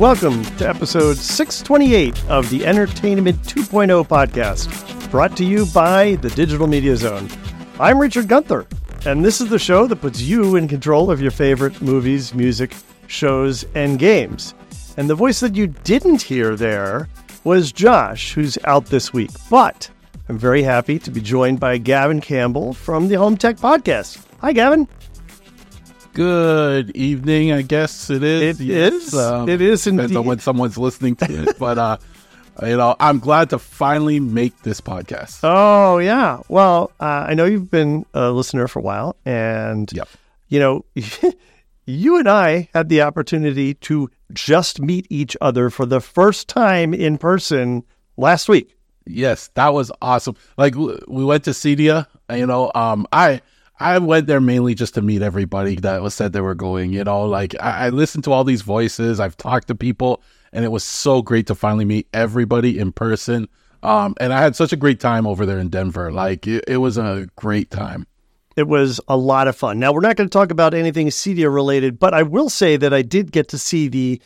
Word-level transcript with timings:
Welcome 0.00 0.42
to 0.56 0.66
episode 0.66 1.18
628 1.18 2.24
of 2.30 2.48
the 2.48 2.64
Entertainment 2.64 3.36
2.0 3.42 4.08
podcast, 4.08 5.10
brought 5.10 5.36
to 5.36 5.44
you 5.44 5.66
by 5.74 6.14
the 6.22 6.30
Digital 6.30 6.66
Media 6.66 6.96
Zone. 6.96 7.28
I'm 7.78 7.98
Richard 7.98 8.26
Gunther, 8.26 8.66
and 9.04 9.22
this 9.22 9.42
is 9.42 9.50
the 9.50 9.58
show 9.58 9.86
that 9.86 10.00
puts 10.00 10.22
you 10.22 10.56
in 10.56 10.68
control 10.68 11.10
of 11.10 11.20
your 11.20 11.30
favorite 11.30 11.82
movies, 11.82 12.32
music, 12.32 12.74
shows, 13.08 13.66
and 13.74 13.98
games. 13.98 14.54
And 14.96 15.08
the 15.08 15.14
voice 15.14 15.38
that 15.40 15.54
you 15.54 15.66
didn't 15.66 16.22
hear 16.22 16.56
there 16.56 17.10
was 17.44 17.70
Josh, 17.70 18.32
who's 18.32 18.56
out 18.64 18.86
this 18.86 19.12
week. 19.12 19.32
But 19.50 19.90
I'm 20.30 20.38
very 20.38 20.62
happy 20.62 20.98
to 20.98 21.10
be 21.10 21.20
joined 21.20 21.60
by 21.60 21.76
Gavin 21.76 22.22
Campbell 22.22 22.72
from 22.72 23.08
the 23.08 23.16
Home 23.16 23.36
Tech 23.36 23.58
Podcast. 23.58 24.24
Hi, 24.40 24.54
Gavin. 24.54 24.88
Good 26.12 26.90
evening, 26.96 27.52
I 27.52 27.62
guess 27.62 28.10
it 28.10 28.24
is. 28.24 28.60
It 28.60 28.68
is. 28.68 29.14
Um, 29.14 29.48
it 29.48 29.60
is 29.60 29.84
depends 29.84 30.16
on 30.16 30.24
when 30.24 30.40
someone's 30.40 30.76
listening 30.76 31.14
to 31.16 31.42
it, 31.42 31.56
but 31.56 31.78
uh, 31.78 31.98
you 32.62 32.76
know, 32.76 32.96
I'm 32.98 33.20
glad 33.20 33.50
to 33.50 33.60
finally 33.60 34.18
make 34.18 34.60
this 34.62 34.80
podcast. 34.80 35.40
Oh 35.44 35.98
yeah. 35.98 36.40
Well, 36.48 36.90
uh, 36.98 37.26
I 37.28 37.34
know 37.34 37.44
you've 37.44 37.70
been 37.70 38.06
a 38.12 38.32
listener 38.32 38.66
for 38.66 38.80
a 38.80 38.82
while, 38.82 39.14
and 39.24 39.90
yep. 39.92 40.08
you 40.48 40.58
know, 40.58 40.84
you 41.86 42.18
and 42.18 42.28
I 42.28 42.68
had 42.74 42.88
the 42.88 43.02
opportunity 43.02 43.74
to 43.74 44.10
just 44.32 44.80
meet 44.80 45.06
each 45.10 45.36
other 45.40 45.70
for 45.70 45.86
the 45.86 46.00
first 46.00 46.48
time 46.48 46.92
in 46.92 47.18
person 47.18 47.84
last 48.16 48.48
week. 48.48 48.76
Yes, 49.06 49.48
that 49.54 49.72
was 49.72 49.92
awesome. 50.02 50.34
Like 50.56 50.74
we 50.74 51.24
went 51.24 51.44
to 51.44 51.50
Cedia, 51.50 52.08
you 52.32 52.46
know, 52.46 52.72
um, 52.74 53.06
I 53.12 53.42
I 53.80 53.98
went 53.98 54.26
there 54.26 54.40
mainly 54.42 54.74
just 54.74 54.94
to 54.94 55.02
meet 55.02 55.22
everybody 55.22 55.76
that 55.76 56.02
was 56.02 56.14
said 56.14 56.32
they 56.32 56.42
were 56.42 56.54
going. 56.54 56.92
You 56.92 57.02
know, 57.02 57.22
like 57.22 57.54
I, 57.60 57.86
I 57.86 57.88
listened 57.88 58.24
to 58.24 58.32
all 58.32 58.44
these 58.44 58.60
voices. 58.60 59.18
I've 59.18 59.36
talked 59.38 59.68
to 59.68 59.74
people, 59.74 60.22
and 60.52 60.64
it 60.64 60.68
was 60.68 60.84
so 60.84 61.22
great 61.22 61.46
to 61.46 61.54
finally 61.54 61.86
meet 61.86 62.06
everybody 62.12 62.78
in 62.78 62.92
person. 62.92 63.48
Um, 63.82 64.14
and 64.20 64.34
I 64.34 64.42
had 64.42 64.54
such 64.54 64.74
a 64.74 64.76
great 64.76 65.00
time 65.00 65.26
over 65.26 65.46
there 65.46 65.58
in 65.58 65.70
Denver. 65.70 66.12
Like 66.12 66.46
it, 66.46 66.64
it 66.68 66.76
was 66.76 66.98
a 66.98 67.26
great 67.36 67.70
time. 67.70 68.06
It 68.54 68.68
was 68.68 69.00
a 69.08 69.16
lot 69.16 69.48
of 69.48 69.56
fun. 69.56 69.78
Now 69.78 69.92
we're 69.92 70.00
not 70.00 70.16
going 70.16 70.28
to 70.28 70.32
talk 70.32 70.50
about 70.50 70.74
anything 70.74 71.06
Cedia 71.08 71.52
related, 71.52 71.98
but 71.98 72.12
I 72.12 72.22
will 72.22 72.50
say 72.50 72.76
that 72.76 72.92
I 72.92 73.00
did 73.00 73.32
get 73.32 73.48
to 73.48 73.58
see 73.58 73.88
the 73.88 74.20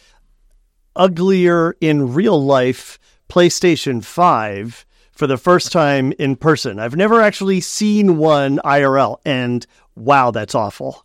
uglier 0.96 1.76
in 1.80 2.12
real 2.12 2.42
life 2.42 2.98
PlayStation 3.28 4.02
Five 4.02 4.84
for 5.14 5.26
the 5.26 5.36
first 5.36 5.72
time 5.72 6.12
in 6.18 6.36
person. 6.36 6.78
I've 6.78 6.96
never 6.96 7.20
actually 7.22 7.60
seen 7.60 8.16
one 8.16 8.58
IRL, 8.64 9.18
and 9.24 9.66
wow, 9.94 10.30
that's 10.30 10.54
awful. 10.54 11.04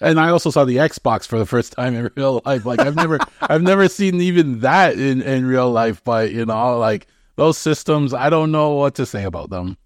And 0.00 0.18
I 0.18 0.30
also 0.30 0.50
saw 0.50 0.64
the 0.64 0.76
Xbox 0.76 1.26
for 1.26 1.38
the 1.38 1.46
first 1.46 1.72
time 1.72 1.94
in 1.94 2.10
real 2.16 2.40
life. 2.46 2.64
Like 2.64 2.80
I've 2.80 2.96
never, 2.96 3.18
I've 3.42 3.62
never 3.62 3.88
seen 3.88 4.20
even 4.20 4.60
that 4.60 4.98
in 4.98 5.20
in 5.20 5.44
real 5.46 5.70
life. 5.70 6.02
But 6.02 6.32
you 6.32 6.46
know, 6.46 6.78
like 6.78 7.06
those 7.36 7.58
systems, 7.58 8.14
I 8.14 8.30
don't 8.30 8.50
know 8.50 8.70
what 8.70 8.94
to 8.94 9.06
say 9.06 9.24
about 9.24 9.50
them. 9.50 9.76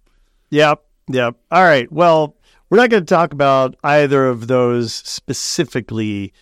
Yep, 0.50 0.84
yep. 1.08 1.36
All 1.50 1.64
right. 1.64 1.90
Well, 1.90 2.36
we're 2.70 2.78
not 2.78 2.90
going 2.90 3.04
to 3.04 3.14
talk 3.14 3.32
about 3.32 3.76
either 3.82 4.26
of 4.26 4.46
those 4.46 4.94
specifically 4.94 6.32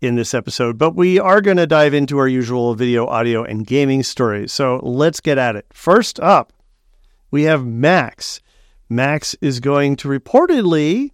in 0.00 0.14
this 0.14 0.32
episode, 0.32 0.78
but 0.78 0.94
we 0.94 1.18
are 1.18 1.40
going 1.40 1.56
to 1.56 1.66
dive 1.66 1.92
into 1.92 2.18
our 2.18 2.28
usual 2.28 2.74
video, 2.74 3.06
audio, 3.06 3.42
and 3.42 3.66
gaming 3.66 4.02
stories. 4.02 4.52
So 4.52 4.80
let's 4.82 5.20
get 5.20 5.38
at 5.38 5.56
it. 5.56 5.66
First 5.72 6.20
up, 6.20 6.52
we 7.30 7.44
have 7.44 7.66
Max. 7.66 8.40
Max 8.88 9.34
is 9.40 9.60
going 9.60 9.96
to 9.96 10.08
reportedly 10.08 11.10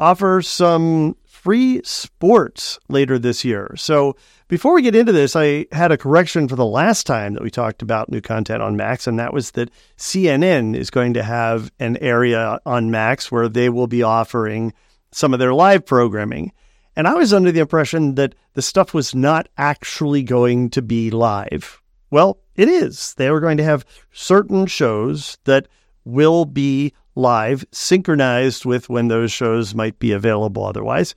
offer 0.00 0.42
some 0.42 1.16
free 1.24 1.80
sports 1.84 2.78
later 2.88 3.18
this 3.18 3.44
year. 3.44 3.74
So 3.76 4.16
before 4.48 4.74
we 4.74 4.82
get 4.82 4.96
into 4.96 5.12
this, 5.12 5.36
I 5.36 5.66
had 5.72 5.92
a 5.92 5.98
correction 5.98 6.48
for 6.48 6.56
the 6.56 6.64
last 6.64 7.06
time 7.06 7.34
that 7.34 7.42
we 7.42 7.50
talked 7.50 7.82
about 7.82 8.10
new 8.10 8.20
content 8.20 8.62
on 8.62 8.76
Max, 8.76 9.06
and 9.06 9.18
that 9.18 9.32
was 9.32 9.50
that 9.52 9.70
CNN 9.98 10.74
is 10.74 10.90
going 10.90 11.14
to 11.14 11.22
have 11.22 11.70
an 11.78 11.96
area 11.98 12.58
on 12.64 12.90
Max 12.90 13.30
where 13.30 13.48
they 13.48 13.68
will 13.68 13.86
be 13.86 14.02
offering 14.02 14.72
some 15.12 15.32
of 15.32 15.38
their 15.38 15.54
live 15.54 15.84
programming. 15.84 16.52
And 16.96 17.06
I 17.06 17.14
was 17.14 17.32
under 17.32 17.52
the 17.52 17.60
impression 17.60 18.14
that 18.14 18.34
the 18.54 18.62
stuff 18.62 18.94
was 18.94 19.14
not 19.14 19.48
actually 19.58 20.22
going 20.22 20.70
to 20.70 20.82
be 20.82 21.10
live. 21.10 21.82
Well, 22.10 22.38
it 22.56 22.68
is. 22.68 23.14
They 23.14 23.28
are 23.28 23.40
going 23.40 23.56
to 23.56 23.64
have 23.64 23.84
certain 24.12 24.66
shows 24.66 25.38
that 25.44 25.68
will 26.04 26.44
be 26.44 26.92
live, 27.14 27.64
synchronized 27.72 28.64
with 28.64 28.88
when 28.88 29.08
those 29.08 29.32
shows 29.32 29.74
might 29.74 29.98
be 29.98 30.12
available 30.12 30.64
otherwise. 30.64 31.14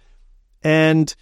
And 0.63 1.13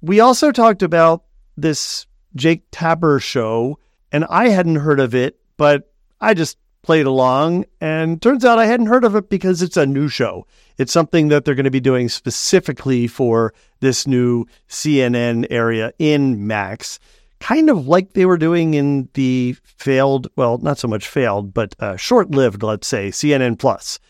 we 0.00 0.20
also 0.20 0.52
talked 0.52 0.82
about 0.82 1.24
this 1.56 2.06
Jake 2.34 2.64
Tapper 2.70 3.18
show, 3.18 3.78
and 4.12 4.24
I 4.28 4.48
hadn't 4.48 4.76
heard 4.76 5.00
of 5.00 5.14
it, 5.14 5.38
but 5.56 5.90
I 6.20 6.34
just 6.34 6.58
played 6.82 7.06
along. 7.06 7.64
And 7.80 8.22
turns 8.22 8.44
out 8.44 8.58
I 8.58 8.66
hadn't 8.66 8.86
heard 8.86 9.04
of 9.04 9.16
it 9.16 9.28
because 9.28 9.62
it's 9.62 9.76
a 9.76 9.86
new 9.86 10.08
show. 10.08 10.46
It's 10.78 10.92
something 10.92 11.28
that 11.28 11.44
they're 11.44 11.54
going 11.54 11.64
to 11.64 11.70
be 11.70 11.80
doing 11.80 12.08
specifically 12.08 13.06
for 13.06 13.52
this 13.80 14.06
new 14.06 14.46
CNN 14.68 15.46
area 15.50 15.92
in 15.98 16.46
Max 16.46 16.98
kind 17.46 17.70
of 17.70 17.86
like 17.86 18.12
they 18.12 18.26
were 18.26 18.36
doing 18.36 18.74
in 18.74 19.08
the 19.14 19.54
failed, 19.62 20.26
well, 20.34 20.58
not 20.58 20.78
so 20.78 20.88
much 20.88 21.06
failed, 21.06 21.54
but 21.54 21.76
uh, 21.78 21.94
short 21.96 22.32
lived, 22.32 22.60
let's 22.64 22.88
say, 22.88 23.10
CNN 23.10 23.56
Plus. 23.56 24.00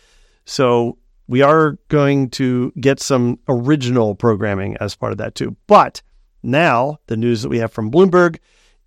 So 0.46 0.96
we 1.28 1.42
are 1.42 1.76
going 1.88 2.30
to 2.30 2.72
get 2.80 2.98
some 2.98 3.38
original 3.46 4.14
programming 4.14 4.78
as 4.78 4.96
part 4.96 5.12
of 5.12 5.18
that 5.18 5.34
too. 5.34 5.54
But 5.66 6.00
now 6.42 6.96
the 7.08 7.16
news 7.18 7.42
that 7.42 7.50
we 7.50 7.58
have 7.58 7.70
from 7.70 7.90
Bloomberg 7.90 8.38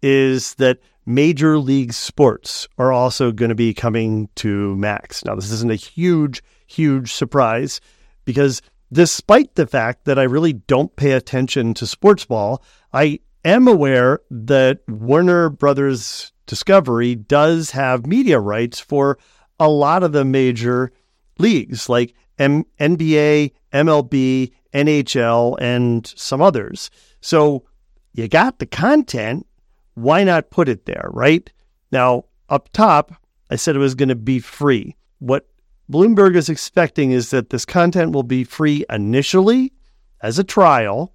is 0.01 0.55
that 0.55 0.79
Major 1.05 1.59
League 1.59 1.93
Sports 1.93 2.67
are 2.79 2.91
also 2.91 3.31
going 3.31 3.49
to 3.49 3.55
be 3.55 3.71
coming 3.71 4.29
to 4.37 4.75
Max. 4.77 5.23
Now, 5.25 5.35
this 5.35 5.51
isn't 5.51 5.71
a 5.71 5.75
huge, 5.75 6.41
huge 6.65 7.13
surprise 7.13 7.81
because 8.25 8.63
despite 8.91 9.53
the 9.53 9.67
fact 9.67 10.05
that 10.05 10.17
I 10.17 10.23
really 10.23 10.53
don't 10.53 10.95
pay 10.95 11.11
attention 11.11 11.75
to 11.75 11.85
sports 11.85 12.25
ball, 12.25 12.63
I 12.91 13.19
am 13.43 13.67
aware 13.67 14.21
that 14.29 14.81
Warner 14.87 15.49
Brothers 15.49 16.31
Discovery 16.45 17.15
does 17.15 17.71
have 17.71 18.07
media 18.07 18.39
rights 18.39 18.79
for 18.79 19.19
a 19.59 19.69
lot 19.69 20.03
of 20.03 20.13
the 20.13 20.25
major 20.25 20.91
leagues 21.37 21.89
like 21.89 22.15
M- 22.37 22.65
NBA, 22.79 23.51
MLB, 23.73 24.51
NHL, 24.73 25.57
and 25.59 26.07
some 26.15 26.41
others. 26.41 26.89
So 27.21 27.65
you 28.13 28.27
got 28.27 28.59
the 28.59 28.65
content. 28.65 29.45
Why 29.93 30.23
not 30.23 30.49
put 30.49 30.69
it 30.69 30.85
there, 30.85 31.09
right? 31.11 31.51
Now, 31.91 32.25
up 32.49 32.69
top, 32.73 33.13
I 33.49 33.55
said 33.55 33.75
it 33.75 33.79
was 33.79 33.95
going 33.95 34.09
to 34.09 34.15
be 34.15 34.39
free. 34.39 34.95
What 35.19 35.47
Bloomberg 35.91 36.35
is 36.35 36.49
expecting 36.49 37.11
is 37.11 37.31
that 37.31 37.49
this 37.49 37.65
content 37.65 38.13
will 38.13 38.23
be 38.23 38.43
free 38.43 38.85
initially 38.89 39.73
as 40.21 40.39
a 40.39 40.43
trial, 40.43 41.13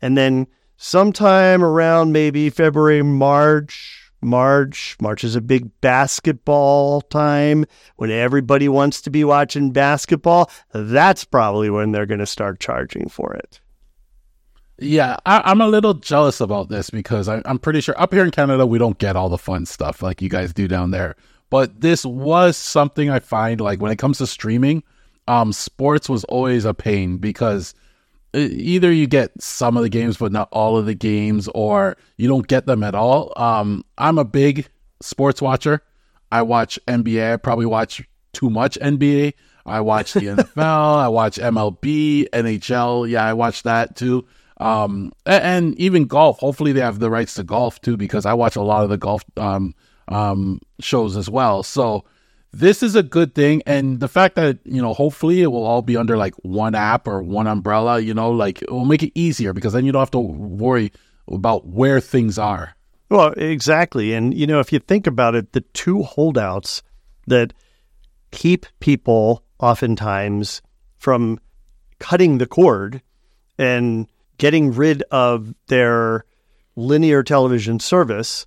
and 0.00 0.16
then 0.16 0.46
sometime 0.78 1.62
around 1.62 2.12
maybe 2.12 2.48
February, 2.48 3.02
March. 3.02 4.10
March. 4.20 4.96
March 5.00 5.22
is 5.22 5.36
a 5.36 5.40
big 5.40 5.70
basketball 5.80 7.02
time 7.02 7.64
when 7.96 8.10
everybody 8.10 8.68
wants 8.68 9.00
to 9.02 9.10
be 9.10 9.22
watching 9.22 9.70
basketball. 9.70 10.50
That's 10.72 11.24
probably 11.24 11.70
when 11.70 11.92
they're 11.92 12.06
going 12.06 12.18
to 12.18 12.26
start 12.26 12.58
charging 12.58 13.08
for 13.08 13.34
it. 13.34 13.60
Yeah, 14.80 15.16
I, 15.26 15.50
am 15.50 15.60
a 15.60 15.68
little 15.68 15.94
jealous 15.94 16.40
about 16.40 16.68
this 16.68 16.88
because 16.88 17.28
I, 17.28 17.42
I'm 17.44 17.58
pretty 17.58 17.80
sure 17.80 18.00
up 18.00 18.12
here 18.12 18.24
in 18.24 18.30
Canada, 18.30 18.64
we 18.64 18.78
don't 18.78 18.98
get 18.98 19.16
all 19.16 19.28
the 19.28 19.38
fun 19.38 19.66
stuff 19.66 20.02
like 20.02 20.22
you 20.22 20.28
guys 20.28 20.52
do 20.52 20.68
down 20.68 20.92
there. 20.92 21.16
But 21.50 21.80
this 21.80 22.04
was 22.04 22.56
something 22.56 23.10
I 23.10 23.18
find 23.18 23.60
like 23.60 23.80
when 23.80 23.90
it 23.90 23.98
comes 23.98 24.18
to 24.18 24.26
streaming, 24.26 24.84
um, 25.26 25.52
sports 25.52 26.08
was 26.08 26.24
always 26.24 26.64
a 26.64 26.74
pain 26.74 27.18
because 27.18 27.74
either 28.38 28.92
you 28.92 29.06
get 29.06 29.30
some 29.40 29.76
of 29.76 29.82
the 29.82 29.88
games 29.88 30.16
but 30.16 30.32
not 30.32 30.48
all 30.52 30.76
of 30.76 30.86
the 30.86 30.94
games 30.94 31.48
or 31.54 31.96
you 32.16 32.28
don't 32.28 32.46
get 32.46 32.66
them 32.66 32.82
at 32.82 32.94
all. 32.94 33.32
Um, 33.36 33.84
i'm 33.96 34.18
a 34.18 34.24
big 34.24 34.68
sports 35.00 35.42
watcher. 35.42 35.82
I 36.30 36.42
watch 36.42 36.78
nba 36.86 37.34
i 37.34 37.36
probably 37.36 37.66
watch 37.66 38.02
too 38.32 38.50
much 38.50 38.78
nba 38.80 39.32
i 39.64 39.80
watch 39.80 40.12
the 40.12 40.20
nfl 40.36 40.96
i 40.96 41.08
watch 41.08 41.36
mlb 41.36 42.28
nhl 42.30 43.08
yeah 43.08 43.24
i 43.24 43.32
watch 43.32 43.62
that 43.62 43.96
too. 43.96 44.26
Um, 44.60 45.12
and, 45.24 45.44
and, 45.44 45.78
even 45.78 46.06
golf. 46.06 46.40
Hopefully 46.40 46.72
they 46.72 46.80
have 46.80 46.98
the 46.98 47.10
rights 47.10 47.34
to 47.34 47.44
golf 47.44 47.80
too 47.80 47.96
because 47.96 48.26
i 48.26 48.34
watch 48.34 48.56
a 48.56 48.62
lot 48.62 48.82
of 48.82 48.90
the 48.90 48.98
golf 48.98 49.24
um, 49.36 49.74
um 50.08 50.60
shows 50.80 51.16
as 51.16 51.30
well. 51.30 51.62
So 51.62 52.04
this 52.52 52.82
is 52.82 52.94
a 52.94 53.02
good 53.02 53.34
thing. 53.34 53.62
And 53.66 54.00
the 54.00 54.08
fact 54.08 54.36
that 54.36 54.58
you 54.64 54.80
know 54.80 54.94
hopefully 54.94 55.42
it 55.42 55.48
will 55.48 55.64
all 55.64 55.82
be 55.82 55.96
under 55.96 56.16
like 56.16 56.34
one 56.36 56.74
app 56.74 57.06
or 57.06 57.22
one 57.22 57.46
umbrella 57.46 58.00
you 58.00 58.14
know 58.14 58.30
like 58.30 58.62
it 58.62 58.70
will 58.70 58.84
make 58.84 59.02
it 59.02 59.12
easier 59.14 59.52
because 59.52 59.72
then 59.72 59.84
you 59.84 59.92
don't 59.92 60.00
have 60.00 60.10
to 60.12 60.18
worry 60.18 60.92
about 61.30 61.66
where 61.66 62.00
things 62.00 62.38
are. 62.38 62.74
Well 63.10 63.32
exactly. 63.36 64.12
And 64.14 64.34
you 64.34 64.46
know 64.46 64.60
if 64.60 64.72
you 64.72 64.78
think 64.78 65.06
about 65.06 65.34
it 65.34 65.52
the 65.52 65.60
two 65.60 66.02
holdouts 66.02 66.82
that 67.26 67.52
keep 68.30 68.66
people 68.80 69.44
oftentimes 69.58 70.62
from 70.96 71.38
cutting 71.98 72.38
the 72.38 72.46
cord 72.46 73.02
and 73.58 74.06
getting 74.38 74.72
rid 74.72 75.02
of 75.10 75.54
their 75.66 76.24
linear 76.76 77.22
television 77.22 77.80
service 77.80 78.46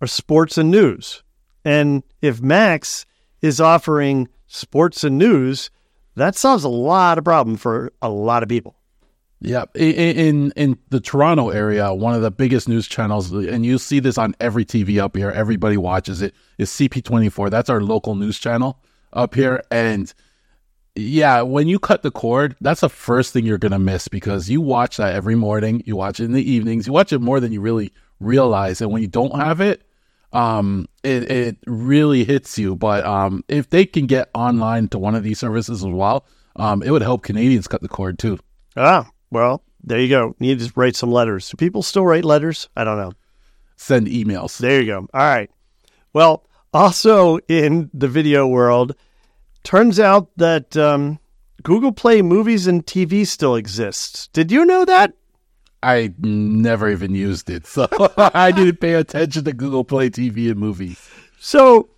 are 0.00 0.06
sports 0.06 0.56
and 0.56 0.70
news. 0.70 1.22
And 1.64 2.02
if 2.22 2.40
Max 2.40 3.04
is 3.44 3.60
offering 3.60 4.26
sports 4.46 5.04
and 5.04 5.18
news, 5.18 5.68
that 6.16 6.34
solves 6.34 6.64
a 6.64 6.68
lot 6.68 7.18
of 7.18 7.24
problem 7.24 7.58
for 7.58 7.92
a 8.00 8.08
lot 8.08 8.42
of 8.42 8.48
people. 8.48 8.74
Yeah, 9.40 9.64
in, 9.74 9.92
in 10.16 10.52
in 10.56 10.78
the 10.88 11.00
Toronto 11.00 11.50
area, 11.50 11.92
one 11.92 12.14
of 12.14 12.22
the 12.22 12.30
biggest 12.30 12.70
news 12.70 12.88
channels, 12.88 13.30
and 13.30 13.66
you 13.66 13.76
see 13.76 14.00
this 14.00 14.16
on 14.16 14.34
every 14.40 14.64
TV 14.64 14.98
up 14.98 15.14
here. 15.14 15.30
Everybody 15.30 15.76
watches 15.76 16.22
it. 16.22 16.34
Is 16.56 16.70
CP24? 16.70 17.50
That's 17.50 17.68
our 17.68 17.82
local 17.82 18.14
news 18.14 18.38
channel 18.38 18.80
up 19.12 19.34
here, 19.34 19.62
and 19.70 20.12
yeah, 20.94 21.42
when 21.42 21.68
you 21.68 21.78
cut 21.78 22.02
the 22.02 22.10
cord, 22.10 22.56
that's 22.62 22.80
the 22.80 22.88
first 22.88 23.34
thing 23.34 23.44
you're 23.44 23.58
gonna 23.58 23.78
miss 23.78 24.08
because 24.08 24.48
you 24.48 24.62
watch 24.62 24.96
that 24.96 25.14
every 25.14 25.34
morning. 25.34 25.82
You 25.84 25.96
watch 25.96 26.18
it 26.18 26.24
in 26.24 26.32
the 26.32 26.50
evenings. 26.50 26.86
You 26.86 26.94
watch 26.94 27.12
it 27.12 27.20
more 27.20 27.40
than 27.40 27.52
you 27.52 27.60
really 27.60 27.92
realize, 28.20 28.80
and 28.80 28.90
when 28.90 29.02
you 29.02 29.08
don't 29.08 29.36
have 29.36 29.60
it, 29.60 29.82
um, 30.34 30.86
it 31.02 31.30
it 31.30 31.56
really 31.66 32.24
hits 32.24 32.58
you. 32.58 32.76
But 32.76 33.06
um, 33.06 33.44
if 33.48 33.70
they 33.70 33.86
can 33.86 34.06
get 34.06 34.28
online 34.34 34.88
to 34.88 34.98
one 34.98 35.14
of 35.14 35.22
these 35.22 35.38
services 35.38 35.82
as 35.82 35.90
well, 35.90 36.26
um, 36.56 36.82
it 36.82 36.90
would 36.90 37.02
help 37.02 37.22
Canadians 37.22 37.68
cut 37.68 37.80
the 37.80 37.88
cord 37.88 38.18
too. 38.18 38.38
Ah, 38.76 39.08
well, 39.30 39.62
there 39.82 40.00
you 40.00 40.08
go. 40.08 40.34
You 40.38 40.54
need 40.54 40.60
to 40.60 40.72
write 40.76 40.96
some 40.96 41.12
letters. 41.12 41.48
Do 41.48 41.56
people 41.56 41.82
still 41.82 42.04
write 42.04 42.24
letters? 42.24 42.68
I 42.76 42.84
don't 42.84 42.98
know. 42.98 43.12
Send 43.76 44.08
emails. 44.08 44.58
There 44.58 44.80
you 44.80 44.86
go. 44.86 44.98
All 44.98 45.08
right. 45.14 45.50
Well, 46.12 46.44
also 46.72 47.38
in 47.48 47.90
the 47.94 48.08
video 48.08 48.46
world, 48.46 48.94
turns 49.62 49.98
out 49.98 50.28
that 50.36 50.76
um, 50.76 51.18
Google 51.62 51.92
Play 51.92 52.22
Movies 52.22 52.66
and 52.66 52.84
TV 52.84 53.26
still 53.26 53.56
exists. 53.56 54.28
Did 54.28 54.50
you 54.50 54.64
know 54.64 54.84
that? 54.84 55.14
I 55.84 56.14
never 56.18 56.88
even 56.88 57.14
used 57.14 57.50
it, 57.50 57.66
so 57.66 57.86
I 58.16 58.50
didn't 58.50 58.80
pay 58.80 58.94
attention 58.94 59.44
to 59.44 59.52
Google 59.52 59.84
Play 59.84 60.10
TV 60.10 60.50
and 60.50 60.58
movies. 60.58 61.08
So, 61.38 61.90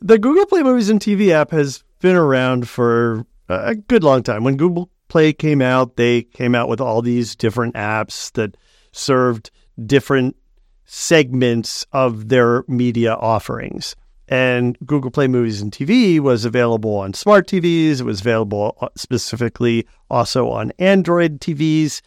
the 0.00 0.18
Google 0.18 0.46
Play 0.46 0.62
Movies 0.62 0.90
and 0.90 1.00
TV 1.00 1.30
app 1.30 1.50
has 1.50 1.82
been 2.00 2.16
around 2.16 2.68
for 2.68 3.24
a 3.48 3.74
good 3.74 4.04
long 4.04 4.22
time. 4.22 4.44
When 4.44 4.56
Google 4.56 4.90
Play 5.08 5.32
came 5.32 5.62
out, 5.62 5.96
they 5.96 6.22
came 6.22 6.54
out 6.54 6.68
with 6.68 6.80
all 6.80 7.00
these 7.00 7.34
different 7.34 7.74
apps 7.74 8.30
that 8.32 8.56
served 8.92 9.50
different 9.86 10.36
segments 10.84 11.86
of 11.92 12.28
their 12.28 12.64
media 12.68 13.14
offerings. 13.14 13.96
And 14.28 14.78
Google 14.86 15.10
Play 15.10 15.28
Movies 15.28 15.60
and 15.60 15.72
TV 15.72 16.20
was 16.20 16.44
available 16.44 16.96
on 16.96 17.14
smart 17.14 17.46
TVs. 17.46 18.00
It 18.00 18.04
was 18.04 18.20
available 18.20 18.76
uh, 18.80 18.88
specifically 18.96 19.86
also 20.10 20.48
on 20.48 20.72
Android 20.78 21.40
TVs 21.40 22.02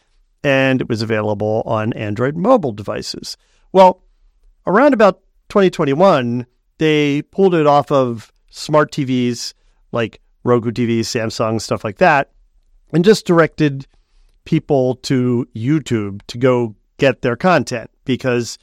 and 0.46 0.80
it 0.80 0.88
was 0.88 1.02
available 1.02 1.64
on 1.66 1.92
Android 1.94 2.38
mobile 2.38 2.72
devices. 2.72 3.36
Well, 3.72 4.04
around 4.68 4.94
about 4.94 5.22
2021, 5.50 6.46
they 6.78 7.24
pulled 7.24 7.56
it 7.56 7.66
off 7.66 7.92
of 7.92 8.32
smart 8.52 8.92
TVs 8.92 9.56
like 9.92 10.22
Roku 10.44 10.70
TVs, 10.70 11.00
Samsung, 11.00 11.60
stuff 11.60 11.84
like 11.84 11.98
that, 11.98 12.30
and 12.94 13.04
just 13.04 13.26
directed 13.26 13.88
people 14.44 14.98
to 14.98 15.48
YouTube 15.56 16.22
to 16.28 16.38
go 16.38 16.76
get 16.98 17.24
their 17.24 17.36
content 17.36 17.90
because 18.04 18.60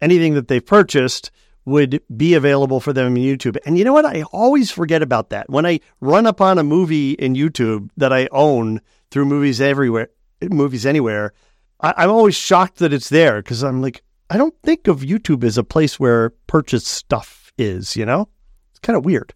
anything 0.00 0.32
that 0.32 0.48
they've 0.48 0.64
purchased 0.64 1.30
would 1.66 2.00
be 2.16 2.32
available 2.32 2.80
for 2.80 2.94
them 2.94 3.14
in 3.14 3.22
YouTube. 3.22 3.58
And 3.66 3.76
you 3.76 3.84
know 3.84 3.92
what? 3.92 4.06
I 4.06 4.22
always 4.32 4.70
forget 4.70 5.02
about 5.02 5.28
that. 5.28 5.50
When 5.50 5.66
I 5.66 5.80
run 6.00 6.24
upon 6.24 6.56
a 6.56 6.64
movie 6.64 7.12
in 7.12 7.34
YouTube 7.34 7.90
that 7.98 8.14
I 8.14 8.30
own 8.32 8.80
through 9.10 9.26
movies 9.26 9.60
everywhere, 9.60 10.08
movies 10.42 10.86
anywhere, 10.86 11.32
I, 11.80 12.04
am 12.04 12.10
always 12.10 12.34
shocked 12.34 12.78
that 12.78 12.92
it's 12.92 13.08
there 13.08 13.42
because 13.42 13.62
I'm 13.62 13.82
like, 13.82 14.02
I 14.30 14.36
don't 14.36 14.54
think 14.62 14.88
of 14.88 15.00
YouTube 15.00 15.44
as 15.44 15.58
a 15.58 15.64
place 15.64 15.98
where 15.98 16.30
purchased 16.46 16.86
stuff 16.86 17.52
is, 17.56 17.96
you 17.96 18.04
know? 18.04 18.28
It's 18.70 18.80
kind 18.80 18.96
of 18.96 19.04
weird. 19.04 19.32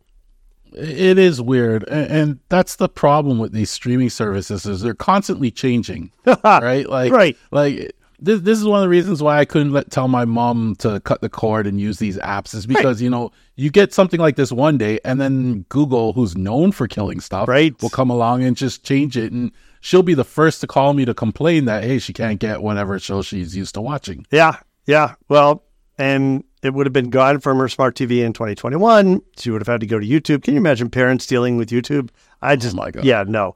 It 0.74 1.18
is 1.18 1.40
weird. 1.40 1.84
And, 1.84 2.10
and 2.10 2.40
that's 2.48 2.76
the 2.76 2.88
problem 2.88 3.38
with 3.38 3.52
these 3.52 3.70
streaming 3.70 4.10
services 4.10 4.66
is 4.66 4.80
they're 4.80 4.94
constantly 4.94 5.50
changing. 5.50 6.12
right? 6.44 6.88
Like 6.88 7.12
right. 7.12 7.36
like 7.50 7.92
this, 8.18 8.40
this 8.40 8.58
is 8.58 8.64
one 8.64 8.78
of 8.78 8.82
the 8.82 8.88
reasons 8.88 9.22
why 9.22 9.38
I 9.38 9.44
couldn't 9.44 9.72
let 9.72 9.90
tell 9.90 10.08
my 10.08 10.24
mom 10.24 10.76
to 10.76 11.00
cut 11.00 11.20
the 11.20 11.28
cord 11.28 11.66
and 11.66 11.80
use 11.80 11.98
these 11.98 12.16
apps 12.18 12.54
is 12.54 12.66
because 12.66 12.98
right. 12.98 13.04
you 13.04 13.10
know 13.10 13.32
you 13.56 13.70
get 13.70 13.92
something 13.92 14.20
like 14.20 14.36
this 14.36 14.52
one 14.52 14.78
day 14.78 14.98
and 15.04 15.20
then 15.20 15.66
Google, 15.68 16.12
who's 16.12 16.36
known 16.36 16.72
for 16.72 16.86
killing 16.86 17.20
stuff, 17.20 17.48
right. 17.48 17.80
will 17.82 17.90
come 17.90 18.10
along 18.10 18.42
and 18.44 18.56
just 18.56 18.84
change 18.84 19.16
it 19.16 19.32
and 19.32 19.52
she'll 19.82 20.02
be 20.02 20.14
the 20.14 20.24
first 20.24 20.62
to 20.62 20.66
call 20.66 20.94
me 20.94 21.04
to 21.04 21.12
complain 21.12 21.66
that 21.66 21.84
hey 21.84 21.98
she 21.98 22.14
can't 22.14 22.38
get 22.38 22.62
whatever 22.62 22.98
show 22.98 23.20
she's 23.20 23.54
used 23.54 23.74
to 23.74 23.82
watching. 23.82 24.24
Yeah, 24.30 24.56
yeah. 24.86 25.16
Well, 25.28 25.64
and 25.98 26.44
it 26.62 26.72
would 26.72 26.86
have 26.86 26.92
been 26.92 27.10
gone 27.10 27.40
from 27.40 27.58
her 27.58 27.68
smart 27.68 27.96
TV 27.96 28.24
in 28.24 28.32
2021. 28.32 29.20
She 29.36 29.50
would 29.50 29.60
have 29.60 29.68
had 29.68 29.80
to 29.80 29.86
go 29.86 29.98
to 29.98 30.06
YouTube. 30.06 30.44
Can 30.44 30.54
you 30.54 30.60
imagine 30.60 30.88
parents 30.88 31.26
dealing 31.26 31.56
with 31.58 31.68
YouTube? 31.68 32.08
I 32.40 32.54
oh 32.54 32.56
just, 32.56 32.78
oh 32.78 32.90
yeah, 33.02 33.24
no. 33.26 33.54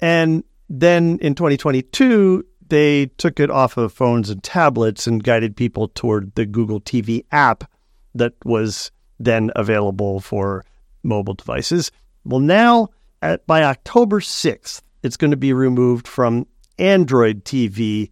And 0.00 0.44
then 0.68 1.18
in 1.22 1.34
2022, 1.34 2.44
they 2.68 3.06
took 3.18 3.38
it 3.38 3.50
off 3.50 3.76
of 3.76 3.92
phones 3.92 4.30
and 4.30 4.42
tablets 4.42 5.06
and 5.06 5.22
guided 5.22 5.56
people 5.56 5.88
toward 5.88 6.34
the 6.34 6.44
Google 6.44 6.80
TV 6.80 7.24
app 7.30 7.70
that 8.14 8.34
was 8.44 8.90
then 9.20 9.50
available 9.54 10.20
for 10.20 10.64
mobile 11.02 11.34
devices. 11.34 11.90
Well, 12.24 12.40
now 12.40 12.88
at, 13.20 13.46
by 13.46 13.62
October 13.62 14.20
6th, 14.20 14.82
it's 15.02 15.16
going 15.16 15.30
to 15.30 15.36
be 15.36 15.52
removed 15.52 16.06
from 16.06 16.46
Android 16.78 17.44
TV 17.44 18.10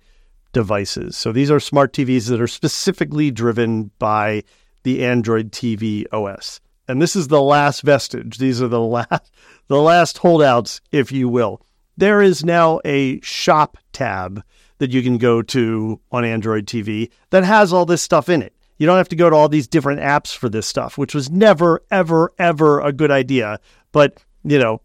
devices. 0.52 1.16
So 1.16 1.32
these 1.32 1.50
are 1.50 1.60
smart 1.60 1.92
TVs 1.92 2.28
that 2.28 2.40
are 2.40 2.48
specifically 2.48 3.30
driven 3.30 3.90
by 3.98 4.44
the 4.82 5.04
Android 5.04 5.52
TV 5.52 6.04
OS. 6.12 6.60
And 6.88 7.00
this 7.00 7.14
is 7.14 7.28
the 7.28 7.42
last 7.42 7.82
vestige. 7.82 8.38
These 8.38 8.60
are 8.60 8.68
the 8.68 8.80
last 8.80 9.30
the 9.68 9.80
last 9.80 10.18
holdouts, 10.18 10.80
if 10.90 11.12
you 11.12 11.28
will. 11.28 11.62
There 11.96 12.22
is 12.22 12.44
now 12.44 12.80
a 12.84 13.20
shop 13.20 13.76
tab 13.92 14.42
that 14.78 14.90
you 14.90 15.02
can 15.02 15.18
go 15.18 15.42
to 15.42 16.00
on 16.10 16.24
Android 16.24 16.66
TV 16.66 17.10
that 17.28 17.44
has 17.44 17.72
all 17.72 17.84
this 17.84 18.02
stuff 18.02 18.28
in 18.28 18.42
it. 18.42 18.54
You 18.78 18.86
don't 18.86 18.96
have 18.96 19.10
to 19.10 19.16
go 19.16 19.28
to 19.28 19.36
all 19.36 19.48
these 19.48 19.68
different 19.68 20.00
apps 20.00 20.34
for 20.34 20.48
this 20.48 20.66
stuff, 20.66 20.96
which 20.96 21.14
was 21.14 21.30
never, 21.30 21.82
ever, 21.90 22.32
ever 22.38 22.80
a 22.80 22.92
good 22.92 23.10
idea. 23.10 23.60
But, 23.92 24.24
you 24.42 24.58
know, 24.58 24.80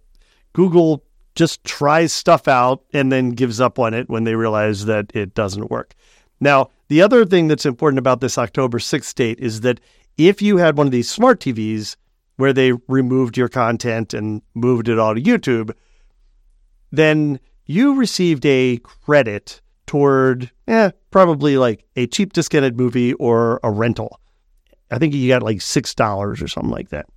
Google 0.52 1.05
just 1.36 1.64
tries 1.64 2.14
stuff 2.14 2.48
out 2.48 2.84
and 2.94 3.12
then 3.12 3.30
gives 3.30 3.62
up 3.62 3.78
on 3.78 3.94
it 3.94 4.10
when 4.10 4.24
they 4.24 4.36
realize 4.36 4.86
that 4.86 5.12
it 5.14 5.34
doesn't 5.34 5.70
work. 5.70 5.94
Now, 6.40 6.70
the 6.88 7.02
other 7.02 7.26
thing 7.26 7.48
that's 7.48 7.66
important 7.66 8.00
about 8.00 8.22
this 8.22 8.38
October 8.38 8.80
6th 8.80 9.14
date 9.16 9.40
is 9.40 9.62
that 9.62 9.80
if 10.18 10.42
you 10.42 10.58
had 10.58 10.78
one 10.78 10.88
of 10.88 10.92
these 10.92 11.10
smart 11.10 11.40
TVs 11.40 11.98
where 12.38 12.54
they 12.54 12.74
removed 12.88 13.38
your 13.38 13.50
content 13.50 14.14
and 14.14 14.42
moved 14.54 14.90
it 14.90 15.00
all 15.00 15.16
to 15.16 15.22
YouTube, 15.22 15.72
then 16.92 17.40
you 17.66 17.96
received 17.96 18.46
a 18.46 18.78
credit 18.78 19.62
toward, 19.88 20.52
eh, 20.68 20.92
probably 21.12 21.58
like 21.58 21.86
a 21.96 22.08
cheap 22.08 22.34
discounted 22.34 22.78
movie 22.78 23.14
or 23.14 23.60
a 23.64 23.72
rental. 23.72 24.20
I 24.92 24.98
think 24.98 25.14
you 25.14 25.28
got 25.28 25.44
like 25.44 25.58
$6 25.58 26.42
or 26.42 26.48
something 26.48 26.72
like 26.72 26.90
that. 26.90 27.08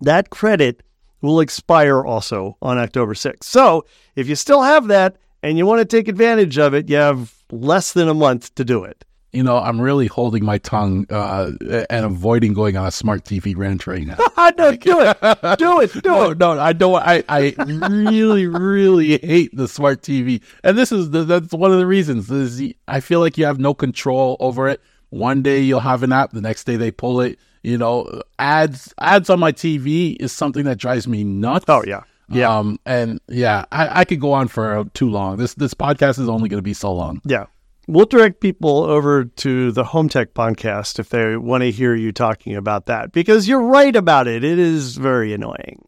That 0.00 0.30
credit 0.30 0.82
will 1.22 1.40
expire 1.40 2.04
also 2.04 2.56
on 2.62 2.78
October 2.78 3.14
6th. 3.14 3.44
So 3.44 3.84
if 4.16 4.28
you 4.28 4.34
still 4.34 4.62
have 4.62 4.88
that 4.88 5.16
and 5.42 5.58
you 5.58 5.66
want 5.66 5.80
to 5.80 5.84
take 5.84 6.08
advantage 6.08 6.58
of 6.58 6.74
it, 6.74 6.88
you 6.88 6.96
have 6.96 7.34
less 7.50 7.92
than 7.92 8.08
a 8.08 8.14
month 8.14 8.54
to 8.56 8.64
do 8.64 8.84
it. 8.84 9.04
You 9.32 9.44
know, 9.44 9.58
I'm 9.58 9.80
really 9.80 10.08
holding 10.08 10.44
my 10.44 10.58
tongue 10.58 11.06
uh, 11.08 11.52
and 11.88 12.04
avoiding 12.04 12.52
going 12.52 12.76
on 12.76 12.86
a 12.86 12.90
smart 12.90 13.24
TV 13.24 13.56
rant 13.56 13.86
right 13.86 14.04
now. 14.04 14.16
no, 14.36 14.50
do 14.50 14.64
it, 14.70 14.80
do 14.80 15.00
it, 15.00 15.20
do 15.58 15.80
it. 15.80 16.04
no, 16.04 16.30
it. 16.30 16.38
No, 16.38 16.58
I 16.58 16.72
don't. 16.72 17.00
I, 17.00 17.22
I 17.28 17.54
really, 17.88 18.48
really 18.48 19.18
hate 19.18 19.54
the 19.54 19.68
smart 19.68 20.02
TV, 20.02 20.42
and 20.64 20.76
this 20.76 20.90
is 20.90 21.12
the, 21.12 21.22
that's 21.22 21.52
one 21.52 21.70
of 21.70 21.78
the 21.78 21.86
reasons. 21.86 22.28
Is 22.28 22.60
I 22.88 22.98
feel 22.98 23.20
like 23.20 23.38
you 23.38 23.44
have 23.44 23.60
no 23.60 23.72
control 23.72 24.36
over 24.40 24.68
it. 24.68 24.80
One 25.10 25.42
day 25.42 25.60
you'll 25.60 25.78
have 25.78 26.02
an 26.02 26.12
app, 26.12 26.32
the 26.32 26.40
next 26.40 26.64
day 26.64 26.74
they 26.74 26.90
pull 26.90 27.20
it. 27.20 27.38
You 27.62 27.76
know, 27.76 28.22
ads 28.38 28.94
ads 29.00 29.28
on 29.28 29.38
my 29.38 29.52
TV 29.52 30.16
is 30.18 30.32
something 30.32 30.64
that 30.64 30.78
drives 30.78 31.06
me 31.06 31.24
nuts. 31.24 31.66
Oh 31.68 31.84
yeah. 31.86 32.04
Yeah. 32.30 32.56
Um, 32.56 32.78
and 32.86 33.20
yeah, 33.28 33.64
I, 33.72 34.00
I 34.00 34.04
could 34.04 34.20
go 34.20 34.32
on 34.32 34.48
for 34.48 34.84
too 34.94 35.10
long. 35.10 35.36
This 35.36 35.54
this 35.54 35.74
podcast 35.74 36.18
is 36.18 36.28
only 36.28 36.48
going 36.48 36.58
to 36.58 36.62
be 36.62 36.74
so 36.74 36.92
long. 36.92 37.20
Yeah. 37.24 37.46
We'll 37.88 38.06
direct 38.06 38.40
people 38.40 38.84
over 38.84 39.24
to 39.24 39.72
the 39.72 39.82
Home 39.82 40.08
Tech 40.08 40.32
podcast 40.32 41.00
if 41.00 41.08
they 41.08 41.36
want 41.36 41.62
to 41.62 41.72
hear 41.72 41.96
you 41.96 42.12
talking 42.12 42.54
about 42.54 42.86
that 42.86 43.10
because 43.10 43.48
you're 43.48 43.64
right 43.64 43.96
about 43.96 44.28
it. 44.28 44.44
It 44.44 44.60
is 44.60 44.96
very 44.96 45.32
annoying. 45.32 45.84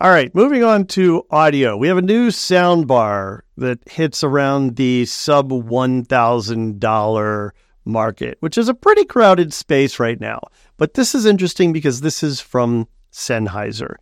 All 0.00 0.10
right, 0.10 0.34
moving 0.34 0.64
on 0.64 0.86
to 0.88 1.24
audio. 1.30 1.76
We 1.76 1.88
have 1.88 1.98
a 1.98 2.02
new 2.02 2.30
sound 2.30 2.88
bar 2.88 3.44
that 3.56 3.78
hits 3.88 4.24
around 4.24 4.76
the 4.76 5.06
sub 5.06 5.50
$1,000 5.50 7.50
market, 7.84 8.36
which 8.40 8.58
is 8.58 8.68
a 8.68 8.74
pretty 8.74 9.04
crowded 9.04 9.52
space 9.52 9.98
right 9.98 10.20
now. 10.20 10.40
But 10.76 10.94
this 10.94 11.14
is 11.14 11.26
interesting 11.26 11.72
because 11.72 12.00
this 12.00 12.22
is 12.22 12.40
from 12.40 12.88
Sennheiser. 13.12 13.96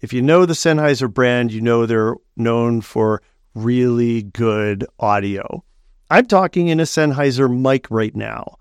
If 0.00 0.12
you 0.12 0.22
know 0.22 0.46
the 0.46 0.54
Sennheiser 0.54 1.12
brand, 1.12 1.52
you 1.52 1.60
know 1.60 1.86
they're 1.86 2.14
known 2.36 2.80
for 2.80 3.22
really 3.54 4.22
good 4.22 4.86
audio. 5.00 5.64
I'm 6.10 6.26
talking 6.26 6.68
in 6.68 6.80
a 6.80 6.84
Sennheiser 6.84 7.50
mic 7.50 7.90
right 7.90 8.14
now, 8.14 8.58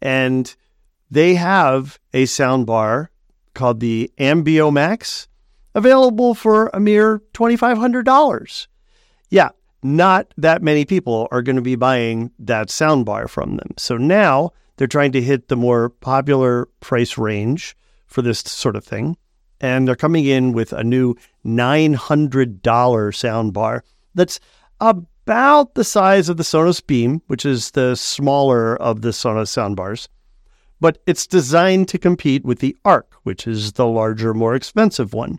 and 0.00 0.54
they 1.10 1.34
have 1.34 1.98
a 2.12 2.24
soundbar 2.24 3.08
called 3.54 3.80
the 3.80 4.10
Ambeo 4.18 4.72
Max 4.72 5.28
available 5.74 6.34
for 6.34 6.68
a 6.72 6.80
mere 6.80 7.20
$2,500. 7.34 8.66
Yeah, 9.28 9.50
not 9.82 10.32
that 10.36 10.62
many 10.62 10.84
people 10.84 11.28
are 11.30 11.42
going 11.42 11.56
to 11.56 11.62
be 11.62 11.76
buying 11.76 12.30
that 12.38 12.68
soundbar 12.68 13.28
from 13.28 13.56
them. 13.56 13.70
So 13.76 13.96
now 13.96 14.50
they're 14.76 14.86
trying 14.86 15.12
to 15.12 15.22
hit 15.22 15.48
the 15.48 15.56
more 15.56 15.90
popular 15.90 16.66
price 16.80 17.18
range 17.18 17.76
for 18.06 18.22
this 18.22 18.40
sort 18.40 18.76
of 18.76 18.84
thing. 18.84 19.16
And 19.60 19.86
they're 19.86 19.96
coming 19.96 20.24
in 20.24 20.52
with 20.52 20.72
a 20.72 20.82
new 20.82 21.16
$900 21.44 22.60
soundbar 22.62 23.80
that's 24.14 24.40
about 24.80 25.74
the 25.74 25.84
size 25.84 26.28
of 26.28 26.36
the 26.38 26.42
Sonos 26.42 26.84
Beam, 26.84 27.22
which 27.26 27.44
is 27.44 27.72
the 27.72 27.94
smaller 27.94 28.76
of 28.76 29.02
the 29.02 29.10
Sonos 29.10 29.48
soundbars. 29.48 30.08
But 30.80 31.02
it's 31.06 31.26
designed 31.26 31.88
to 31.88 31.98
compete 31.98 32.44
with 32.44 32.60
the 32.60 32.76
Arc, 32.84 33.14
which 33.22 33.46
is 33.46 33.72
the 33.72 33.86
larger, 33.86 34.32
more 34.32 34.54
expensive 34.54 35.12
one. 35.12 35.38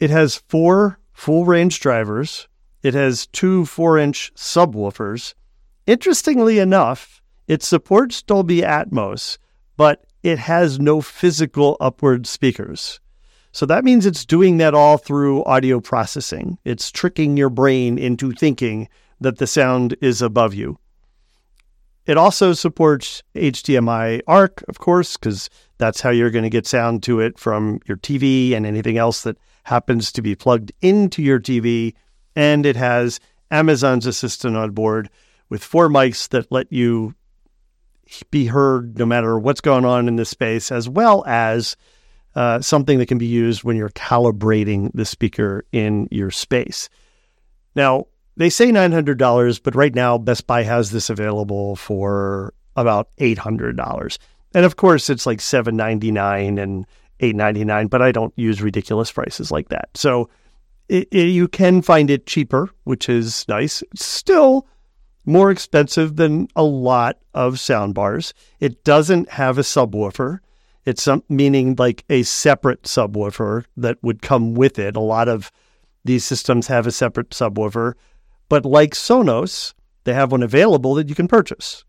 It 0.00 0.10
has 0.10 0.42
four 0.48 0.98
full 1.12 1.44
range 1.44 1.80
drivers. 1.80 2.48
It 2.86 2.94
has 2.94 3.26
two 3.26 3.66
four 3.66 3.98
inch 3.98 4.32
subwoofers. 4.36 5.34
Interestingly 5.88 6.60
enough, 6.60 7.20
it 7.48 7.64
supports 7.64 8.22
Dolby 8.22 8.60
Atmos, 8.60 9.38
but 9.76 10.04
it 10.22 10.38
has 10.38 10.78
no 10.78 11.00
physical 11.00 11.76
upward 11.80 12.28
speakers. 12.28 13.00
So 13.50 13.66
that 13.66 13.82
means 13.82 14.06
it's 14.06 14.24
doing 14.24 14.58
that 14.58 14.72
all 14.72 14.98
through 14.98 15.42
audio 15.46 15.80
processing. 15.80 16.58
It's 16.64 16.92
tricking 16.92 17.36
your 17.36 17.50
brain 17.50 17.98
into 17.98 18.30
thinking 18.30 18.88
that 19.20 19.38
the 19.38 19.48
sound 19.48 19.96
is 20.00 20.22
above 20.22 20.54
you. 20.54 20.78
It 22.06 22.16
also 22.16 22.52
supports 22.52 23.24
HDMI 23.34 24.20
ARC, 24.28 24.62
of 24.68 24.78
course, 24.78 25.16
because 25.16 25.50
that's 25.78 26.02
how 26.02 26.10
you're 26.10 26.30
going 26.30 26.44
to 26.44 26.50
get 26.50 26.68
sound 26.68 27.02
to 27.02 27.18
it 27.18 27.36
from 27.36 27.80
your 27.86 27.96
TV 27.96 28.52
and 28.52 28.64
anything 28.64 28.96
else 28.96 29.22
that 29.22 29.38
happens 29.64 30.12
to 30.12 30.22
be 30.22 30.36
plugged 30.36 30.70
into 30.82 31.20
your 31.20 31.40
TV. 31.40 31.92
And 32.36 32.64
it 32.64 32.76
has 32.76 33.18
Amazon's 33.50 34.06
Assistant 34.06 34.56
on 34.56 34.70
board 34.70 35.10
with 35.48 35.64
four 35.64 35.88
mics 35.88 36.28
that 36.28 36.52
let 36.52 36.72
you 36.72 37.14
be 38.30 38.46
heard 38.46 38.98
no 38.98 39.06
matter 39.06 39.38
what's 39.38 39.60
going 39.60 39.84
on 39.84 40.06
in 40.06 40.16
the 40.16 40.24
space, 40.24 40.70
as 40.70 40.88
well 40.88 41.24
as 41.26 41.76
uh, 42.36 42.60
something 42.60 42.98
that 42.98 43.06
can 43.06 43.18
be 43.18 43.26
used 43.26 43.64
when 43.64 43.76
you're 43.76 43.88
calibrating 43.90 44.90
the 44.94 45.04
speaker 45.04 45.64
in 45.72 46.06
your 46.10 46.30
space. 46.30 46.88
Now, 47.74 48.06
they 48.36 48.50
say 48.50 48.70
$900, 48.70 49.62
but 49.62 49.74
right 49.74 49.94
now 49.94 50.18
Best 50.18 50.46
Buy 50.46 50.62
has 50.62 50.90
this 50.90 51.08
available 51.08 51.76
for 51.76 52.52
about 52.76 53.08
$800. 53.16 54.18
And 54.54 54.64
of 54.64 54.76
course, 54.76 55.08
it's 55.08 55.26
like 55.26 55.40
799 55.40 56.58
and 56.58 56.86
899, 57.20 57.86
but 57.86 58.02
I 58.02 58.12
don't 58.12 58.34
use 58.36 58.60
ridiculous 58.60 59.10
prices 59.10 59.50
like 59.50 59.70
that. 59.70 59.88
So 59.94 60.28
it, 60.88 61.08
it, 61.10 61.28
you 61.28 61.48
can 61.48 61.82
find 61.82 62.10
it 62.10 62.26
cheaper, 62.26 62.70
which 62.84 63.08
is 63.08 63.46
nice. 63.48 63.82
It's 63.92 64.04
still 64.04 64.66
more 65.24 65.50
expensive 65.50 66.16
than 66.16 66.48
a 66.54 66.62
lot 66.62 67.18
of 67.34 67.54
soundbars. 67.54 68.32
It 68.60 68.84
doesn't 68.84 69.30
have 69.30 69.58
a 69.58 69.62
subwoofer. 69.62 70.38
It's 70.84 71.02
some, 71.02 71.24
meaning 71.28 71.74
like 71.76 72.04
a 72.08 72.22
separate 72.22 72.82
subwoofer 72.84 73.64
that 73.76 73.98
would 74.02 74.22
come 74.22 74.54
with 74.54 74.78
it. 74.78 74.96
A 74.96 75.00
lot 75.00 75.28
of 75.28 75.50
these 76.04 76.24
systems 76.24 76.68
have 76.68 76.86
a 76.86 76.92
separate 76.92 77.30
subwoofer, 77.30 77.94
but 78.48 78.64
like 78.64 78.94
Sonos, 78.94 79.74
they 80.04 80.14
have 80.14 80.30
one 80.30 80.44
available 80.44 80.94
that 80.94 81.08
you 81.08 81.16
can 81.16 81.26
purchase. 81.26 81.84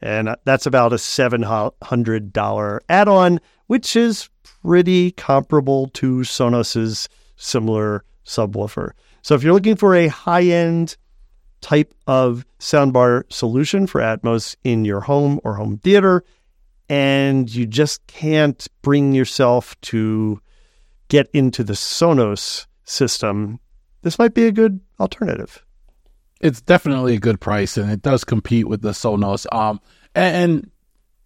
And 0.00 0.34
that's 0.44 0.64
about 0.64 0.92
a 0.92 0.96
$700 0.96 2.80
add 2.88 3.08
on, 3.08 3.40
which 3.66 3.96
is 3.96 4.30
pretty 4.62 5.10
comparable 5.12 5.88
to 5.88 6.20
Sonos's 6.20 7.08
similar 7.36 8.04
subwoofer. 8.28 8.92
So 9.22 9.34
if 9.34 9.42
you're 9.42 9.54
looking 9.54 9.76
for 9.76 9.96
a 9.96 10.06
high 10.06 10.44
end 10.44 10.96
type 11.60 11.92
of 12.06 12.44
soundbar 12.60 13.24
solution 13.32 13.86
for 13.86 14.00
Atmos 14.00 14.54
in 14.62 14.84
your 14.84 15.00
home 15.00 15.40
or 15.42 15.54
home 15.54 15.78
theater, 15.78 16.22
and 16.88 17.52
you 17.52 17.66
just 17.66 18.06
can't 18.06 18.66
bring 18.82 19.12
yourself 19.12 19.78
to 19.80 20.40
get 21.08 21.28
into 21.32 21.64
the 21.64 21.72
Sonos 21.72 22.66
system, 22.84 23.58
this 24.02 24.18
might 24.18 24.34
be 24.34 24.46
a 24.46 24.52
good 24.52 24.80
alternative. 25.00 25.64
It's 26.40 26.60
definitely 26.60 27.16
a 27.16 27.20
good 27.20 27.40
price, 27.40 27.76
and 27.76 27.90
it 27.90 28.02
does 28.02 28.22
compete 28.22 28.68
with 28.68 28.82
the 28.82 28.90
Sonos. 28.90 29.52
Um, 29.52 29.80
and, 30.14 30.70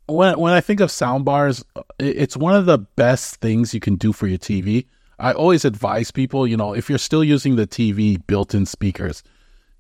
when 0.07 0.39
when 0.39 0.53
I 0.53 0.61
think 0.61 0.81
of 0.81 0.91
soundbars, 0.91 1.65
it's 1.99 2.37
one 2.37 2.55
of 2.55 2.67
the 2.67 2.79
best 2.79 3.37
things 3.37 3.75
you 3.75 3.81
can 3.81 3.97
do 3.97 4.13
for 4.13 4.27
your 4.27 4.39
TV. 4.39 4.87
I 5.23 5.33
always 5.33 5.65
advise 5.65 6.11
people, 6.11 6.49
you 6.49 6.57
know, 6.57 6.75
if 6.75 6.89
you're 6.89 6.99
still 6.99 7.23
using 7.23 7.55
the 7.55 7.67
TV 7.67 8.21
built-in 8.27 8.67
speakers, 8.67 9.23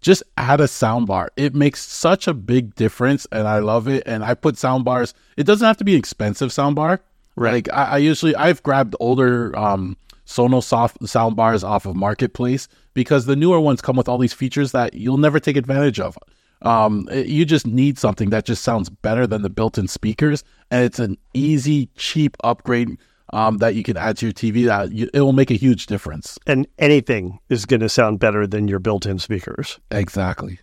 just 0.00 0.22
add 0.36 0.60
a 0.60 0.66
soundbar. 0.66 1.28
It 1.36 1.52
makes 1.52 1.82
such 1.82 2.28
a 2.28 2.32
big 2.32 2.76
difference, 2.76 3.26
and 3.32 3.48
I 3.48 3.58
love 3.58 3.88
it. 3.88 4.04
And 4.06 4.24
I 4.24 4.34
put 4.34 4.54
soundbars. 4.54 5.14
It 5.36 5.44
doesn't 5.44 5.66
have 5.66 5.76
to 5.78 5.84
be 5.84 5.94
an 5.94 5.98
expensive 5.98 6.50
soundbar. 6.50 7.00
Right. 7.34 7.52
Like 7.52 7.72
I, 7.72 7.84
I 7.84 7.98
usually 7.98 8.36
I've 8.36 8.62
grabbed 8.62 8.94
older 9.00 9.56
um, 9.58 9.96
Sonos 10.26 10.64
soft 10.64 11.00
soundbars 11.00 11.64
off 11.64 11.86
of 11.86 11.96
Marketplace 11.96 12.68
because 12.94 13.26
the 13.26 13.36
newer 13.36 13.58
ones 13.58 13.80
come 13.80 13.96
with 13.96 14.08
all 14.08 14.18
these 14.18 14.34
features 14.34 14.70
that 14.72 14.94
you'll 14.94 15.18
never 15.18 15.40
take 15.40 15.56
advantage 15.56 15.98
of. 15.98 16.16
Um, 16.62 17.08
it, 17.10 17.26
you 17.26 17.44
just 17.44 17.66
need 17.66 17.98
something 17.98 18.30
that 18.30 18.44
just 18.44 18.62
sounds 18.62 18.88
better 18.90 19.26
than 19.26 19.42
the 19.42 19.50
built-in 19.50 19.88
speakers, 19.88 20.44
and 20.70 20.84
it's 20.84 21.00
an 21.00 21.18
easy, 21.34 21.88
cheap 21.96 22.36
upgrade 22.44 22.96
um, 23.32 23.58
that 23.58 23.74
you 23.74 23.82
can 23.82 23.96
add 23.96 24.18
to 24.18 24.26
your 24.26 24.32
TV 24.32 24.66
that 24.66 24.92
you, 24.92 25.08
it 25.14 25.20
will 25.20 25.32
make 25.32 25.50
a 25.50 25.54
huge 25.54 25.86
difference. 25.86 26.38
And 26.46 26.66
anything 26.78 27.38
is 27.48 27.64
going 27.64 27.80
to 27.80 27.88
sound 27.88 28.20
better 28.20 28.46
than 28.46 28.68
your 28.68 28.78
built 28.78 29.06
in 29.06 29.18
speakers. 29.18 29.78
Exactly. 29.90 30.58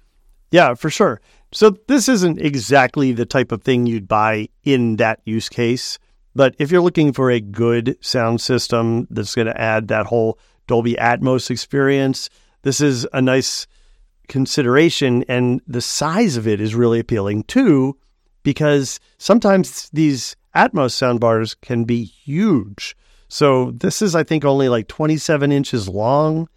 Yeah, 0.51 0.73
for 0.75 0.89
sure. 0.89 1.21
So 1.51 1.71
this 1.87 2.07
isn't 2.07 2.39
exactly 2.39 3.11
the 3.11 3.25
type 3.25 3.51
of 3.51 3.63
thing 3.63 3.85
you'd 3.85 4.07
buy 4.07 4.49
in 4.63 4.97
that 4.97 5.19
use 5.25 5.49
case. 5.49 5.97
But 6.35 6.55
if 6.59 6.71
you're 6.71 6.81
looking 6.81 7.11
for 7.11 7.31
a 7.31 7.39
good 7.39 7.97
sound 8.01 8.39
system 8.41 9.07
that's 9.09 9.35
going 9.35 9.47
to 9.47 9.59
add 9.59 9.87
that 9.87 10.05
whole 10.05 10.39
Dolby 10.67 10.93
Atmos 10.93 11.49
experience, 11.49 12.29
this 12.61 12.81
is 12.81 13.07
a 13.13 13.21
nice 13.21 13.67
consideration. 14.27 15.23
And 15.27 15.61
the 15.67 15.81
size 15.81 16.37
of 16.37 16.47
it 16.47 16.61
is 16.61 16.75
really 16.75 16.99
appealing 16.99 17.43
too, 17.43 17.97
because 18.43 18.99
sometimes 19.17 19.89
these 19.91 20.35
Atmos 20.55 20.93
soundbars 20.93 21.55
can 21.61 21.83
be 21.83 22.03
huge. 22.03 22.95
So 23.27 23.71
this 23.71 24.01
is, 24.01 24.15
I 24.15 24.23
think, 24.23 24.43
only 24.43 24.69
like 24.69 24.87
27 24.87 25.51
inches 25.51 25.87
long. 25.87 26.49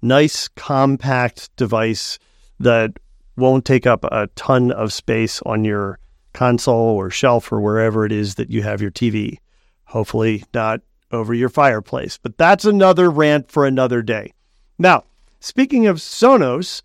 Nice, 0.00 0.48
compact 0.48 1.54
device 1.56 2.18
that 2.60 2.98
won't 3.36 3.64
take 3.64 3.86
up 3.86 4.04
a 4.04 4.28
ton 4.36 4.70
of 4.70 4.92
space 4.92 5.42
on 5.42 5.64
your 5.64 5.98
console 6.32 6.96
or 6.96 7.10
shelf 7.10 7.50
or 7.50 7.60
wherever 7.60 8.06
it 8.06 8.12
is 8.12 8.36
that 8.36 8.50
you 8.50 8.62
have 8.62 8.80
your 8.80 8.90
TV. 8.90 9.38
Hopefully, 9.86 10.44
not 10.54 10.80
over 11.10 11.34
your 11.34 11.48
fireplace. 11.48 12.18
But 12.18 12.38
that's 12.38 12.64
another 12.64 13.10
rant 13.10 13.50
for 13.50 13.66
another 13.66 14.02
day. 14.02 14.32
Now, 14.78 15.04
speaking 15.40 15.86
of 15.86 15.96
Sonos, 15.96 16.82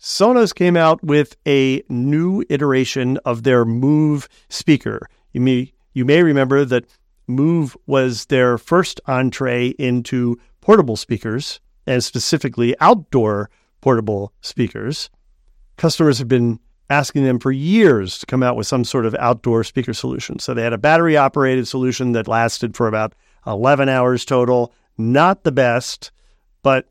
Sonos 0.00 0.54
came 0.54 0.76
out 0.76 1.04
with 1.04 1.36
a 1.46 1.82
new 1.90 2.42
iteration 2.48 3.18
of 3.18 3.42
their 3.42 3.66
Move 3.66 4.28
speaker. 4.48 5.06
You 5.32 5.42
may 5.42 5.72
you 5.92 6.04
may 6.04 6.22
remember 6.22 6.64
that 6.64 6.86
Move 7.30 7.76
was 7.86 8.26
their 8.26 8.58
first 8.58 9.00
entree 9.06 9.68
into 9.78 10.38
portable 10.60 10.96
speakers 10.96 11.60
and 11.86 12.02
specifically 12.02 12.74
outdoor 12.80 13.50
portable 13.80 14.32
speakers. 14.40 15.10
Customers 15.76 16.18
have 16.18 16.28
been 16.28 16.58
asking 16.90 17.24
them 17.24 17.38
for 17.38 17.52
years 17.52 18.18
to 18.18 18.26
come 18.26 18.42
out 18.42 18.56
with 18.56 18.66
some 18.66 18.84
sort 18.84 19.06
of 19.06 19.14
outdoor 19.14 19.62
speaker 19.64 19.94
solution. 19.94 20.38
So 20.38 20.52
they 20.52 20.62
had 20.62 20.72
a 20.72 20.78
battery 20.78 21.16
operated 21.16 21.68
solution 21.68 22.12
that 22.12 22.28
lasted 22.28 22.76
for 22.76 22.88
about 22.88 23.14
11 23.46 23.88
hours 23.88 24.24
total. 24.24 24.74
Not 24.98 25.44
the 25.44 25.52
best, 25.52 26.10
but 26.62 26.88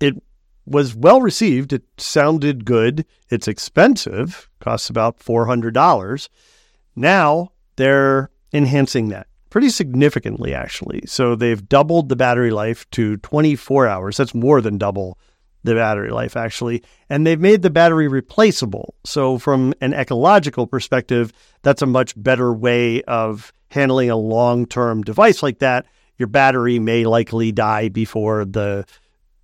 it 0.00 0.20
was 0.66 0.94
well 0.94 1.22
received. 1.22 1.72
It 1.72 1.84
sounded 1.96 2.64
good. 2.64 3.06
It's 3.30 3.48
expensive, 3.48 4.50
costs 4.60 4.90
about 4.90 5.20
$400. 5.20 6.28
Now 6.96 7.52
they're 7.78 8.30
enhancing 8.52 9.08
that 9.08 9.26
pretty 9.50 9.70
significantly, 9.70 10.54
actually. 10.54 11.02
So 11.06 11.34
they've 11.34 11.66
doubled 11.68 12.08
the 12.08 12.16
battery 12.16 12.50
life 12.50 12.88
to 12.90 13.16
24 13.18 13.86
hours. 13.86 14.16
That's 14.16 14.34
more 14.34 14.60
than 14.60 14.78
double 14.78 15.18
the 15.64 15.74
battery 15.74 16.10
life, 16.10 16.36
actually. 16.36 16.82
And 17.08 17.26
they've 17.26 17.40
made 17.40 17.62
the 17.62 17.70
battery 17.70 18.08
replaceable. 18.08 18.94
So, 19.04 19.38
from 19.38 19.74
an 19.80 19.92
ecological 19.92 20.66
perspective, 20.66 21.32
that's 21.62 21.82
a 21.82 21.86
much 21.86 22.20
better 22.22 22.52
way 22.52 23.02
of 23.02 23.52
handling 23.70 24.10
a 24.10 24.16
long 24.16 24.66
term 24.66 25.02
device 25.02 25.42
like 25.42 25.58
that. 25.60 25.86
Your 26.16 26.28
battery 26.28 26.78
may 26.78 27.04
likely 27.04 27.52
die 27.52 27.88
before 27.88 28.44
the 28.44 28.84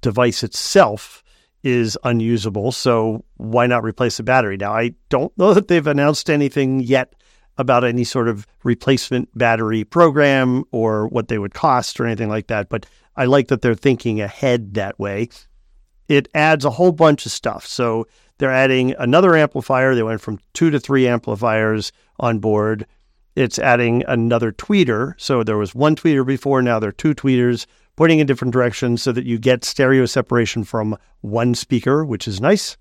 device 0.00 0.43
itself 0.43 1.23
is 1.62 1.97
unusable. 2.05 2.71
So 2.71 3.25
why 3.38 3.67
not 3.67 3.83
replace 3.83 4.19
the 4.19 4.23
battery? 4.23 4.57
Now, 4.57 4.75
I 4.75 4.95
don't 5.09 5.37
know 5.38 5.55
that 5.55 5.69
they've 5.69 5.87
announced 5.87 6.29
anything 6.29 6.81
yet 6.81 7.14
about 7.56 7.84
any 7.84 8.04
sort 8.04 8.28
of 8.28 8.46
replacement 8.62 9.37
battery 9.37 9.84
program 9.84 10.64
or 10.73 11.08
what 11.08 11.28
they 11.28 11.38
would 11.38 11.54
cost 11.54 12.00
or 12.00 12.06
anything 12.06 12.28
like 12.28 12.49
that, 12.49 12.68
but 12.68 12.87
I 13.16 13.26
like 13.26 13.49
that 13.49 13.62
they're 13.62 13.75
thinking 13.75 14.20
ahead 14.20 14.75
that 14.75 14.99
way. 14.99 15.28
It 16.08 16.28
adds 16.34 16.64
a 16.64 16.70
whole 16.70 16.92
bunch 16.92 17.26
of 17.26 17.32
stuff. 17.32 17.64
So 17.66 18.06
they're 18.38 18.50
adding 18.50 18.94
another 18.99 19.37
amplifier. 19.37 19.94
They 19.94 20.02
went 20.02 20.20
from 20.20 20.40
two 20.52 20.70
to 20.70 20.80
three 20.80 21.06
amplifiers 21.06 21.92
on 22.18 22.40
board. 22.40 22.87
It's 23.37 23.58
adding 23.58 24.04
another 24.06 24.52
tweeter. 24.52 25.14
So 25.16 25.42
there 25.42 25.56
was 25.56 25.75
one 25.75 25.96
tweeter 25.96 26.26
before, 26.26 26.62
now 26.62 26.78
there 26.78 26.90
are 26.90 26.92
two 26.92 27.14
tweeters 27.14 27.66
pointing 27.96 28.18
in 28.18 28.26
different 28.26 28.52
directions 28.52 29.02
so 29.02 29.12
that 29.12 29.25
you 29.25 29.38
get 29.38 29.64
stereo 29.64 30.06
separation 30.06 30.64
from 30.64 30.96
one 31.20 31.54
speaker, 31.54 32.04
which 32.04 32.26
is 32.26 32.40
nice. 32.40 32.76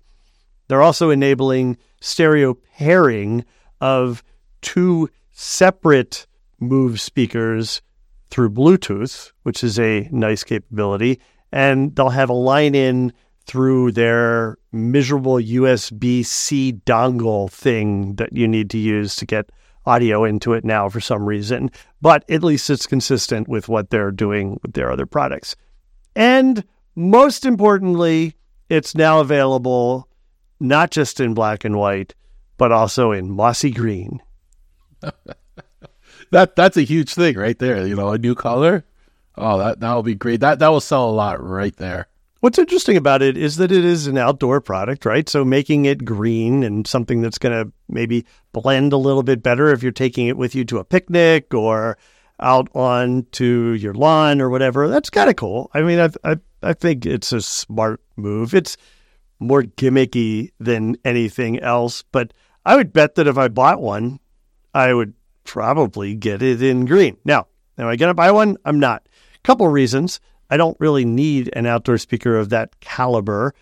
They're 0.68 0.82
also 0.82 1.10
enabling 1.10 1.76
stereo 2.00 2.54
pairing 2.54 3.44
of 3.80 4.22
two 4.64 5.08
separate 5.30 6.26
move 6.58 7.00
speakers 7.00 7.82
through 8.30 8.50
Bluetooth, 8.50 9.30
which 9.44 9.62
is 9.62 9.78
a 9.78 10.08
nice 10.10 10.42
capability. 10.42 11.20
And 11.52 11.94
they'll 11.94 12.08
have 12.08 12.30
a 12.30 12.32
line 12.32 12.74
in 12.74 13.12
through 13.46 13.92
their 13.92 14.56
miserable 14.72 15.36
USB 15.36 16.24
C 16.24 16.72
dongle 16.84 17.50
thing 17.50 18.14
that 18.16 18.34
you 18.34 18.48
need 18.48 18.70
to 18.70 18.78
use 18.78 19.14
to 19.16 19.26
get 19.26 19.50
audio 19.86 20.24
into 20.24 20.54
it 20.54 20.64
now 20.64 20.88
for 20.88 20.98
some 20.98 21.26
reason. 21.26 21.70
But 22.00 22.24
at 22.30 22.42
least 22.42 22.70
it's 22.70 22.86
consistent 22.86 23.46
with 23.46 23.68
what 23.68 23.90
they're 23.90 24.10
doing 24.10 24.58
with 24.62 24.72
their 24.72 24.90
other 24.90 25.06
products. 25.06 25.54
And 26.16 26.64
most 26.96 27.44
importantly, 27.44 28.34
it's 28.70 28.94
now 28.94 29.20
available 29.20 30.08
not 30.58 30.90
just 30.90 31.20
in 31.20 31.34
black 31.34 31.64
and 31.64 31.76
white, 31.76 32.14
but 32.56 32.72
also 32.72 33.12
in 33.12 33.30
mossy 33.30 33.70
green. 33.70 34.22
that 36.30 36.56
that's 36.56 36.76
a 36.76 36.82
huge 36.82 37.14
thing 37.14 37.36
right 37.36 37.58
there. 37.58 37.86
You 37.86 37.96
know, 37.96 38.10
a 38.10 38.18
new 38.18 38.34
color. 38.34 38.84
Oh, 39.36 39.58
that 39.58 39.80
that 39.80 39.94
will 39.94 40.02
be 40.02 40.14
great. 40.14 40.40
That 40.40 40.58
that 40.58 40.68
will 40.68 40.80
sell 40.80 41.08
a 41.08 41.12
lot 41.12 41.42
right 41.42 41.76
there. 41.76 42.08
What's 42.40 42.58
interesting 42.58 42.98
about 42.98 43.22
it 43.22 43.38
is 43.38 43.56
that 43.56 43.72
it 43.72 43.86
is 43.86 44.06
an 44.06 44.18
outdoor 44.18 44.60
product, 44.60 45.06
right? 45.06 45.26
So 45.28 45.46
making 45.46 45.86
it 45.86 46.04
green 46.04 46.62
and 46.62 46.86
something 46.86 47.22
that's 47.22 47.38
going 47.38 47.54
to 47.54 47.72
maybe 47.88 48.26
blend 48.52 48.92
a 48.92 48.98
little 48.98 49.22
bit 49.22 49.42
better 49.42 49.72
if 49.72 49.82
you're 49.82 49.92
taking 49.92 50.26
it 50.26 50.36
with 50.36 50.54
you 50.54 50.62
to 50.66 50.76
a 50.76 50.84
picnic 50.84 51.54
or 51.54 51.96
out 52.40 52.68
on 52.74 53.26
to 53.32 53.72
your 53.72 53.94
lawn 53.94 54.42
or 54.42 54.50
whatever. 54.50 54.88
That's 54.88 55.08
kind 55.08 55.30
of 55.30 55.36
cool. 55.36 55.70
I 55.72 55.80
mean, 55.80 55.98
I, 55.98 56.10
I 56.22 56.36
I 56.62 56.72
think 56.72 57.06
it's 57.06 57.32
a 57.32 57.40
smart 57.40 58.00
move. 58.16 58.54
It's 58.54 58.76
more 59.38 59.62
gimmicky 59.62 60.50
than 60.58 60.96
anything 61.04 61.60
else, 61.60 62.02
but 62.02 62.32
I 62.64 62.76
would 62.76 62.92
bet 62.92 63.14
that 63.16 63.26
if 63.26 63.36
I 63.36 63.48
bought 63.48 63.80
one, 63.80 64.20
I 64.74 64.92
would 64.92 65.14
probably 65.44 66.14
get 66.14 66.42
it 66.42 66.62
in 66.62 66.84
green. 66.84 67.16
Now, 67.24 67.46
am 67.78 67.86
I 67.86 67.96
going 67.96 68.10
to 68.10 68.14
buy 68.14 68.32
one? 68.32 68.56
I'm 68.64 68.80
not. 68.80 69.08
Couple 69.42 69.68
reasons. 69.68 70.20
I 70.50 70.56
don't 70.56 70.76
really 70.80 71.04
need 71.04 71.50
an 71.54 71.66
outdoor 71.66 71.98
speaker 71.98 72.36
of 72.36 72.50
that 72.50 72.78
caliber. 72.80 73.54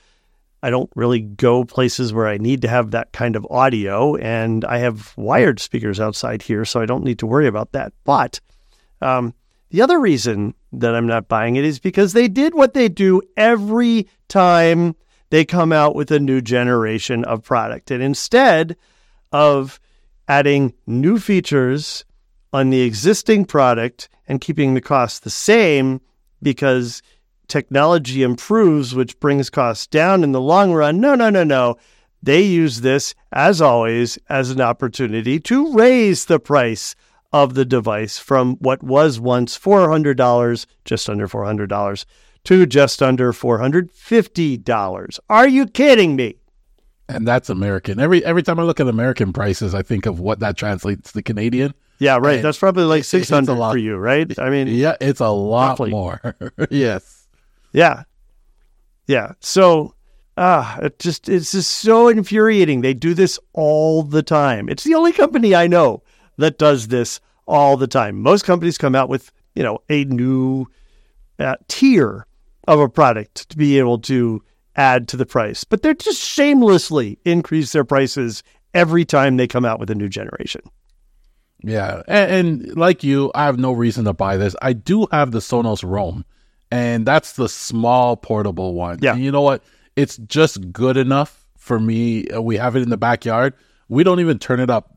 I 0.63 0.71
don't 0.71 0.91
really 0.95 1.21
go 1.21 1.65
places 1.65 2.13
where 2.13 2.29
I 2.29 2.39
need 2.39 2.63
to 2.63 2.69
have 2.69 2.93
that 2.93 3.13
kind 3.13 3.35
of 3.35 3.47
audio, 3.51 4.15
and 4.17 4.65
I 4.65 4.79
have 4.79 5.13
wired 5.17 5.59
speakers 5.59 5.99
outside 5.99 6.41
here, 6.41 6.65
so 6.65 6.81
I 6.81 6.87
don't 6.87 7.05
need 7.05 7.19
to 7.19 7.27
worry 7.27 7.49
about 7.49 7.73
that. 7.73 7.93
But 8.05 8.41
um, 9.01 9.35
the 9.71 9.83
other 9.83 9.99
reason 9.99 10.55
that 10.73 10.95
I'm 10.95 11.07
not 11.07 11.29
buying 11.29 11.57
it 11.57 11.65
is 11.65 11.81
because 11.81 12.13
they 12.13 12.29
did 12.29 12.55
what 12.55 12.75
they 12.75 12.89
do 12.89 13.23
every 13.37 14.09
time 14.29 14.95
they 15.31 15.45
come 15.45 15.73
out 15.73 15.97
with 15.97 16.11
a 16.11 16.21
new 16.21 16.41
generation 16.41 17.25
of 17.25 17.43
product. 17.43 17.91
And 17.91 18.03
instead 18.03 18.77
of 19.33 19.81
adding 20.29 20.75
new 20.87 21.19
features 21.19 22.05
on 22.53 22.71
the 22.71 22.83
existing 22.83 23.45
product 23.45 24.09
and 24.29 24.41
keeping 24.41 24.75
the 24.75 24.81
cost 24.81 25.25
the 25.25 25.31
same 25.31 26.01
because 26.43 27.03
technology 27.49 28.23
improves, 28.23 28.95
which 28.95 29.19
brings 29.21 29.51
costs 29.51 29.87
down 29.87 30.25
in 30.25 30.33
the 30.33 30.41
long 30.41 30.73
run. 30.73 31.01
No, 31.01 31.15
no, 31.15 31.31
no, 31.31 31.45
no. 31.45 31.77
They 32.23 32.43
use 32.43 32.83
this, 32.83 33.15
as 33.33 33.61
always, 33.61 34.19
as 34.29 34.51
an 34.51 34.61
opportunity 34.61 35.41
to 35.41 35.73
raise 35.75 36.27
the 36.27 36.39
price 36.39 36.95
of 37.33 37.55
the 37.55 37.65
device 37.65 38.19
from 38.19 38.57
what 38.57 38.83
was 38.83 39.19
once 39.19 39.59
$400, 39.59 40.67
just 40.85 41.09
under 41.09 41.27
$400, 41.27 42.05
to 42.45 42.67
just 42.67 43.03
under 43.03 43.33
$450. 43.33 45.19
Are 45.29 45.49
you 45.49 45.67
kidding 45.67 46.15
me? 46.15 46.37
And 47.15 47.27
that's 47.27 47.49
American. 47.49 48.01
Every 48.01 48.25
every 48.25 48.43
time 48.43 48.59
I 48.59 48.63
look 48.63 48.81
at 48.81 48.89
American 48.89 49.33
prices, 49.33 49.75
I 49.75 49.83
think 49.83 50.07
of 50.07 50.21
what 50.21 50.41
that 50.41 50.57
translates 50.57 51.13
to 51.13 51.23
Canadian. 51.23 51.75
Yeah, 51.99 52.19
right. 52.21 52.37
And 52.37 52.45
that's 52.45 52.59
probably 52.59 52.85
like 52.85 53.05
six 53.05 53.29
hundred 53.29 53.57
for 53.57 53.77
you, 53.77 53.97
right? 53.97 54.37
I 54.39 54.51
mean, 54.51 54.67
yeah, 54.69 54.97
it's 55.01 55.21
a 55.21 55.29
lot 55.29 55.79
roughly. 55.79 55.91
more. 55.91 56.37
yes. 56.71 57.29
Yeah. 57.73 58.05
Yeah. 59.07 59.33
So, 59.41 59.95
ah, 60.37 60.79
it 60.81 60.99
just 60.99 61.29
it's 61.29 61.53
just 61.53 61.71
so 61.71 62.09
infuriating. 62.09 62.81
They 62.81 62.95
do 62.95 63.15
this 63.15 63.39
all 63.53 64.03
the 64.03 64.23
time. 64.23 64.69
It's 64.69 64.85
the 64.85 64.95
only 64.95 65.13
company 65.13 65.55
I 65.55 65.67
know 65.67 66.03
that 66.39 66.59
does 66.59 66.89
this 66.89 67.21
all 67.47 67.77
the 67.77 67.87
time. 67.87 68.21
Most 68.21 68.45
companies 68.45 68.79
come 68.79 68.95
out 68.95 69.09
with 69.09 69.31
you 69.55 69.63
know 69.63 69.79
a 69.89 70.05
new 70.05 70.67
uh, 71.39 71.57
tier 71.69 72.27
of 72.69 72.81
a 72.81 72.89
product 72.89 73.49
to 73.51 73.57
be 73.57 73.79
able 73.79 73.99
to 73.99 74.43
add 74.77 75.09
to 75.09 75.17
the 75.17 75.27
price, 75.27 75.65
but 75.65 75.83
they're 75.83 75.95
just 75.95 76.23
shamelessly 76.23 77.19
increase 77.25 77.73
their 77.73 77.85
prices 77.85 78.43
every 78.75 79.05
time 79.05 79.37
they 79.37 79.47
come 79.47 79.65
out 79.65 79.79
with 79.79 79.91
a 79.91 79.95
new 79.95 80.09
generation. 80.09 80.63
Yeah, 81.63 82.03
and, 82.09 82.33
and, 82.33 82.77
like 82.77 83.05
you, 83.05 83.31
I 83.35 83.45
have 83.45 83.59
no 83.59 83.73
reason 83.73 84.05
to 84.07 84.13
buy 84.13 84.37
this. 84.37 84.57
I 84.63 84.73
do 84.73 85.07
have 85.13 85.31
the 85.31 85.39
Sonos 85.39 85.89
Roam, 85.89 86.25
and 86.71 87.07
that's 87.07 87.35
the 87.35 87.49
small 87.49 88.17
portable 88.17 88.75
one. 88.75 88.99
Yeah, 89.01 89.13
and 89.13 89.23
you 89.23 89.31
know 89.31 89.43
what? 89.43 89.63
It's 89.95 90.17
just 90.17 90.73
good 90.73 90.97
enough 90.97 91.45
for 91.57 91.79
me. 91.79 92.27
Uh, 92.29 92.43
we 92.43 92.57
have 92.57 92.75
it 92.75 92.83
in 92.83 92.91
the 92.91 92.97
backyard. 92.97 93.55
We 93.89 94.03
don't 94.03 94.21
even 94.21 94.39
turn 94.39 94.59
it 94.59 94.71
up 94.71 94.91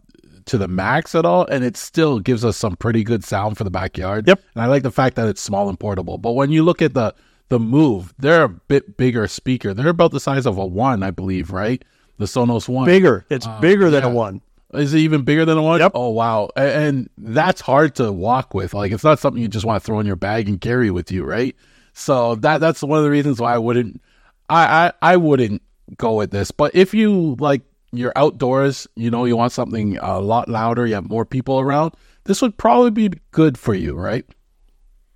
to 0.45 0.57
the 0.57 0.67
max 0.67 1.13
at 1.13 1.25
all, 1.25 1.45
and 1.45 1.63
it 1.63 1.77
still 1.77 2.19
gives 2.19 2.43
us 2.43 2.57
some 2.57 2.75
pretty 2.75 3.03
good 3.03 3.23
sound 3.23 3.57
for 3.57 3.63
the 3.63 3.71
backyard. 3.71 4.27
Yep, 4.27 4.41
and 4.55 4.63
I 4.63 4.65
like 4.67 4.83
the 4.83 4.91
fact 4.91 5.15
that 5.17 5.27
it's 5.27 5.41
small 5.41 5.69
and 5.69 5.79
portable. 5.79 6.17
But 6.17 6.31
when 6.33 6.51
you 6.51 6.63
look 6.63 6.81
at 6.81 6.95
the 6.95 7.13
the 7.49 7.59
Move, 7.59 8.13
they're 8.17 8.43
a 8.43 8.49
bit 8.49 8.97
bigger 8.97 9.27
speaker. 9.27 9.73
They're 9.73 9.89
about 9.89 10.11
the 10.11 10.19
size 10.19 10.45
of 10.45 10.57
a 10.57 10.65
one, 10.65 11.03
I 11.03 11.11
believe, 11.11 11.51
right? 11.51 11.83
The 12.17 12.25
Sonos 12.25 12.67
One. 12.67 12.85
Bigger. 12.85 13.25
It's 13.29 13.45
uh, 13.45 13.59
bigger 13.59 13.89
than 13.89 14.03
yeah. 14.03 14.09
a 14.09 14.13
one. 14.13 14.41
Is 14.73 14.93
it 14.93 14.99
even 14.99 15.23
bigger 15.23 15.45
than 15.45 15.57
a 15.57 15.61
one? 15.61 15.79
Yep. 15.79 15.91
Oh 15.95 16.09
wow. 16.09 16.49
And, 16.55 17.09
that's 17.17 17.61
hard 17.61 17.95
to 17.95 18.11
walk 18.11 18.53
with. 18.53 18.73
Like 18.73 18.91
it's 18.91 19.03
not 19.03 19.19
something 19.19 19.41
you 19.41 19.47
just 19.47 19.65
want 19.65 19.81
to 19.81 19.85
throw 19.85 19.99
in 19.99 20.05
your 20.05 20.15
bag 20.15 20.47
and 20.47 20.59
carry 20.59 20.91
with 20.91 21.11
you, 21.11 21.23
right? 21.23 21.55
So 21.93 22.35
that 22.35 22.59
that's 22.59 22.81
one 22.81 22.97
of 22.97 23.03
the 23.03 23.11
reasons 23.11 23.39
why 23.39 23.53
I 23.53 23.57
wouldn't 23.57 24.01
I, 24.49 24.87
I, 25.01 25.13
I 25.13 25.17
wouldn't 25.17 25.61
go 25.97 26.15
with 26.15 26.31
this. 26.31 26.51
But 26.51 26.75
if 26.75 26.93
you 26.93 27.35
like 27.39 27.61
you're 27.91 28.13
outdoors, 28.15 28.87
you 28.95 29.09
know, 29.09 29.25
you 29.25 29.37
want 29.37 29.51
something 29.51 29.97
a 29.97 30.19
lot 30.19 30.49
louder, 30.49 30.85
you 30.85 30.95
have 30.95 31.09
more 31.09 31.25
people 31.25 31.59
around, 31.59 31.93
this 32.25 32.41
would 32.41 32.57
probably 32.57 32.91
be 32.91 33.11
good 33.31 33.57
for 33.57 33.73
you, 33.73 33.95
right? 33.95 34.25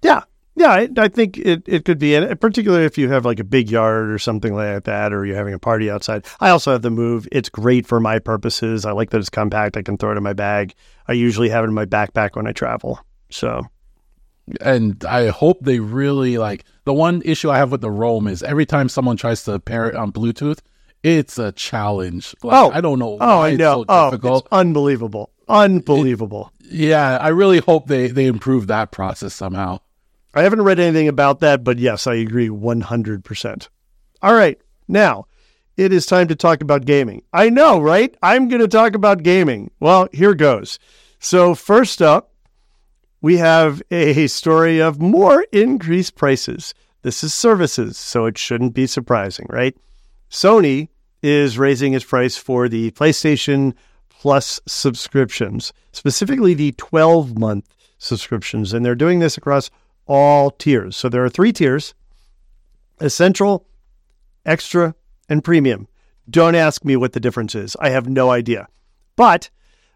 Yeah. 0.02 0.24
Yeah, 0.60 0.72
I, 0.72 0.90
I, 0.98 1.08
think 1.08 1.38
it, 1.38 1.64
it 1.66 1.86
could 1.86 2.00
be, 2.00 2.16
and 2.16 2.40
particularly 2.42 2.84
if 2.84 2.98
you 2.98 3.10
have 3.12 3.24
like 3.24 3.40
a 3.40 3.46
big 3.46 3.72
yard 3.72 4.12
or 4.12 4.20
something 4.20 4.54
like 4.54 4.84
that, 4.84 5.14
or 5.14 5.26
you're 5.26 5.38
having 5.38 5.54
a 5.54 5.60
party 5.60 5.90
outside. 5.90 6.26
I 6.42 6.50
also 6.50 6.74
have 6.74 6.82
the 6.82 6.90
Move. 6.90 7.30
It's 7.32 7.48
great 7.48 7.88
for 7.88 8.02
my 8.02 8.20
purposes. 8.20 8.84
I 8.84 8.92
like 8.92 9.12
that 9.12 9.20
it's 9.20 9.30
compact. 9.30 9.78
I 9.78 9.84
can 9.84 9.98
throw 9.98 10.12
it 10.12 10.18
in 10.18 10.24
my 10.24 10.34
bag. 10.34 10.74
I 11.08 11.14
usually 11.14 11.48
have 11.48 11.64
it 11.64 11.70
in 11.70 11.74
my 11.74 11.86
backpack 11.86 12.36
when 12.36 12.46
I 12.46 12.52
travel. 12.52 13.00
So, 13.30 13.68
and 14.60 15.02
I 15.06 15.28
hope 15.28 15.60
they 15.62 15.80
really 15.80 16.38
like 16.38 16.66
the 16.84 16.94
one 16.94 17.22
issue 17.24 17.50
I 17.50 17.58
have 17.58 17.72
with 17.72 17.80
the 17.80 17.90
Roam 17.90 18.28
is 18.28 18.44
every 18.44 18.66
time 18.66 18.90
someone 18.90 19.16
tries 19.16 19.46
to 19.46 19.62
pair 19.62 19.88
it 19.88 19.96
on 19.96 20.12
Bluetooth, 20.12 20.60
it's 21.04 21.40
a 21.40 21.54
challenge. 21.54 22.36
Like, 22.44 22.54
oh, 22.54 22.70
I 22.72 22.82
don't 22.82 23.00
know. 23.00 23.18
Oh, 23.22 23.40
I 23.40 23.56
know. 23.56 23.84
So 23.84 23.86
oh, 23.88 24.38
it's 24.38 24.48
unbelievable, 24.52 25.32
unbelievable. 25.48 26.52
It, 26.60 26.72
yeah, 26.72 27.18
I 27.18 27.30
really 27.30 27.60
hope 27.60 27.88
they 27.88 28.08
they 28.08 28.26
improve 28.26 28.68
that 28.68 28.92
process 28.92 29.34
somehow. 29.34 29.80
I 30.34 30.44
haven't 30.44 30.62
read 30.62 30.80
anything 30.80 31.08
about 31.08 31.40
that, 31.40 31.64
but 31.64 31.80
yes, 31.80 32.06
I 32.08 32.16
agree 32.16 32.50
100%. 32.50 33.68
All 34.22 34.34
right. 34.34 34.60
Now, 34.88 35.26
it 35.78 35.94
is 35.94 36.06
time 36.06 36.28
to 36.28 36.36
talk 36.36 36.62
about 36.62 36.86
gaming. 36.86 37.24
I 37.34 37.50
know, 37.50 37.80
right? 37.80 38.14
I'm 38.22 38.48
going 38.50 38.62
to 38.62 38.68
talk 38.68 38.96
about 38.96 39.24
gaming. 39.24 39.72
Well, 39.80 40.10
here 40.12 40.36
goes. 40.36 40.78
So, 41.20 41.56
first 41.56 42.02
up, 42.02 42.34
we 43.22 43.38
have 43.38 43.82
a 43.92 44.28
story 44.28 44.80
of 44.82 45.02
more 45.02 45.46
increased 45.52 46.16
prices. 46.16 46.74
This 47.02 47.24
is 47.24 47.34
services, 47.34 47.98
so 47.98 48.26
it 48.26 48.38
shouldn't 48.38 48.74
be 48.74 48.88
surprising, 48.88 49.48
right? 49.50 49.76
Sony 50.30 50.90
is 51.22 51.58
raising 51.58 51.94
its 51.94 52.06
price 52.06 52.38
for 52.38 52.70
the 52.70 52.92
PlayStation 52.92 53.74
Plus 54.10 54.60
subscriptions, 54.68 55.72
specifically 55.94 56.54
the 56.54 56.74
12 56.74 57.38
month 57.40 57.74
subscriptions. 57.98 58.74
And 58.74 58.86
they're 58.86 58.96
doing 58.96 59.20
this 59.20 59.38
across 59.38 59.70
all 60.10 60.52
tiers. 60.52 60.98
So 60.98 61.08
there 61.08 61.24
are 61.24 61.30
three 61.30 61.54
tiers 61.54 61.94
essential, 63.00 63.66
extra, 64.46 64.94
and 65.30 65.42
Premium. 65.42 65.88
Don't 66.30 66.56
ask 66.56 66.84
me 66.84 66.98
what 66.98 67.14
the 67.14 67.22
difference 67.22 67.56
is. 67.56 67.78
I 67.80 67.92
have 67.92 68.10
no 68.10 68.30
idea. 68.30 68.68
But 69.16 69.50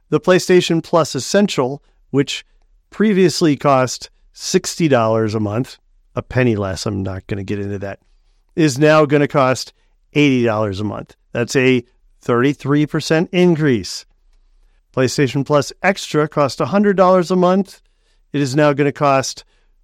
the 0.07 0.21
PlayStation 0.21 0.81
Plus 0.81 1.15
Essential, 1.15 1.83
which 2.11 2.45
previously 2.91 3.57
cost 3.57 4.09
$60 4.33 5.35
a 5.35 5.39
month, 5.39 5.79
a 6.15 6.21
penny 6.21 6.55
less, 6.55 6.85
I'm 6.85 7.03
not 7.03 7.27
going 7.27 7.39
to 7.39 7.43
get 7.43 7.59
into 7.59 7.79
that, 7.79 7.99
is 8.55 8.79
now 8.79 9.05
going 9.05 9.21
to 9.21 9.27
cost 9.27 9.73
$80 10.15 10.79
a 10.79 10.83
month. 10.83 11.15
That's 11.33 11.55
a 11.55 11.83
33% 12.23 13.27
increase. 13.31 14.05
PlayStation 14.93 15.45
Plus 15.45 15.73
Extra 15.81 16.27
cost 16.29 16.59
$100 16.59 17.31
a 17.31 17.35
month. 17.35 17.81
It 18.31 18.41
is 18.41 18.55
now 18.55 18.73
going 18.73 18.85
to 18.85 18.91
cost, 18.91 19.43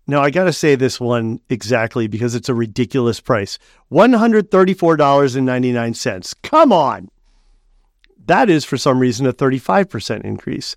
now 0.10 0.22
I 0.22 0.32
got 0.32 0.46
to 0.46 0.54
say 0.54 0.76
this 0.76 1.00
one 1.00 1.40
exactly 1.50 2.08
because 2.08 2.36
it's 2.36 2.50
a 2.50 2.54
ridiculous 2.54 3.20
price 3.20 3.58
$134.99. 3.92 6.36
Come 6.44 6.74
on. 6.74 7.10
That 8.26 8.50
is, 8.50 8.66
for 8.66 8.78
some 8.78 9.00
reason, 9.00 9.26
a 9.26 9.34
35% 9.34 10.24
increase. 10.24 10.76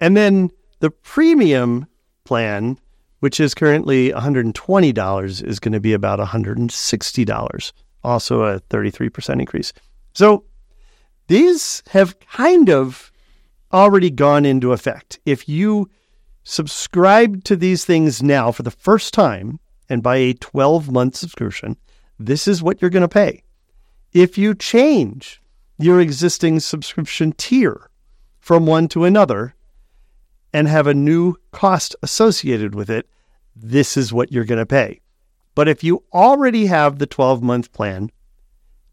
And 0.00 0.16
then 0.16 0.50
the 0.80 0.90
premium 0.90 1.86
plan, 2.24 2.78
which 3.20 3.38
is 3.40 3.54
currently 3.54 4.10
$120, 4.10 5.44
is 5.44 5.58
going 5.58 5.72
to 5.72 5.80
be 5.80 5.92
about 5.92 6.18
$160, 6.18 7.72
also 8.04 8.42
a 8.42 8.60
33% 8.60 9.40
increase. 9.40 9.72
So 10.12 10.44
these 11.28 11.82
have 11.88 12.18
kind 12.20 12.70
of 12.70 13.10
already 13.72 14.10
gone 14.10 14.46
into 14.46 14.72
effect. 14.72 15.18
If 15.26 15.48
you 15.48 15.90
subscribe 16.48 17.42
to 17.42 17.56
these 17.56 17.84
things 17.84 18.22
now 18.22 18.52
for 18.52 18.62
the 18.62 18.70
first 18.70 19.12
time 19.12 19.58
and 19.88 20.00
buy 20.00 20.16
a 20.16 20.32
12 20.32 20.92
month 20.92 21.16
subscription, 21.16 21.76
this 22.20 22.46
is 22.46 22.62
what 22.62 22.80
you're 22.80 22.90
going 22.90 23.02
to 23.02 23.08
pay. 23.08 23.42
If 24.12 24.38
you 24.38 24.54
change 24.54 25.42
your 25.76 26.00
existing 26.00 26.60
subscription 26.60 27.32
tier 27.32 27.90
from 28.38 28.64
one 28.64 28.86
to 28.88 29.04
another 29.04 29.56
and 30.52 30.68
have 30.68 30.86
a 30.86 30.94
new 30.94 31.34
cost 31.50 31.96
associated 32.00 32.76
with 32.76 32.88
it, 32.90 33.08
this 33.56 33.96
is 33.96 34.12
what 34.12 34.30
you're 34.30 34.44
going 34.44 34.60
to 34.60 34.66
pay. 34.66 35.00
But 35.56 35.68
if 35.68 35.82
you 35.82 36.04
already 36.14 36.66
have 36.66 36.98
the 36.98 37.06
12 37.06 37.42
month 37.42 37.72
plan, 37.72 38.10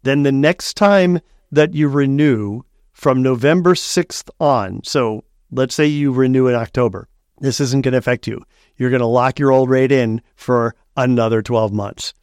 then 0.02 0.24
the 0.24 0.32
next 0.32 0.76
time 0.76 1.20
that 1.52 1.76
you 1.76 1.88
renew 1.88 2.64
from 2.94 3.22
November 3.22 3.76
6th 3.76 4.30
on, 4.40 4.82
so 4.84 5.24
let's 5.52 5.76
say 5.76 5.86
you 5.86 6.12
renew 6.12 6.48
in 6.48 6.56
October, 6.56 7.08
this 7.44 7.60
isn't 7.60 7.82
going 7.82 7.92
to 7.92 7.98
affect 7.98 8.26
you. 8.26 8.42
You're 8.78 8.90
going 8.90 9.02
to 9.02 9.06
lock 9.06 9.38
your 9.38 9.52
old 9.52 9.70
rate 9.70 9.92
in 9.92 10.22
for 10.34 10.76
another 10.96 11.42
12 11.42 11.74
months. 11.74 12.14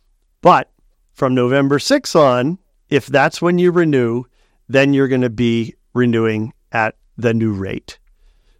But 0.41 0.73
from 1.13 1.35
November 1.35 1.79
6th 1.79 2.17
on, 2.19 2.59
if 2.89 3.07
that's 3.07 3.43
when 3.43 3.59
you 3.59 3.71
renew, 3.71 4.25
then 4.67 4.95
you're 4.95 5.09
going 5.09 5.21
to 5.21 5.29
be 5.29 5.75
renewing 5.93 6.55
at 6.73 6.97
the 7.19 7.35
new 7.35 7.53
rate. 7.53 7.99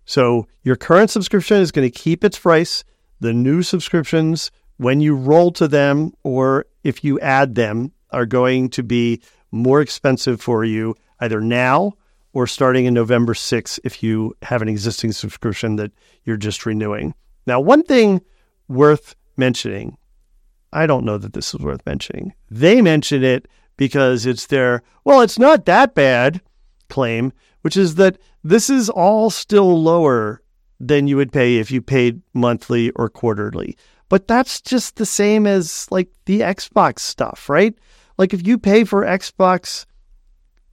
So 0.05 0.49
your 0.63 0.77
current 0.77 1.09
subscription 1.09 1.57
is 1.57 1.73
going 1.73 1.91
to 1.91 1.99
keep 1.99 2.25
its 2.25 2.39
price. 2.39 2.85
The 3.21 3.33
new 3.33 3.63
subscriptions, 3.63 4.51
when 4.77 5.01
you 5.01 5.17
roll 5.17 5.53
to 5.53 5.67
them 5.67 6.13
or 6.25 6.67
if 6.85 7.03
you 7.03 7.19
add 7.21 7.55
them, 7.55 7.93
are 8.11 8.27
going 8.27 8.69
to 8.71 8.83
be 8.83 9.23
more 9.51 9.81
expensive 9.81 10.43
for 10.43 10.63
you 10.63 10.95
either 11.21 11.41
now 11.41 11.95
or 12.33 12.47
starting 12.47 12.85
in 12.85 12.95
November 12.95 13.35
6th 13.35 13.79
if 13.85 14.03
you 14.03 14.35
have 14.43 14.63
an 14.63 14.69
existing 14.69 15.13
subscription 15.13 15.77
that 15.77 15.93
you're 16.25 16.37
just 16.37 16.67
renewing. 16.67 17.15
Now, 17.47 17.61
one 17.61 17.83
thing 17.83 18.21
worth 18.69 19.15
mentioning, 19.37 19.97
I 20.73 20.87
don't 20.87 21.05
know 21.05 21.19
that 21.19 21.33
this 21.33 21.55
is 21.55 21.61
worth 21.61 21.85
mentioning. 21.87 22.33
They 22.51 22.81
mention 22.81 23.25
it 23.25 23.49
because 23.77 24.27
it's 24.27 24.47
their, 24.47 24.83
well, 25.05 25.23
it's 25.23 25.39
not 25.39 25.65
that 25.65 25.95
bad 25.95 26.41
claim, 26.89 27.33
which 27.63 27.77
is 27.77 27.97
that 27.97 28.19
this 28.45 28.71
is 28.71 28.89
all 28.89 29.31
still 29.31 29.83
lower 29.83 30.43
than 30.79 31.07
you 31.07 31.17
would 31.17 31.33
pay 31.33 31.57
if 31.57 31.71
you 31.71 31.83
paid 31.83 32.23
monthly 32.33 32.91
or 32.93 33.09
quarterly. 33.09 33.77
But 34.09 34.27
that's 34.27 34.61
just 34.61 34.97
the 34.97 35.07
same 35.07 35.47
as 35.47 35.87
like 35.91 36.09
the 36.27 36.41
Xbox 36.41 37.01
stuff, 37.01 37.49
right? 37.49 37.75
Like 38.19 38.35
if 38.35 38.47
you 38.47 38.59
pay 38.59 38.85
for 38.85 39.05
Xbox 39.05 39.87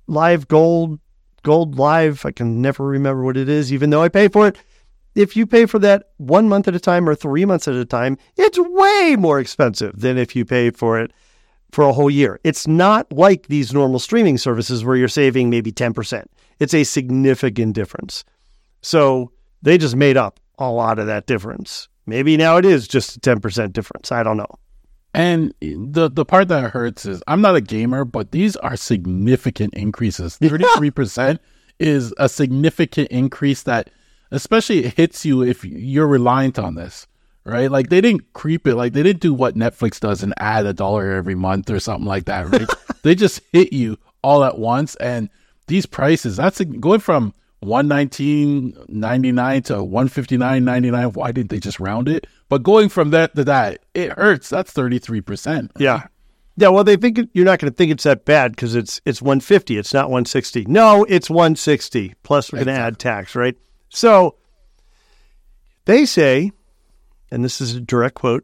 Live 0.07 0.47
Gold, 0.47 0.99
Gold 1.43 1.77
Live, 1.77 2.25
I 2.25 2.31
can 2.31 2.61
never 2.61 2.85
remember 2.85 3.23
what 3.23 3.37
it 3.37 3.49
is, 3.49 3.71
even 3.71 3.89
though 3.89 4.03
I 4.03 4.09
pay 4.09 4.27
for 4.27 4.47
it. 4.47 4.57
If 5.15 5.35
you 5.35 5.47
pay 5.47 5.65
for 5.65 5.79
that 5.79 6.09
one 6.17 6.47
month 6.47 6.67
at 6.67 6.75
a 6.75 6.79
time 6.79 7.09
or 7.09 7.15
three 7.15 7.45
months 7.45 7.67
at 7.67 7.75
a 7.75 7.85
time, 7.85 8.17
it's 8.35 8.59
way 8.59 9.15
more 9.17 9.39
expensive 9.39 9.99
than 9.99 10.17
if 10.17 10.35
you 10.35 10.45
pay 10.45 10.69
for 10.69 10.99
it 10.99 11.11
for 11.71 11.83
a 11.83 11.93
whole 11.93 12.09
year. 12.09 12.39
It's 12.43 12.67
not 12.67 13.11
like 13.11 13.47
these 13.47 13.73
normal 13.73 13.99
streaming 13.99 14.37
services 14.37 14.85
where 14.85 14.95
you're 14.95 15.07
saving 15.07 15.49
maybe 15.49 15.71
10%. 15.71 16.25
It's 16.59 16.73
a 16.73 16.83
significant 16.83 17.73
difference. 17.73 18.23
So 18.81 19.31
they 19.61 19.77
just 19.77 19.95
made 19.95 20.17
up 20.17 20.39
a 20.59 20.69
lot 20.69 20.99
of 20.99 21.07
that 21.07 21.27
difference. 21.27 21.87
Maybe 22.05 22.37
now 22.37 22.57
it 22.57 22.65
is 22.65 22.87
just 22.87 23.17
a 23.17 23.19
10% 23.19 23.73
difference. 23.73 24.11
I 24.11 24.23
don't 24.23 24.37
know. 24.37 24.55
And 25.17 25.53
the 25.59 26.11
the 26.11 26.25
part 26.25 26.47
that 26.49 26.69
hurts 26.69 27.07
is 27.07 27.23
I'm 27.27 27.41
not 27.41 27.55
a 27.55 27.61
gamer, 27.61 28.05
but 28.05 28.31
these 28.31 28.55
are 28.57 28.77
significant 28.77 29.73
increases. 29.73 30.37
Thirty 30.37 30.63
three 30.77 30.91
percent 30.91 31.41
is 31.79 32.13
a 32.19 32.29
significant 32.29 33.09
increase 33.09 33.63
that, 33.63 33.89
especially 34.29 34.83
hits 34.83 35.25
you 35.25 35.41
if 35.41 35.65
you're 35.65 36.05
reliant 36.05 36.59
on 36.59 36.75
this, 36.75 37.07
right? 37.45 37.71
Like 37.71 37.89
they 37.89 37.99
didn't 37.99 38.31
creep 38.33 38.67
it, 38.67 38.75
like 38.75 38.93
they 38.93 39.01
didn't 39.01 39.21
do 39.21 39.33
what 39.33 39.55
Netflix 39.55 39.99
does 39.99 40.21
and 40.21 40.35
add 40.37 40.67
a 40.67 40.73
dollar 40.73 41.13
every 41.13 41.33
month 41.33 41.71
or 41.71 41.79
something 41.79 42.05
like 42.05 42.25
that, 42.25 42.51
right? 42.51 42.69
they 43.01 43.15
just 43.15 43.41
hit 43.51 43.73
you 43.73 43.97
all 44.21 44.43
at 44.43 44.59
once, 44.59 44.95
and 44.97 45.31
these 45.65 45.87
prices 45.87 46.37
that's 46.37 46.61
going 46.61 46.99
from 46.99 47.33
119.99 47.63 49.65
to 49.65 49.73
159.99 49.77 51.15
why 51.15 51.31
didn't 51.31 51.49
they 51.49 51.59
just 51.59 51.79
round 51.79 52.07
it 52.07 52.27
but 52.49 52.63
going 52.63 52.89
from 52.89 53.11
that 53.11 53.35
to 53.35 53.43
that 53.43 53.79
it 53.93 54.11
hurts. 54.13 54.49
That's 54.49 54.73
33% 54.73 55.71
yeah. 55.77 56.07
Yeah 56.57 56.69
well 56.69 56.83
they 56.83 56.95
think 56.95 57.19
you're 57.33 57.45
not 57.45 57.59
going 57.59 57.71
to 57.71 57.75
think 57.75 57.91
it's 57.91 58.03
that 58.03 58.25
bad 58.25 58.51
because 58.51 58.75
it's 58.75 58.99
it's 59.05 59.21
150 59.21 59.77
it's 59.77 59.93
not 59.93 60.05
160 60.05 60.65
no 60.65 61.05
it's 61.07 61.29
160 61.29 62.15
plus 62.23 62.51
we're 62.51 62.63
going 62.63 62.75
to 62.75 62.81
add 62.81 62.97
tax 62.99 63.35
right? 63.35 63.55
So 63.89 64.35
they 65.85 66.05
say 66.05 66.51
and 67.31 67.43
this 67.45 67.61
is 67.61 67.75
a 67.75 67.81
direct 67.81 68.15
quote 68.15 68.43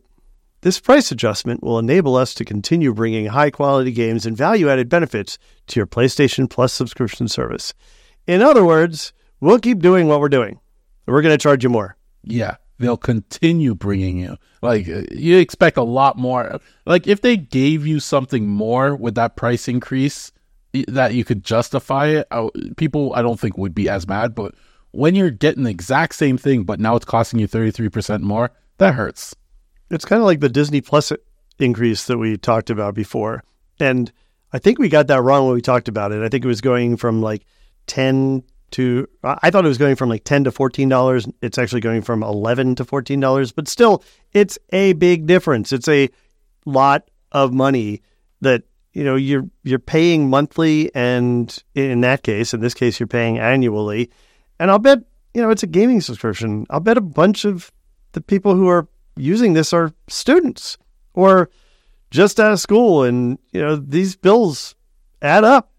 this 0.63 0.79
price 0.79 1.11
adjustment 1.11 1.61
will 1.61 1.77
enable 1.77 2.15
us 2.15 2.33
to 2.35 2.45
continue 2.45 2.93
bringing 2.93 3.25
high 3.25 3.49
quality 3.49 3.91
games 3.91 4.25
and 4.25 4.37
value 4.37 4.69
added 4.69 4.87
benefits 4.87 5.37
to 5.67 5.77
your 5.77 5.85
PlayStation 5.85 6.49
Plus 6.49 6.71
subscription 6.71 7.27
service. 7.27 7.73
In 8.27 8.41
other 8.41 8.63
words, 8.63 9.11
we'll 9.41 9.59
keep 9.59 9.79
doing 9.79 10.07
what 10.07 10.21
we're 10.21 10.29
doing. 10.29 10.61
We're 11.05 11.21
going 11.21 11.33
to 11.33 11.41
charge 11.41 11.65
you 11.65 11.69
more. 11.69 11.97
Yeah. 12.23 12.55
They'll 12.83 12.97
continue 12.97 13.75
bringing 13.75 14.17
you. 14.17 14.37
Like, 14.61 14.89
uh, 14.89 15.03
you 15.11 15.37
expect 15.37 15.77
a 15.77 15.83
lot 15.83 16.17
more. 16.17 16.59
Like, 16.85 17.07
if 17.07 17.21
they 17.21 17.37
gave 17.37 17.87
you 17.87 17.99
something 17.99 18.47
more 18.47 18.95
with 18.95 19.15
that 19.15 19.37
price 19.37 19.67
increase 19.67 20.31
that 20.87 21.13
you 21.13 21.23
could 21.23 21.43
justify 21.43 22.07
it, 22.07 22.27
people 22.75 23.13
I 23.15 23.21
don't 23.21 23.39
think 23.39 23.57
would 23.57 23.73
be 23.73 23.87
as 23.87 24.07
mad. 24.07 24.35
But 24.35 24.55
when 24.91 25.15
you're 25.15 25.31
getting 25.31 25.63
the 25.63 25.69
exact 25.69 26.15
same 26.15 26.37
thing, 26.37 26.63
but 26.63 26.79
now 26.79 26.95
it's 26.95 27.05
costing 27.05 27.39
you 27.39 27.47
33% 27.47 28.21
more, 28.21 28.51
that 28.79 28.95
hurts. 28.95 29.35
It's 29.89 30.05
kind 30.05 30.21
of 30.21 30.25
like 30.25 30.39
the 30.39 30.49
Disney 30.49 30.81
Plus 30.81 31.13
increase 31.59 32.05
that 32.05 32.17
we 32.17 32.37
talked 32.37 32.69
about 32.69 32.95
before. 32.95 33.43
And 33.79 34.11
I 34.51 34.59
think 34.59 34.77
we 34.77 34.89
got 34.89 35.07
that 35.07 35.21
wrong 35.21 35.45
when 35.45 35.55
we 35.55 35.61
talked 35.61 35.87
about 35.87 36.11
it. 36.11 36.21
I 36.21 36.29
think 36.29 36.43
it 36.43 36.47
was 36.47 36.61
going 36.61 36.97
from 36.97 37.21
like 37.21 37.45
10 37.87 38.43
to 38.73 39.07
I 39.23 39.49
thought 39.49 39.65
it 39.65 39.69
was 39.69 39.77
going 39.77 39.95
from 39.95 40.09
like 40.09 40.23
10 40.23 40.45
to 40.45 40.51
14 40.51 40.89
dollars. 40.89 41.27
It's 41.41 41.57
actually 41.57 41.81
going 41.81 42.01
from 42.01 42.23
11 42.23 42.75
to 42.75 42.85
14 42.85 43.19
dollars 43.19 43.51
but 43.51 43.67
still 43.67 44.03
it's 44.33 44.59
a 44.71 44.93
big 44.93 45.25
difference. 45.25 45.71
It's 45.71 45.87
a 45.87 46.09
lot 46.65 47.09
of 47.31 47.53
money 47.53 48.01
that 48.41 48.63
you 48.93 49.03
know 49.03 49.15
you're 49.15 49.45
you're 49.63 49.79
paying 49.79 50.29
monthly 50.29 50.93
and 50.93 51.63
in 51.75 52.01
that 52.01 52.23
case 52.23 52.53
in 52.53 52.59
this 52.59 52.73
case 52.73 52.99
you're 52.99 53.07
paying 53.07 53.39
annually. 53.39 54.09
And 54.59 54.69
I'll 54.69 54.79
bet 54.79 54.99
you 55.33 55.41
know 55.41 55.49
it's 55.49 55.63
a 55.63 55.67
gaming 55.67 56.01
subscription. 56.01 56.65
I'll 56.69 56.79
bet 56.79 56.97
a 56.97 57.01
bunch 57.01 57.45
of 57.45 57.71
the 58.13 58.21
people 58.21 58.55
who 58.55 58.67
are 58.67 58.87
using 59.15 59.53
this 59.53 59.73
are 59.73 59.93
students 60.07 60.77
or 61.13 61.49
just 62.11 62.39
out 62.39 62.51
of 62.51 62.59
school. 62.59 63.03
And 63.03 63.37
you 63.51 63.61
know 63.61 63.75
these 63.75 64.15
bills 64.15 64.75
add 65.21 65.43
up 65.43 65.72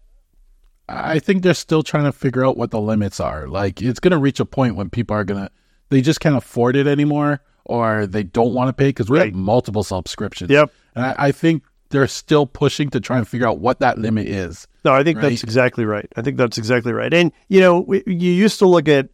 I 0.87 1.19
think 1.19 1.43
they're 1.43 1.53
still 1.53 1.83
trying 1.83 2.03
to 2.03 2.11
figure 2.11 2.45
out 2.45 2.57
what 2.57 2.71
the 2.71 2.79
limits 2.79 3.19
are. 3.19 3.47
Like 3.47 3.81
it's 3.81 3.99
going 3.99 4.11
to 4.11 4.17
reach 4.17 4.39
a 4.39 4.45
point 4.45 4.75
when 4.75 4.89
people 4.89 5.15
are 5.15 5.23
going 5.23 5.45
to 5.45 5.51
they 5.89 6.01
just 6.01 6.19
can't 6.19 6.35
afford 6.35 6.75
it 6.75 6.87
anymore 6.87 7.41
or 7.65 8.05
they 8.07 8.23
don't 8.23 8.53
want 8.53 8.69
to 8.69 8.73
pay 8.73 8.89
because 8.89 9.09
we 9.09 9.19
right. 9.19 9.27
have 9.27 9.35
multiple 9.35 9.83
subscriptions. 9.83 10.49
Yep. 10.49 10.71
And 10.95 11.05
I, 11.05 11.15
I, 11.17 11.31
think 11.31 11.63
they're 11.89 12.07
still 12.07 12.45
pushing 12.45 12.89
to 12.91 12.99
try 12.99 13.17
and 13.17 13.27
figure 13.27 13.47
out 13.47 13.59
what 13.59 13.79
that 13.79 13.97
limit 13.97 14.27
is. 14.27 14.67
No, 14.83 14.93
I 14.93 15.03
think 15.03 15.17
right? 15.17 15.29
that's 15.29 15.43
exactly 15.43 15.85
right. 15.85 16.07
I 16.15 16.21
think 16.21 16.37
that's 16.37 16.57
exactly 16.57 16.93
right. 16.93 17.13
And 17.13 17.31
you 17.47 17.59
know, 17.59 17.79
we, 17.79 18.03
you 18.05 18.31
used 18.31 18.59
to 18.59 18.67
look 18.67 18.87
at 18.87 19.09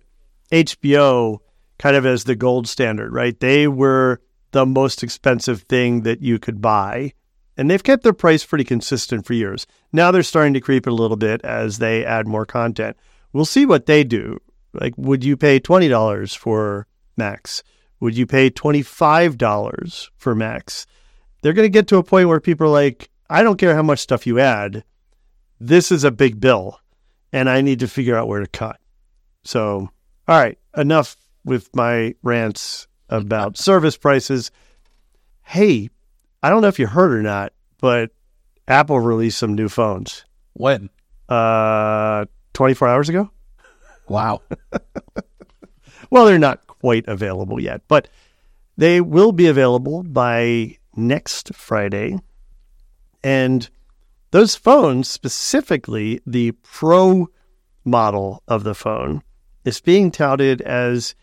HBO 0.51 1.39
kind 1.79 1.95
of 1.95 2.05
as 2.05 2.25
the 2.25 2.35
gold 2.35 2.67
standard, 2.67 3.13
right? 3.13 3.39
They 3.39 3.67
were 3.67 4.21
the 4.51 4.65
most 4.65 5.03
expensive 5.03 5.63
thing 5.63 6.01
that 6.01 6.21
you 6.21 6.39
could 6.39 6.61
buy 6.61 7.13
And 7.57 7.69
they've 7.69 7.83
kept 7.83 8.03
their 8.03 8.13
price 8.13 8.45
pretty 8.45 8.63
consistent 8.63 9.25
for 9.25 9.33
years. 9.33 9.67
Now 9.91 10.11
they're 10.11 10.23
starting 10.23 10.53
to 10.53 10.61
creep 10.61 10.87
it 10.87 10.91
a 10.91 10.95
little 10.95 11.17
bit 11.17 11.41
as 11.43 11.77
they 11.77 12.05
add 12.05 12.27
more 12.27 12.45
content. 12.45 12.97
We'll 13.33 13.45
see 13.45 13.65
what 13.65 13.85
they 13.85 14.03
do. 14.03 14.39
Like, 14.73 14.93
would 14.97 15.23
you 15.23 15.35
pay 15.35 15.59
$20 15.59 16.37
for 16.37 16.87
Max? 17.17 17.63
Would 17.99 18.17
you 18.17 18.25
pay 18.25 18.49
$25 18.49 20.09
for 20.17 20.33
Max? 20.33 20.87
They're 21.41 21.53
going 21.53 21.65
to 21.65 21.69
get 21.69 21.87
to 21.89 21.97
a 21.97 22.03
point 22.03 22.29
where 22.29 22.39
people 22.39 22.67
are 22.67 22.71
like, 22.71 23.09
I 23.29 23.43
don't 23.43 23.57
care 23.57 23.75
how 23.75 23.83
much 23.83 23.99
stuff 23.99 24.27
you 24.27 24.39
add. 24.39 24.83
This 25.59 25.91
is 25.91 26.03
a 26.03 26.11
big 26.11 26.39
bill, 26.39 26.79
and 27.31 27.49
I 27.49 27.61
need 27.61 27.79
to 27.79 27.87
figure 27.87 28.17
out 28.17 28.27
where 28.27 28.39
to 28.39 28.47
cut. 28.47 28.79
So, 29.43 29.89
all 30.27 30.39
right, 30.39 30.57
enough 30.75 31.15
with 31.45 31.69
my 31.75 32.15
rants 32.23 32.87
about 33.09 33.57
service 33.57 33.97
prices. 33.97 34.51
Hey, 35.43 35.89
I 36.43 36.49
don't 36.49 36.61
know 36.61 36.67
if 36.67 36.79
you 36.79 36.87
heard 36.87 37.13
or 37.13 37.21
not, 37.21 37.53
but 37.79 38.11
Apple 38.67 38.99
released 38.99 39.37
some 39.37 39.53
new 39.53 39.69
phones. 39.69 40.25
When? 40.53 40.89
Uh, 41.29 42.25
24 42.53 42.87
hours 42.87 43.09
ago? 43.09 43.29
Wow. 44.07 44.41
well, 46.09 46.25
they're 46.25 46.39
not 46.39 46.65
quite 46.67 47.07
available 47.07 47.61
yet, 47.61 47.81
but 47.87 48.07
they 48.77 49.01
will 49.01 49.31
be 49.31 49.47
available 49.47 50.03
by 50.03 50.77
next 50.95 51.53
Friday. 51.53 52.17
And 53.23 53.69
those 54.31 54.55
phones, 54.55 55.09
specifically 55.09 56.21
the 56.25 56.51
Pro 56.63 57.29
model 57.85 58.41
of 58.47 58.63
the 58.63 58.75
phone, 58.75 59.21
is 59.63 59.79
being 59.79 60.11
touted 60.11 60.61
as 60.61 61.15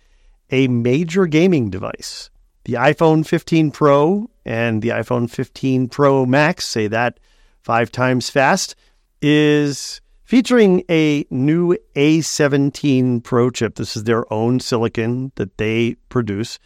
a 0.50 0.68
major 0.68 1.26
gaming 1.26 1.70
device. 1.70 2.31
The 2.68 2.74
iPhone 2.74 3.26
15 3.26 3.70
Pro 3.70 4.28
and 4.44 4.83
the 4.83 4.90
iPhone 4.90 5.31
15 5.31 5.88
Pro 5.88 6.26
Max, 6.26 6.66
say 6.66 6.87
that 6.88 7.18
five 7.62 7.90
times 7.90 8.28
fast, 8.28 8.76
is 9.22 10.02
featuring 10.22 10.85
a 10.90 11.24
new 11.31 11.78
A17 11.96 13.24
Pro 13.24 13.48
chip. 13.48 13.76
This 13.76 13.96
is 13.96 14.04
their 14.04 14.31
own 14.31 14.61
silicon 14.61 15.33
that 15.37 15.57
they 15.57 15.96
produce 16.11 16.59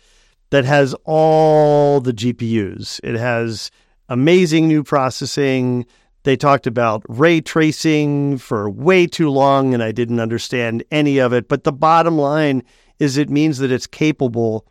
that 0.51 0.65
has 0.65 0.93
all 1.05 2.01
the 2.01 2.13
GPUs. 2.13 2.99
It 3.05 3.15
has 3.15 3.71
amazing 4.09 4.67
new 4.67 4.83
processing. 4.83 5.87
They 6.25 6.37
talked 6.37 6.67
about 6.67 7.05
ray 7.09 7.41
tracing 7.41 8.39
for 8.39 8.69
way 8.69 9.07
too 9.07 9.31
long, 9.31 9.73
and 9.73 9.85
I 9.85 9.93
didn't 9.93 10.19
understand 10.19 10.83
any 10.91 11.19
of 11.19 11.33
it. 11.33 11.47
But 11.47 11.63
the 11.63 11.71
bottom 11.71 12.19
line 12.19 12.65
is 12.99 13.17
it 13.17 13.31
means 13.31 13.59
that 13.59 13.71
it's 13.71 13.87
capable 13.87 14.67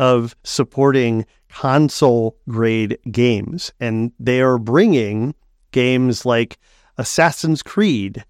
of 0.00 0.34
supporting 0.44 1.26
console 1.50 2.34
grade 2.48 2.98
games. 3.10 3.70
And 3.78 4.12
they 4.18 4.40
are 4.40 4.58
bringing 4.58 5.34
games 5.72 6.24
like 6.24 6.58
Assassin's 6.96 7.62
Creed 7.62 8.24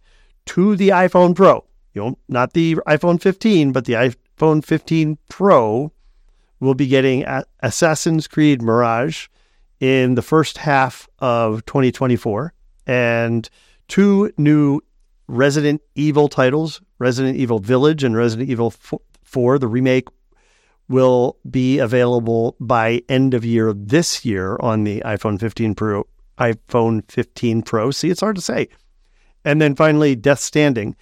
to 0.46 0.74
the 0.74 0.88
iPhone 0.88 1.34
Pro. 1.34 1.64
You 1.94 2.02
know, 2.02 2.18
not 2.28 2.54
the 2.54 2.74
iPhone 2.88 3.22
15, 3.22 3.70
but 3.70 3.84
the 3.84 3.92
iPhone 3.92 4.64
15 4.64 5.16
Pro 5.28 5.92
will 6.58 6.74
be 6.74 6.88
getting 6.88 7.24
Assassin's 7.60 8.26
Creed 8.26 8.62
Mirage 8.62 9.28
in 9.78 10.16
the 10.16 10.22
first 10.22 10.58
half 10.58 11.08
of 11.20 11.64
2024 11.66 12.52
and 12.88 13.48
two 13.86 14.32
new 14.36 14.80
Resident 15.28 15.80
Evil 15.94 16.28
titles, 16.28 16.82
Resident 16.98 17.36
Evil 17.36 17.60
Village 17.60 18.02
and 18.02 18.16
Resident 18.16 18.50
Evil 18.50 18.72
4, 19.22 19.58
the 19.60 19.68
remake 19.68 20.08
will 20.90 21.38
be 21.48 21.78
available 21.78 22.56
by 22.58 23.00
end 23.08 23.32
of 23.32 23.44
year 23.44 23.72
this 23.72 24.24
year 24.24 24.56
on 24.58 24.82
the 24.82 25.00
iPhone 25.06 25.38
15 25.38 25.76
Pro, 25.76 26.04
iPhone 26.38 27.08
15 27.08 27.62
Pro. 27.62 27.92
See, 27.92 28.10
it's 28.10 28.20
hard 28.20 28.34
to 28.34 28.42
say. 28.42 28.68
And 29.44 29.62
then 29.62 29.76
finally, 29.76 30.16
Death 30.16 30.40
Standing, 30.40 30.96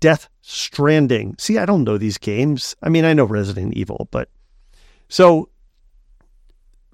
Death 0.00 0.28
Stranding. 0.40 1.36
See, 1.38 1.58
I 1.58 1.66
don't 1.66 1.84
know 1.84 1.98
these 1.98 2.16
games. 2.16 2.74
I 2.82 2.88
mean, 2.88 3.04
I 3.04 3.12
know 3.12 3.24
Resident 3.24 3.74
Evil, 3.74 4.08
but 4.10 4.30
so 5.10 5.50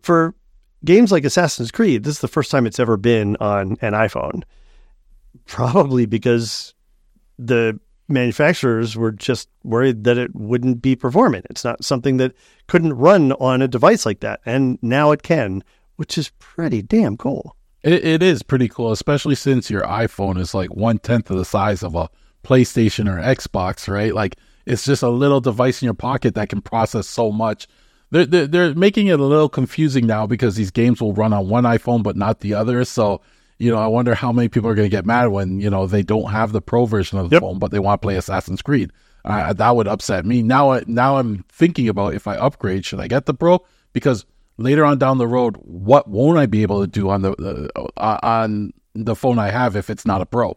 for 0.02 0.34
games 0.84 1.12
like 1.12 1.24
Assassin's 1.24 1.70
Creed, 1.70 2.02
this 2.02 2.16
is 2.16 2.20
the 2.20 2.28
first 2.28 2.50
time 2.50 2.66
it's 2.66 2.80
ever 2.80 2.96
been 2.96 3.36
on 3.36 3.76
an 3.80 3.92
iPhone. 3.92 4.42
Probably 5.46 6.06
because 6.06 6.74
the 7.38 7.78
manufacturers 8.08 8.96
were 8.96 9.12
just 9.12 9.48
worried 9.64 10.04
that 10.04 10.18
it 10.18 10.34
wouldn't 10.34 10.82
be 10.82 10.96
performant. 10.96 11.46
It's 11.50 11.64
not 11.64 11.84
something 11.84 12.16
that 12.18 12.34
couldn't 12.66 12.94
run 12.94 13.32
on 13.32 13.62
a 13.62 13.68
device 13.68 14.06
like 14.06 14.20
that. 14.20 14.40
And 14.46 14.78
now 14.82 15.10
it 15.10 15.22
can, 15.22 15.64
which 15.96 16.16
is 16.16 16.30
pretty 16.38 16.82
damn 16.82 17.16
cool. 17.16 17.56
It, 17.82 18.04
it 18.04 18.22
is 18.22 18.42
pretty 18.42 18.68
cool, 18.68 18.92
especially 18.92 19.34
since 19.34 19.70
your 19.70 19.82
iPhone 19.82 20.38
is 20.38 20.54
like 20.54 20.74
one 20.74 20.98
tenth 20.98 21.30
of 21.30 21.36
the 21.36 21.44
size 21.44 21.82
of 21.82 21.94
a 21.94 22.08
PlayStation 22.44 23.08
or 23.08 23.20
Xbox, 23.20 23.88
right? 23.88 24.14
Like 24.14 24.36
it's 24.66 24.84
just 24.84 25.02
a 25.02 25.08
little 25.08 25.40
device 25.40 25.82
in 25.82 25.86
your 25.86 25.94
pocket 25.94 26.34
that 26.34 26.48
can 26.48 26.60
process 26.60 27.06
so 27.06 27.32
much. 27.32 27.66
They're, 28.10 28.26
they're, 28.26 28.46
they're 28.46 28.74
making 28.74 29.08
it 29.08 29.18
a 29.18 29.24
little 29.24 29.48
confusing 29.48 30.06
now 30.06 30.26
because 30.26 30.54
these 30.54 30.70
games 30.70 31.00
will 31.00 31.12
run 31.12 31.32
on 31.32 31.48
one 31.48 31.64
iPhone 31.64 32.02
but 32.02 32.16
not 32.16 32.40
the 32.40 32.54
other. 32.54 32.84
So 32.84 33.20
you 33.58 33.70
know, 33.70 33.78
I 33.78 33.86
wonder 33.86 34.14
how 34.14 34.32
many 34.32 34.48
people 34.48 34.68
are 34.68 34.74
going 34.74 34.86
to 34.86 34.94
get 34.94 35.06
mad 35.06 35.28
when 35.28 35.60
you 35.60 35.70
know 35.70 35.86
they 35.86 36.02
don't 36.02 36.30
have 36.30 36.52
the 36.52 36.60
pro 36.60 36.86
version 36.86 37.18
of 37.18 37.30
the 37.30 37.36
yep. 37.36 37.42
phone, 37.42 37.58
but 37.58 37.70
they 37.70 37.78
want 37.78 38.00
to 38.00 38.06
play 38.06 38.16
Assassin's 38.16 38.62
Creed. 38.62 38.92
Uh, 39.24 39.52
that 39.52 39.74
would 39.74 39.88
upset 39.88 40.24
me. 40.24 40.40
Now, 40.40 40.80
now 40.86 41.16
I'm 41.16 41.44
thinking 41.48 41.88
about 41.88 42.14
if 42.14 42.28
I 42.28 42.36
upgrade, 42.36 42.84
should 42.84 43.00
I 43.00 43.08
get 43.08 43.26
the 43.26 43.34
pro? 43.34 43.58
Because 43.92 44.24
later 44.56 44.84
on 44.84 44.98
down 44.98 45.18
the 45.18 45.26
road, 45.26 45.56
what 45.56 46.08
won't 46.08 46.38
I 46.38 46.46
be 46.46 46.62
able 46.62 46.80
to 46.80 46.86
do 46.86 47.10
on 47.10 47.22
the 47.22 47.70
uh, 47.74 48.18
on 48.22 48.72
the 48.94 49.16
phone 49.16 49.38
I 49.38 49.50
have 49.50 49.74
if 49.74 49.90
it's 49.90 50.06
not 50.06 50.22
a 50.22 50.26
pro? 50.26 50.56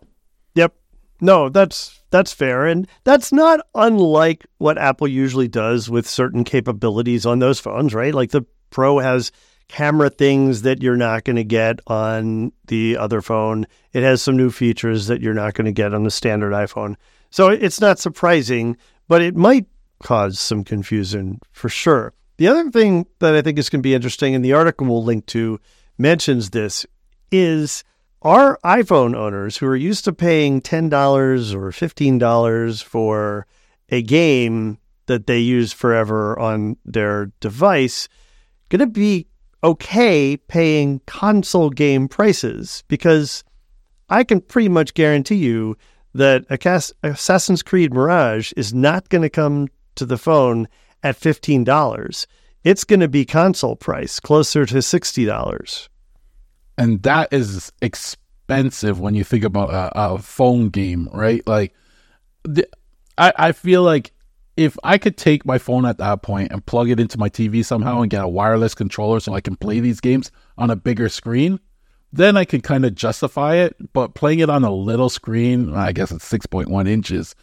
Yep. 0.55 0.75
No, 1.21 1.49
that's 1.49 1.99
that's 2.12 2.31
fair, 2.31 2.65
and 2.65 2.88
that's 3.05 3.31
not 3.31 3.59
unlike 3.75 4.45
what 4.57 4.77
Apple 4.77 5.07
usually 5.07 5.47
does 5.47 5.89
with 5.89 6.07
certain 6.07 6.43
capabilities 6.43 7.25
on 7.25 7.39
those 7.39 7.59
phones, 7.59 7.93
right? 7.93 8.13
Like 8.13 8.31
the 8.31 8.45
Pro 8.69 8.99
has 8.99 9.31
camera 9.69 10.10
things 10.10 10.63
that 10.63 10.84
you're 10.84 10.97
not 10.97 11.23
going 11.23 11.38
to 11.38 11.43
get 11.43 11.79
on 11.88 12.51
the 12.67 12.97
other 12.97 13.21
phone. 13.21 13.65
It 13.93 14.03
has 14.03 14.21
some 14.21 14.36
new 14.36 14.51
features 14.51 15.08
that 15.08 15.21
you're 15.21 15.34
not 15.34 15.53
going 15.53 15.65
to 15.65 15.71
get 15.71 15.93
on 15.93 16.03
the 16.03 16.12
standard 16.12 16.51
iPhone. 16.51 16.95
So 17.29 17.47
it's 17.49 17.79
not 17.79 17.99
surprising, 17.99 18.75
but 19.08 19.21
it 19.21 19.36
might 19.36 19.67
cause 20.03 20.39
some 20.39 20.63
confusion 20.63 21.39
for 21.51 21.69
sure. 21.69 22.13
The 22.38 22.47
other 22.47 22.69
thing 22.71 23.05
that 23.19 23.36
I 23.36 23.41
think 23.41 23.60
is 23.60 23.69
going 23.69 23.82
to 23.82 23.88
be 23.88 23.93
interesting, 23.93 24.34
and 24.34 24.43
the 24.43 24.53
article 24.53 24.88
we'll 24.88 25.03
link 25.03 25.25
to 25.27 25.60
mentions 25.97 26.49
this, 26.49 26.86
is 27.32 27.84
our 28.21 28.60
iPhone 28.65 29.15
owners 29.15 29.58
who 29.58 29.67
are 29.67 29.75
used 29.75 30.03
to 30.05 30.13
paying 30.13 30.62
$10 30.62 31.53
or 31.53 31.69
$15 31.71 32.84
for 32.84 33.45
a 33.89 34.01
game 34.01 34.79
that 35.05 35.27
they 35.27 35.39
use 35.39 35.73
forever 35.73 36.38
on 36.39 36.77
their 36.86 37.32
device 37.39 38.08
going 38.69 38.79
to 38.79 38.88
be 38.88 39.27
okay 39.63 40.37
paying 40.37 41.01
console 41.05 41.69
game 41.69 42.07
prices 42.07 42.83
because 42.87 43.43
I 44.09 44.23
can 44.23 44.41
pretty 44.41 44.69
much 44.69 44.93
guarantee 44.93 45.35
you 45.35 45.77
that 46.13 46.45
Assassin's 47.03 47.61
Creed 47.61 47.93
Mirage 47.93 48.51
is 48.57 48.73
not 48.73 49.09
going 49.09 49.21
to 49.21 49.29
come 49.29 49.67
to 49.95 50.05
the 50.05 50.17
phone 50.17 50.67
at 51.03 51.19
$15. 51.19 52.25
It's 52.63 52.83
going 52.83 52.99
to 52.99 53.07
be 53.07 53.25
console 53.25 53.75
price 53.75 54.19
closer 54.19 54.65
to 54.65 54.75
$60. 54.75 55.89
And 56.77 57.03
that 57.03 57.31
is 57.31 57.71
expensive 57.81 58.99
when 58.99 59.13
you 59.13 59.23
think 59.23 59.43
about 59.43 59.69
a, 59.69 59.91
a 59.95 60.17
phone 60.17 60.69
game, 60.69 61.09
right? 61.13 61.45
Like, 61.45 61.73
the, 62.43 62.67
I, 63.17 63.33
I 63.35 63.51
feel 63.51 63.83
like 63.83 64.11
if 64.59 64.77
I 64.83 64.97
could 64.97 65.15
take 65.15 65.45
my 65.45 65.57
phone 65.57 65.85
at 65.85 65.99
that 65.99 66.21
point 66.21 66.51
and 66.51 66.65
plug 66.65 66.89
it 66.89 66.99
into 66.99 67.17
my 67.17 67.29
TV 67.29 67.63
somehow 67.63 68.01
and 68.01 68.11
get 68.11 68.25
a 68.25 68.27
wireless 68.27 68.75
controller 68.75 69.21
so 69.21 69.33
I 69.33 69.39
can 69.39 69.55
play 69.55 69.79
these 69.79 70.01
games 70.01 70.33
on 70.57 70.69
a 70.69 70.75
bigger 70.75 71.07
screen, 71.07 71.61
then 72.11 72.35
I 72.35 72.43
can 72.43 72.59
kind 72.59 72.83
of 72.83 72.93
justify 72.93 73.55
it. 73.55 73.77
But 73.93 74.15
playing 74.15 74.39
it 74.39 74.49
on 74.49 74.65
a 74.65 74.71
little 74.71 75.09
screen, 75.09 75.73
I 75.73 75.93
guess 75.93 76.11
it's 76.11 76.29
6.1 76.29 76.89
inches, 76.89 77.35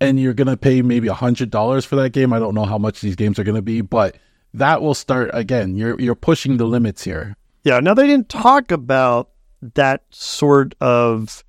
and 0.00 0.20
you're 0.20 0.34
going 0.34 0.46
to 0.46 0.56
pay 0.56 0.82
maybe 0.82 1.08
$100 1.08 1.84
for 1.84 1.96
that 1.96 2.10
game. 2.10 2.32
I 2.32 2.38
don't 2.38 2.54
know 2.54 2.64
how 2.64 2.78
much 2.78 3.00
these 3.00 3.16
games 3.16 3.40
are 3.40 3.44
going 3.44 3.56
to 3.56 3.62
be, 3.62 3.80
but 3.80 4.16
that 4.54 4.80
will 4.80 4.94
start 4.94 5.30
again. 5.32 5.74
You're, 5.76 6.00
you're 6.00 6.14
pushing 6.14 6.58
the 6.58 6.66
limits 6.66 7.02
here. 7.02 7.34
Yeah. 7.64 7.80
Now, 7.80 7.94
they 7.94 8.06
didn't 8.06 8.28
talk 8.28 8.70
about 8.70 9.30
that 9.74 10.04
sort 10.10 10.76
of, 10.80 11.42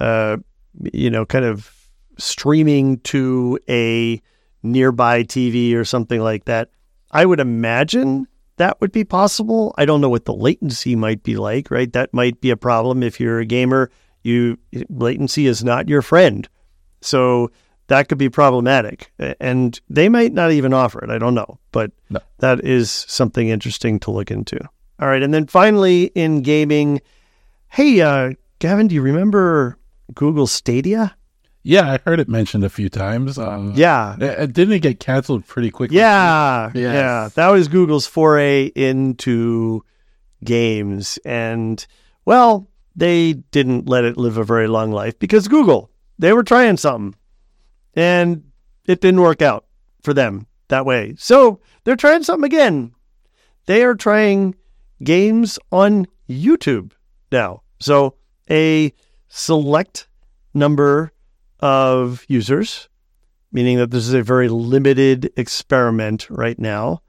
uh, 0.00 0.38
you 0.92 1.10
know, 1.10 1.24
kind 1.24 1.44
of 1.44 1.79
streaming 2.20 2.98
to 3.00 3.58
a 3.68 4.20
nearby 4.62 5.24
TV 5.24 5.74
or 5.74 5.84
something 5.84 6.20
like 6.20 6.44
that, 6.44 6.70
I 7.10 7.26
would 7.26 7.40
imagine 7.40 8.26
that 8.56 8.80
would 8.80 8.92
be 8.92 9.04
possible. 9.04 9.74
I 9.78 9.86
don't 9.86 10.00
know 10.00 10.10
what 10.10 10.26
the 10.26 10.34
latency 10.34 10.94
might 10.94 11.22
be 11.22 11.36
like, 11.36 11.70
right? 11.70 11.92
That 11.92 12.12
might 12.12 12.40
be 12.40 12.50
a 12.50 12.56
problem 12.56 13.02
if 13.02 13.18
you're 13.18 13.40
a 13.40 13.46
gamer. 13.46 13.90
You 14.22 14.58
latency 14.90 15.46
is 15.46 15.64
not 15.64 15.88
your 15.88 16.02
friend. 16.02 16.46
So 17.00 17.50
that 17.86 18.08
could 18.08 18.18
be 18.18 18.28
problematic. 18.28 19.12
And 19.40 19.80
they 19.88 20.08
might 20.08 20.32
not 20.32 20.52
even 20.52 20.74
offer 20.74 21.02
it. 21.02 21.10
I 21.10 21.18
don't 21.18 21.34
know. 21.34 21.58
But 21.72 21.90
no. 22.10 22.20
that 22.38 22.64
is 22.64 22.90
something 22.90 23.48
interesting 23.48 23.98
to 24.00 24.10
look 24.10 24.30
into. 24.30 24.60
All 25.00 25.08
right. 25.08 25.22
And 25.22 25.32
then 25.32 25.46
finally 25.46 26.04
in 26.14 26.42
gaming, 26.42 27.00
hey, 27.68 28.02
uh, 28.02 28.34
Gavin, 28.58 28.88
do 28.88 28.94
you 28.94 29.02
remember 29.02 29.78
Google 30.14 30.46
Stadia? 30.46 31.16
Yeah, 31.62 31.92
I 31.92 31.98
heard 32.06 32.20
it 32.20 32.28
mentioned 32.28 32.64
a 32.64 32.70
few 32.70 32.88
times. 32.88 33.38
Um, 33.38 33.72
Yeah. 33.76 34.16
uh, 34.20 34.46
didn't 34.46 34.72
it 34.72 34.78
get 34.80 34.98
canceled 35.00 35.46
pretty 35.46 35.70
quickly? 35.70 35.98
Yeah. 35.98 36.70
Yes. 36.74 36.94
Yeah. 36.94 37.28
That 37.34 37.48
was 37.48 37.68
Google's 37.68 38.06
foray 38.06 38.66
into 38.74 39.84
games. 40.42 41.18
And, 41.24 41.86
well, 42.24 42.68
they 42.96 43.34
didn't 43.34 43.88
let 43.88 44.04
it 44.04 44.16
live 44.16 44.36
a 44.38 44.44
very 44.44 44.68
long 44.68 44.90
life 44.90 45.18
because 45.18 45.48
Google, 45.48 45.90
they 46.18 46.32
were 46.32 46.42
trying 46.42 46.76
something 46.78 47.14
and 47.94 48.44
it 48.86 49.00
didn't 49.00 49.20
work 49.20 49.42
out 49.42 49.66
for 50.02 50.14
them 50.14 50.46
that 50.68 50.86
way. 50.86 51.14
So 51.18 51.60
they're 51.84 51.96
trying 51.96 52.22
something 52.22 52.46
again. 52.46 52.92
They 53.66 53.82
are 53.84 53.94
trying 53.94 54.54
games 55.04 55.58
on 55.70 56.06
YouTube 56.28 56.92
now. 57.30 57.62
So 57.80 58.14
a 58.50 58.92
select 59.28 60.08
number 60.54 61.12
of 61.60 62.24
users, 62.28 62.88
meaning 63.52 63.78
that 63.78 63.90
this 63.90 64.06
is 64.06 64.14
a 64.14 64.22
very 64.22 64.48
limited 64.48 65.30
experiment 65.36 66.28
right 66.30 66.58
now, 66.58 67.02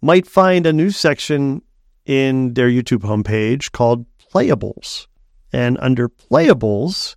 might 0.00 0.26
find 0.26 0.66
a 0.66 0.72
new 0.72 0.90
section 0.90 1.62
in 2.04 2.54
their 2.54 2.68
YouTube 2.68 3.02
homepage 3.02 3.72
called 3.72 4.06
Playables. 4.18 5.06
And 5.52 5.78
under 5.80 6.08
Playables, 6.08 7.16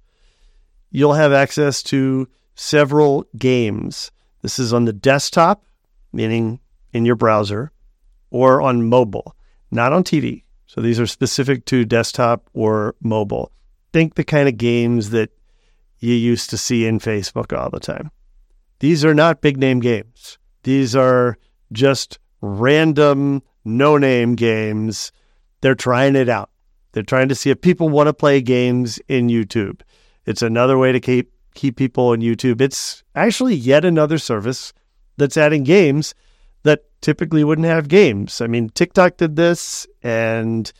you'll 0.92 1.14
have 1.14 1.32
access 1.34 1.82
to 1.84 2.28
several 2.56 3.26
games. 3.38 4.12
This 4.42 4.60
is 4.60 4.74
on 4.74 4.86
the 4.86 4.94
desktop, 4.94 5.66
meaning 6.14 6.60
in 6.94 7.06
your 7.06 7.16
browser, 7.16 7.72
or 8.30 8.62
on 8.62 8.88
mobile, 8.88 9.36
not 9.72 9.94
on 9.94 10.04
TV. 10.04 10.44
So 10.68 10.82
these 10.82 11.00
are 11.00 11.08
specific 11.08 11.66
to 11.66 11.86
desktop 11.86 12.50
or 12.54 12.96
mobile. 13.02 13.52
Think 13.94 14.16
the 14.16 14.24
kind 14.24 14.48
of 14.48 14.58
games 14.58 15.12
that 15.12 15.30
you 16.06 16.14
used 16.16 16.50
to 16.52 16.58
see 16.58 16.86
in 16.86 17.00
Facebook 17.00 17.58
all 17.58 17.70
the 17.70 17.80
time. 17.80 18.12
These 18.80 19.04
are 19.04 19.14
not 19.14 19.42
big 19.42 19.58
name 19.58 19.80
games. 19.80 20.38
These 20.64 20.96
are 20.96 21.38
just 21.72 22.20
random, 22.42 23.42
no 23.64 23.98
name 23.98 24.36
games. 24.36 25.12
They're 25.62 25.76
trying 25.76 26.16
it 26.16 26.30
out. 26.30 26.50
They're 26.92 27.04
trying 27.04 27.30
to 27.30 27.36
see 27.36 27.50
if 27.50 27.62
people 27.62 27.90
want 27.90 28.08
to 28.08 28.14
play 28.14 28.42
games 28.42 29.00
in 29.08 29.28
YouTube. 29.28 29.82
It's 30.26 30.42
another 30.42 30.78
way 30.78 30.92
to 30.92 31.00
keep 31.00 31.32
keep 31.54 31.78
people 31.78 32.10
on 32.10 32.20
YouTube. 32.20 32.62
It's 32.62 33.04
actually 33.16 33.56
yet 33.56 33.86
another 33.86 34.18
service 34.18 34.74
that's 35.18 35.38
adding 35.38 35.64
games 35.64 36.14
that 36.64 36.84
typically 37.02 37.44
wouldn't 37.44 37.68
have 37.68 37.88
games. 37.88 38.42
I 38.42 38.48
mean, 38.48 38.70
TikTok 38.70 39.18
did 39.18 39.36
this, 39.36 39.88
and 40.04 40.72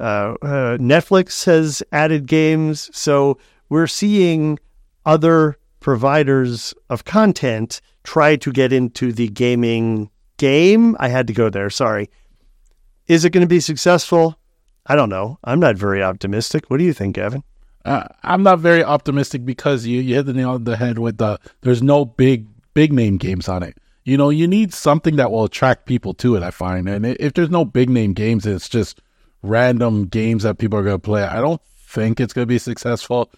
uh, 0.00 0.34
uh, 0.42 0.76
Netflix 0.78 1.44
has 1.44 1.82
added 1.92 2.26
games. 2.26 2.90
So 2.92 3.38
we're 3.68 3.86
seeing 3.86 4.58
other 5.04 5.58
providers 5.80 6.74
of 6.88 7.04
content 7.04 7.80
try 8.04 8.36
to 8.36 8.52
get 8.52 8.72
into 8.72 9.12
the 9.12 9.28
gaming 9.28 10.10
game. 10.36 10.96
I 11.00 11.08
had 11.08 11.26
to 11.26 11.32
go 11.32 11.50
there. 11.50 11.70
Sorry. 11.70 12.10
Is 13.06 13.24
it 13.24 13.30
going 13.30 13.42
to 13.42 13.48
be 13.48 13.60
successful? 13.60 14.38
I 14.86 14.96
don't 14.96 15.08
know. 15.08 15.38
I'm 15.44 15.60
not 15.60 15.76
very 15.76 16.02
optimistic. 16.02 16.70
What 16.70 16.78
do 16.78 16.84
you 16.84 16.92
think, 16.92 17.18
Evan? 17.18 17.42
Uh, 17.84 18.04
I'm 18.22 18.42
not 18.42 18.60
very 18.60 18.82
optimistic 18.82 19.44
because 19.44 19.86
you, 19.86 20.00
you 20.00 20.14
hit 20.14 20.26
the 20.26 20.32
nail 20.32 20.50
on 20.50 20.64
the 20.64 20.76
head 20.76 20.98
with 20.98 21.18
the 21.18 21.38
there's 21.60 21.82
no 21.82 22.04
big 22.04 22.46
big 22.72 22.92
name 22.92 23.18
games 23.18 23.48
on 23.48 23.62
it. 23.62 23.76
You 24.04 24.16
know, 24.16 24.30
you 24.30 24.46
need 24.46 24.72
something 24.72 25.16
that 25.16 25.30
will 25.30 25.44
attract 25.44 25.86
people 25.86 26.14
to 26.14 26.36
it. 26.36 26.42
I 26.42 26.50
find, 26.50 26.88
and 26.88 27.06
if 27.06 27.34
there's 27.34 27.50
no 27.50 27.64
big 27.64 27.88
name 27.88 28.12
games, 28.12 28.46
it's 28.46 28.68
just 28.68 29.00
random 29.42 30.06
games 30.06 30.42
that 30.42 30.58
people 30.58 30.78
are 30.78 30.82
going 30.82 30.96
to 30.96 30.98
play. 30.98 31.22
I 31.22 31.40
don't 31.40 31.60
think 31.86 32.20
it's 32.20 32.32
going 32.32 32.42
to 32.42 32.46
be 32.46 32.58
successful, 32.58 33.30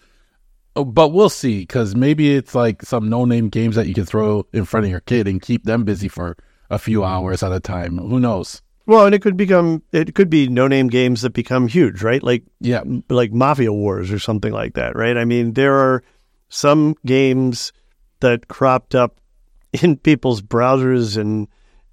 but 0.83 1.09
we'll 1.09 1.29
see. 1.29 1.59
Because 1.59 1.95
maybe 1.95 2.35
it's 2.35 2.55
like 2.55 2.81
some 2.81 3.09
no 3.09 3.25
name 3.25 3.49
games 3.49 3.75
that 3.75 3.87
you 3.87 3.93
can 3.93 4.05
throw 4.05 4.45
in 4.53 4.65
front 4.65 4.85
of 4.85 4.91
your 4.91 5.01
kid 5.01 5.27
and 5.27 5.41
keep 5.41 5.63
them 5.63 5.83
busy 5.83 6.07
for 6.07 6.37
a 6.69 6.79
few 6.79 7.03
hours 7.03 7.43
at 7.43 7.51
a 7.51 7.59
time. 7.59 7.97
Who 7.97 8.19
knows? 8.19 8.61
Well, 8.85 9.05
and 9.05 9.13
it 9.13 9.21
could 9.21 9.35
become 9.35 9.83
it 9.91 10.15
could 10.15 10.29
be 10.29 10.47
no 10.47 10.67
name 10.67 10.87
games 10.87 11.21
that 11.21 11.33
become 11.33 11.67
huge, 11.67 12.01
right? 12.01 12.23
Like 12.23 12.43
Yeah, 12.61 12.83
like 13.09 13.33
Mafia 13.33 13.73
Wars 13.73 14.11
or 14.11 14.19
something 14.19 14.53
like 14.53 14.75
that, 14.75 14.95
right? 14.95 15.17
I 15.17 15.25
mean, 15.25 15.53
there 15.53 15.75
are 15.75 16.03
some 16.49 16.95
games 17.05 17.73
that 18.21 18.47
cropped 18.47 18.95
up 18.95 19.19
in 19.83 19.97
people's 19.97 20.41
browsers 20.41 21.17
and 21.17 21.47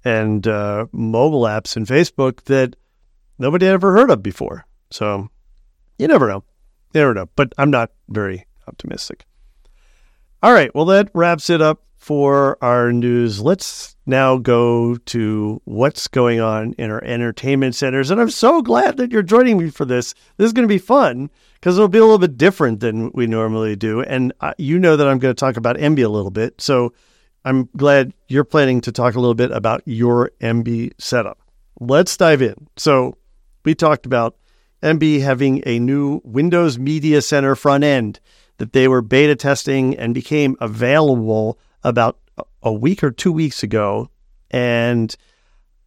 and 0.05 0.47
uh, 0.47 0.85
mobile 0.91 1.41
apps 1.41 1.75
and 1.75 1.85
Facebook 1.85 2.43
that 2.43 2.75
nobody 3.39 3.65
had 3.65 3.73
ever 3.73 3.91
heard 3.91 4.09
of 4.11 4.23
before. 4.23 4.65
So 4.89 5.27
you 5.97 6.07
never 6.07 6.29
know, 6.29 6.43
you 6.93 7.01
never 7.01 7.13
know. 7.13 7.27
But 7.35 7.51
I'm 7.57 7.71
not 7.71 7.91
very 8.07 8.45
optimistic. 8.67 9.25
All 10.43 10.53
right, 10.53 10.73
well 10.75 10.85
that 10.85 11.09
wraps 11.13 11.49
it 11.49 11.61
up 11.61 11.81
for 12.05 12.63
our 12.63 12.93
news. 12.93 13.41
Let's 13.41 13.95
now 14.05 14.37
go 14.37 14.95
to 14.95 15.61
what's 15.65 16.07
going 16.07 16.39
on 16.39 16.73
in 16.77 16.91
our 16.91 17.03
entertainment 17.03 17.73
centers. 17.73 18.11
And 18.11 18.21
I'm 18.21 18.29
so 18.29 18.61
glad 18.61 18.97
that 18.97 19.11
you're 19.11 19.23
joining 19.23 19.57
me 19.57 19.71
for 19.71 19.85
this. 19.85 20.13
This 20.37 20.45
is 20.45 20.53
going 20.53 20.67
to 20.67 20.71
be 20.71 20.77
fun 20.77 21.31
because 21.55 21.77
it'll 21.77 21.87
be 21.87 21.97
a 21.97 22.03
little 22.03 22.19
bit 22.19 22.37
different 22.37 22.79
than 22.79 23.09
we 23.15 23.25
normally 23.25 23.75
do. 23.75 24.01
And 24.01 24.33
uh, 24.41 24.53
you 24.59 24.77
know 24.77 24.95
that 24.95 25.07
I'm 25.07 25.17
going 25.17 25.33
to 25.33 25.39
talk 25.39 25.57
about 25.57 25.77
Emby 25.77 26.05
a 26.05 26.09
little 26.09 26.29
bit. 26.29 26.61
So 26.61 26.93
I'm 27.43 27.69
glad 27.75 28.13
you're 28.27 28.43
planning 28.43 28.81
to 28.81 28.91
talk 28.91 29.15
a 29.15 29.19
little 29.19 29.33
bit 29.33 29.49
about 29.49 29.81
your 29.85 30.29
Emby 30.41 30.91
setup. 30.99 31.39
Let's 31.79 32.15
dive 32.15 32.43
in. 32.43 32.67
So 32.77 33.17
we 33.63 33.73
talked 33.73 34.05
about 34.05 34.37
Emby 34.83 35.21
having 35.21 35.63
a 35.65 35.79
new 35.79 36.21
Windows 36.23 36.77
Media 36.77 37.19
Center 37.23 37.55
front 37.55 37.83
end 37.83 38.19
that 38.57 38.73
they 38.73 38.87
were 38.87 39.01
beta 39.01 39.35
testing 39.35 39.95
and 39.97 40.13
became 40.13 40.55
available 40.61 41.59
about 41.83 42.17
a 42.63 42.73
week 42.73 43.03
or 43.03 43.11
two 43.11 43.31
weeks 43.31 43.63
ago. 43.63 44.09
And 44.51 45.15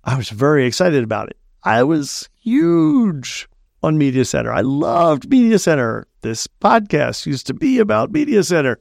I 0.04 0.16
was 0.16 0.31
very 0.31 0.66
excited 0.66 1.02
about 1.02 1.28
it. 1.28 1.37
I 1.64 1.83
was 1.83 2.28
huge 2.40 3.48
on 3.83 3.98
Media 3.98 4.24
Center. 4.24 4.52
I 4.52 4.61
loved 4.61 5.28
Media 5.31 5.59
Center. 5.59 6.07
This 6.22 6.46
podcast 6.46 7.26
used 7.26 7.46
to 7.46 7.54
be 7.54 7.78
about 7.78 8.11
Media 8.11 8.42
Center. 8.42 8.81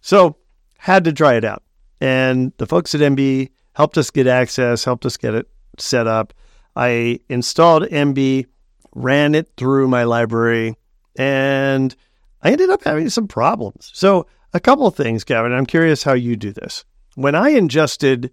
So 0.00 0.36
had 0.78 1.04
to 1.04 1.12
try 1.12 1.34
it 1.34 1.44
out. 1.44 1.62
And 2.00 2.52
the 2.58 2.66
folks 2.66 2.94
at 2.94 3.00
Emby 3.00 3.50
helped 3.74 3.96
us 3.98 4.10
get 4.10 4.26
access, 4.26 4.84
helped 4.84 5.06
us 5.06 5.16
get 5.16 5.34
it 5.34 5.48
set 5.78 6.06
up. 6.06 6.34
I 6.76 7.20
installed 7.28 7.84
Emby, 7.84 8.46
ran 8.94 9.34
it 9.34 9.50
through 9.56 9.88
my 9.88 10.04
library, 10.04 10.76
and 11.16 11.94
I 12.44 12.52
ended 12.52 12.68
up 12.68 12.84
having 12.84 13.08
some 13.08 13.26
problems. 13.26 13.90
So, 13.94 14.26
a 14.52 14.60
couple 14.60 14.86
of 14.86 14.94
things, 14.94 15.24
Gavin. 15.24 15.52
I'm 15.52 15.66
curious 15.66 16.04
how 16.04 16.12
you 16.12 16.36
do 16.36 16.52
this. 16.52 16.84
When 17.16 17.34
I 17.34 17.50
ingested 17.50 18.30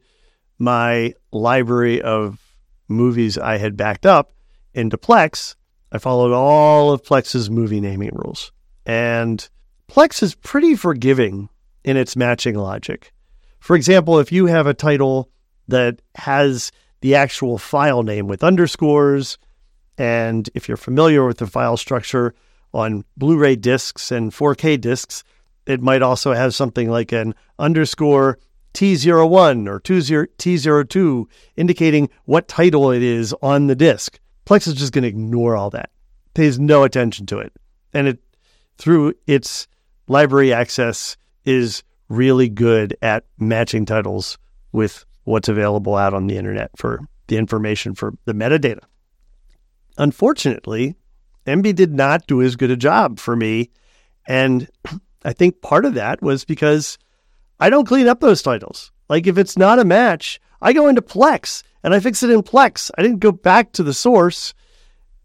my 0.60 1.16
library 1.32 2.02
of 2.02 2.40
movies 2.88 3.38
I 3.38 3.58
had 3.58 3.78
backed 3.78 4.06
up 4.06 4.34
into 4.74 4.98
Plex, 4.98 5.56
I 5.92 5.98
followed 5.98 6.34
all 6.34 6.92
of 6.92 7.04
Plex's 7.04 7.50
movie 7.50 7.80
naming 7.80 8.12
rules. 8.14 8.52
And 8.86 9.48
Plex 9.90 10.22
is 10.22 10.36
pretty 10.36 10.76
forgiving 10.76 11.50
in 11.84 11.98
its 11.98 12.16
matching 12.16 12.56
logic. 12.56 13.14
For 13.60 13.76
example, 13.76 14.20
if 14.20 14.32
you 14.32 14.46
have 14.48 14.68
a 14.68 14.74
title 14.74 15.30
that 15.68 16.02
has 16.16 16.72
the 17.02 17.16
actual 17.16 17.58
file 17.58 18.04
name 18.04 18.28
with 18.28 18.44
underscores, 18.44 19.38
and 19.98 20.50
if 20.54 20.68
you're 20.68 20.78
familiar 20.78 21.26
with 21.26 21.38
the 21.38 21.48
file 21.48 21.78
structure 21.78 22.36
on 22.74 23.04
Blu 23.18 23.38
ray 23.38 23.56
discs 23.56 24.12
and 24.12 24.32
4K 24.32 24.80
discs, 24.80 25.24
it 25.66 25.82
might 25.82 26.02
also 26.02 26.34
have 26.34 26.56
something 26.56 26.90
like 26.90 27.12
an 27.12 27.36
underscore 27.60 28.40
T01 28.74 29.68
or 29.68 29.80
20 29.80 30.02
T02 30.38 31.26
indicating 31.58 32.10
what 32.26 32.48
title 32.48 32.92
it 32.92 33.04
is 33.04 33.36
on 33.42 33.68
the 33.68 33.76
disc. 33.76 34.20
Plex 34.46 34.68
is 34.68 34.76
just 34.76 34.94
going 34.94 35.04
to 35.04 35.10
ignore 35.10 35.56
all 35.56 35.70
that, 35.72 35.90
pays 36.34 36.60
no 36.60 36.84
attention 36.84 37.26
to 37.28 37.40
it. 37.40 37.54
And 37.94 38.08
it, 38.08 38.20
through 38.78 39.14
its 39.28 39.68
library 40.08 40.54
access, 40.54 41.18
is 41.46 41.84
really 42.10 42.50
good 42.50 42.96
at 43.02 43.26
matching 43.38 43.86
titles 43.86 44.38
with 44.72 45.06
what's 45.24 45.50
available 45.50 45.96
out 45.96 46.14
on 46.14 46.28
the 46.28 46.38
internet 46.38 46.72
for 46.76 47.02
the 47.28 47.38
information 47.38 47.96
for 47.96 48.14
the 48.26 48.34
metadata. 48.34 48.82
Unfortunately, 49.98 50.96
Emby 51.46 51.74
did 51.74 51.94
not 51.94 52.28
do 52.28 52.42
as 52.42 52.56
good 52.56 52.72
a 52.72 52.78
job 52.78 53.20
for 53.20 53.36
me. 53.36 53.70
And 54.28 54.70
I 55.24 55.34
think 55.34 55.62
part 55.62 55.86
of 55.86 55.96
that 55.96 56.22
was 56.22 56.46
because 56.46 56.98
I 57.60 57.70
don't 57.70 57.88
clean 57.88 58.08
up 58.08 58.20
those 58.20 58.42
titles. 58.42 58.92
Like 59.10 59.28
if 59.28 59.38
it's 59.38 59.58
not 59.58 59.80
a 59.80 59.86
match, 59.86 60.40
I 60.62 60.74
go 60.74 60.88
into 60.88 61.02
Plex 61.02 61.64
and 61.84 61.94
I 61.94 62.00
fix 62.00 62.24
it 62.24 62.30
in 62.30 62.44
Plex. 62.44 62.92
I 62.98 63.02
didn't 63.02 63.20
go 63.20 63.32
back 63.32 63.72
to 63.74 63.84
the 63.84 63.94
source 63.94 64.54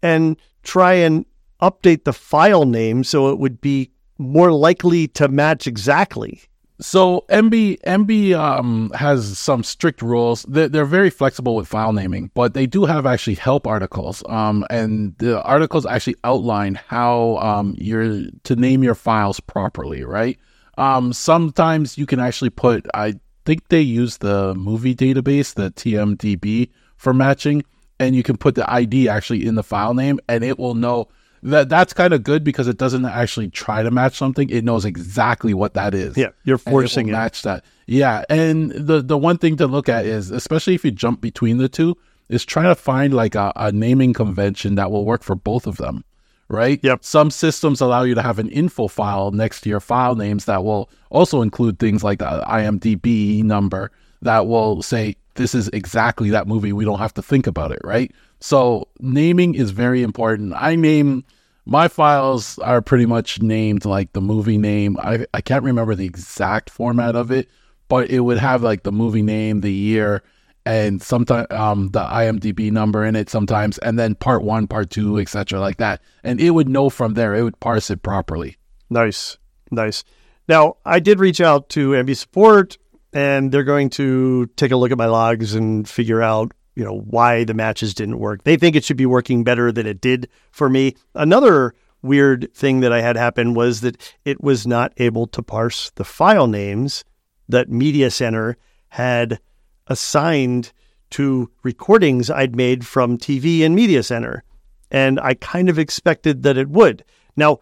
and 0.01 0.37
try 0.63 0.93
and 0.93 1.25
update 1.61 2.03
the 2.03 2.13
file 2.13 2.65
name 2.65 3.03
so 3.03 3.29
it 3.29 3.39
would 3.39 3.61
be 3.61 3.91
more 4.17 4.51
likely 4.51 5.07
to 5.09 5.27
match 5.27 5.67
exactly. 5.67 6.41
So 6.79 7.25
Emby 7.29 7.79
Emby 7.81 8.33
um, 8.33 8.91
has 8.93 9.37
some 9.37 9.63
strict 9.63 10.01
rules. 10.01 10.43
They're, 10.47 10.69
they're, 10.69 10.85
very 10.85 11.09
flexible 11.09 11.55
with 11.55 11.67
file 11.67 11.91
naming, 11.91 12.29
but 12.35 12.53
they 12.53 12.67
do 12.67 12.85
have 12.85 13.05
actually 13.05 13.35
help 13.35 13.65
articles. 13.65 14.23
Um, 14.29 14.65
and 14.69 15.17
the 15.17 15.41
articles 15.41 15.87
actually 15.87 16.17
outline 16.23 16.75
how 16.75 17.37
um, 17.37 17.75
you're 17.79 18.25
to 18.43 18.55
name 18.55 18.83
your 18.83 18.93
files 18.93 19.39
properly, 19.39 20.03
right? 20.03 20.37
Um, 20.77 21.13
sometimes 21.13 21.97
you 21.97 22.05
can 22.05 22.19
actually 22.19 22.51
put. 22.51 22.85
I 22.93 23.15
think 23.45 23.69
they 23.69 23.81
use 23.81 24.17
the 24.17 24.53
movie 24.53 24.93
database, 24.93 25.55
the 25.55 25.71
TMDB, 25.71 26.69
for 26.95 27.11
matching, 27.11 27.63
and 27.99 28.15
you 28.15 28.21
can 28.21 28.37
put 28.37 28.53
the 28.53 28.71
ID 28.71 29.09
actually 29.09 29.47
in 29.47 29.55
the 29.55 29.63
file 29.63 29.95
name, 29.95 30.19
and 30.29 30.43
it 30.43 30.59
will 30.59 30.75
know 30.75 31.07
that 31.51 31.69
that's 31.69 31.93
kind 31.93 32.13
of 32.13 32.23
good 32.23 32.43
because 32.43 32.67
it 32.67 32.77
doesn't 32.77 33.05
actually 33.05 33.49
try 33.49 33.83
to 33.83 33.91
match 33.91 34.15
something. 34.15 34.49
It 34.49 34.63
knows 34.63 34.85
exactly 34.85 35.53
what 35.53 35.73
that 35.75 35.93
is. 35.93 36.17
Yeah, 36.17 36.29
you're 36.43 36.57
forcing 36.57 37.07
it, 37.07 37.11
it. 37.11 37.13
match 37.13 37.41
that. 37.43 37.63
Yeah, 37.85 38.23
and 38.29 38.71
the 38.71 39.01
the 39.01 39.17
one 39.17 39.37
thing 39.37 39.57
to 39.57 39.67
look 39.67 39.89
at 39.89 40.05
is, 40.05 40.31
especially 40.31 40.75
if 40.75 40.83
you 40.83 40.91
jump 40.91 41.21
between 41.21 41.57
the 41.57 41.69
two, 41.69 41.97
is 42.29 42.45
trying 42.45 42.65
to 42.65 42.75
find 42.75 43.13
like 43.13 43.35
a, 43.35 43.53
a 43.55 43.71
naming 43.71 44.13
convention 44.13 44.75
that 44.75 44.91
will 44.91 45.05
work 45.05 45.23
for 45.23 45.35
both 45.35 45.67
of 45.67 45.77
them. 45.77 46.03
Right. 46.49 46.79
Yep. 46.81 47.03
Some 47.03 47.29
systems 47.29 47.81
allow 47.81 48.03
you 48.03 48.15
to 48.15 48.21
have 48.21 48.39
an 48.39 48.49
info 48.49 48.87
file 48.87 49.31
next 49.31 49.61
to 49.61 49.69
your 49.69 49.81
file 49.81 50.15
names 50.15 50.45
that 50.45 50.63
will 50.63 50.89
also 51.09 51.41
include 51.41 51.77
things 51.77 52.05
like 52.05 52.19
the 52.19 52.25
IMDb 52.47 53.43
number 53.43 53.91
that 54.21 54.47
will 54.47 54.81
say 54.81 55.17
this 55.35 55.53
is 55.53 55.67
exactly 55.69 56.29
that 56.29 56.47
movie. 56.47 56.71
We 56.71 56.85
don't 56.85 56.99
have 56.99 57.13
to 57.15 57.21
think 57.21 57.47
about 57.47 57.73
it. 57.73 57.81
Right. 57.83 58.13
So 58.39 58.87
naming 58.99 59.55
is 59.55 59.71
very 59.71 60.01
important. 60.03 60.53
I 60.55 60.75
name 60.75 61.25
my 61.67 61.89
files 61.89 62.57
are 62.59 62.81
pretty 62.81 63.05
much 63.05 63.41
named 63.41 63.83
like 63.83 64.13
the 64.13 64.21
movie 64.21 64.57
name. 64.57 64.97
I, 65.01 65.25
I 65.33 65.41
can't 65.41 65.65
remember 65.65 65.95
the 65.95 66.05
exact 66.05 66.69
format 66.69 67.15
of 67.15 67.29
it, 67.29 67.49
but 67.89 68.09
it 68.09 68.21
would 68.21 68.37
have 68.37 68.63
like 68.63 68.83
the 68.83 68.91
movie 68.93 69.21
name, 69.21 69.59
the 69.59 69.71
year, 69.71 70.23
and 70.65 71.01
sometimes 71.01 71.47
um, 71.51 71.89
the 71.89 71.99
IMDb 71.99 72.71
number 72.71 73.03
in 73.03 73.17
it 73.17 73.29
sometimes, 73.29 73.77
and 73.79 73.99
then 73.99 74.15
part 74.15 74.43
one, 74.43 74.67
part 74.67 74.89
two, 74.89 75.19
etc., 75.19 75.59
like 75.59 75.77
that. 75.77 76.01
And 76.23 76.39
it 76.39 76.51
would 76.51 76.69
know 76.69 76.89
from 76.89 77.15
there. 77.15 77.35
It 77.35 77.43
would 77.43 77.59
parse 77.59 77.89
it 77.89 78.01
properly. 78.01 78.55
Nice, 78.89 79.37
nice. 79.69 80.05
Now 80.47 80.77
I 80.85 81.01
did 81.01 81.19
reach 81.19 81.41
out 81.41 81.67
to 81.69 81.91
Emby 81.91 82.15
support, 82.15 82.77
and 83.11 83.51
they're 83.51 83.65
going 83.65 83.89
to 83.91 84.45
take 84.55 84.71
a 84.71 84.77
look 84.77 84.91
at 84.91 84.97
my 84.97 85.07
logs 85.07 85.53
and 85.53 85.87
figure 85.87 86.21
out 86.21 86.53
you 86.77 86.83
know 86.83 86.99
why 86.99 87.43
the 87.43 87.55
matches 87.55 87.95
didn't 87.95 88.19
work. 88.19 88.43
They 88.43 88.55
think 88.55 88.75
it 88.75 88.83
should 88.83 88.97
be 88.97 89.07
working 89.07 89.43
better 89.43 89.71
than 89.71 89.87
it 89.87 89.99
did 89.99 90.29
for 90.51 90.69
me. 90.69 90.93
Another 91.15 91.73
weird 92.03 92.53
thing 92.53 92.81
that 92.81 92.93
I 92.93 93.01
had 93.01 93.15
happen 93.15 93.55
was 93.55 93.81
that 93.81 94.15
it 94.25 94.43
was 94.43 94.67
not 94.67 94.93
able 94.97 95.25
to 95.25 95.41
parse 95.41 95.89
the 95.95 96.03
file 96.03 96.45
names 96.45 97.03
that 97.49 97.67
Media 97.67 98.11
Center 98.11 98.57
had 98.89 99.39
assigned 99.87 100.71
to 101.09 101.49
recordings 101.63 102.29
I'd 102.29 102.55
made 102.55 102.85
from 102.85 103.17
TV 103.17 103.61
and 103.65 103.73
Media 103.73 104.03
Center. 104.03 104.43
And 104.91 105.19
I 105.19 105.33
kind 105.33 105.69
of 105.69 105.79
expected 105.79 106.43
that 106.43 106.57
it 106.57 106.69
would. 106.69 107.03
Now, 107.35 107.59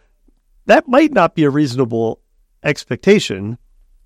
that 0.66 0.90
might 0.90 1.14
not 1.14 1.36
be 1.36 1.46
a 1.46 1.50
reasonable 1.50 2.20
expectation, 2.64 3.60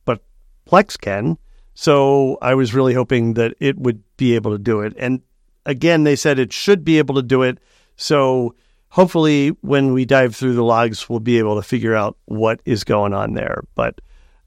but 0.05 0.21
Plex 0.67 0.99
can. 0.99 1.39
So 1.79 2.37
I 2.41 2.55
was 2.55 2.73
really 2.73 2.93
hoping 2.93 3.35
that 3.35 3.53
it 3.61 3.79
would 3.79 4.03
be 4.17 4.35
able 4.35 4.51
to 4.51 4.57
do 4.57 4.81
it. 4.81 4.93
And 4.97 5.21
again, 5.65 6.03
they 6.03 6.17
said 6.17 6.37
it 6.37 6.51
should 6.51 6.83
be 6.83 6.97
able 6.97 7.15
to 7.15 7.21
do 7.21 7.41
it. 7.43 7.57
So 7.95 8.53
hopefully, 8.89 9.55
when 9.61 9.93
we 9.93 10.03
dive 10.03 10.35
through 10.35 10.55
the 10.55 10.61
logs, 10.61 11.07
we'll 11.07 11.21
be 11.21 11.39
able 11.39 11.55
to 11.55 11.65
figure 11.65 11.95
out 11.95 12.17
what 12.25 12.59
is 12.65 12.83
going 12.83 13.13
on 13.13 13.33
there. 13.33 13.63
But 13.75 14.01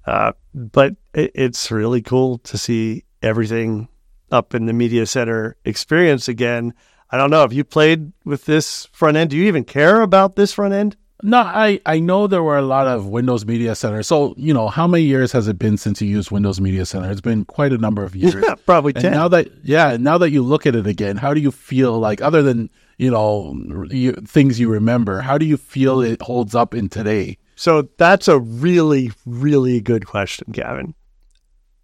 uh, 0.06 0.32
but 0.52 0.96
it, 1.14 1.30
it's 1.34 1.70
really 1.70 2.02
cool 2.02 2.36
to 2.36 2.58
see 2.58 3.04
everything 3.22 3.88
up 4.30 4.54
in 4.54 4.66
the 4.66 4.74
media 4.74 5.06
center 5.06 5.56
experience 5.64 6.28
again. 6.28 6.74
I 7.08 7.16
don't 7.16 7.30
know 7.30 7.44
if 7.44 7.54
you 7.54 7.64
played 7.64 8.12
with 8.26 8.44
this 8.44 8.90
front 8.92 9.16
end. 9.16 9.30
Do 9.30 9.38
you 9.38 9.44
even 9.44 9.64
care 9.64 10.02
about 10.02 10.36
this 10.36 10.52
front 10.52 10.74
end? 10.74 10.98
No, 11.24 11.38
I, 11.38 11.80
I 11.86 12.00
know 12.00 12.26
there 12.26 12.42
were 12.42 12.58
a 12.58 12.62
lot 12.62 12.88
of 12.88 13.06
Windows 13.06 13.46
Media 13.46 13.76
Center. 13.76 14.02
So, 14.02 14.34
you 14.36 14.52
know, 14.52 14.68
how 14.68 14.88
many 14.88 15.04
years 15.04 15.30
has 15.32 15.46
it 15.46 15.56
been 15.56 15.76
since 15.76 16.02
you 16.02 16.08
used 16.08 16.32
Windows 16.32 16.60
Media 16.60 16.84
Center? 16.84 17.10
It's 17.10 17.20
been 17.20 17.44
quite 17.44 17.72
a 17.72 17.78
number 17.78 18.02
of 18.02 18.16
years. 18.16 18.34
Yeah, 18.42 18.56
probably 18.66 18.92
10. 18.92 19.04
And 19.04 19.14
now 19.14 19.28
that, 19.28 19.48
yeah, 19.62 19.96
now 19.96 20.18
that 20.18 20.30
you 20.30 20.42
look 20.42 20.66
at 20.66 20.74
it 20.74 20.86
again, 20.86 21.16
how 21.16 21.32
do 21.32 21.40
you 21.40 21.52
feel 21.52 21.98
like, 22.00 22.20
other 22.20 22.42
than, 22.42 22.70
you 22.98 23.10
know, 23.10 23.54
you, 23.90 24.12
things 24.14 24.58
you 24.58 24.68
remember, 24.68 25.20
how 25.20 25.38
do 25.38 25.46
you 25.46 25.56
feel 25.56 26.00
it 26.00 26.20
holds 26.22 26.56
up 26.56 26.74
in 26.74 26.88
today? 26.88 27.38
So 27.54 27.88
that's 27.98 28.26
a 28.26 28.40
really, 28.40 29.12
really 29.24 29.80
good 29.80 30.06
question, 30.06 30.48
Gavin. 30.50 30.94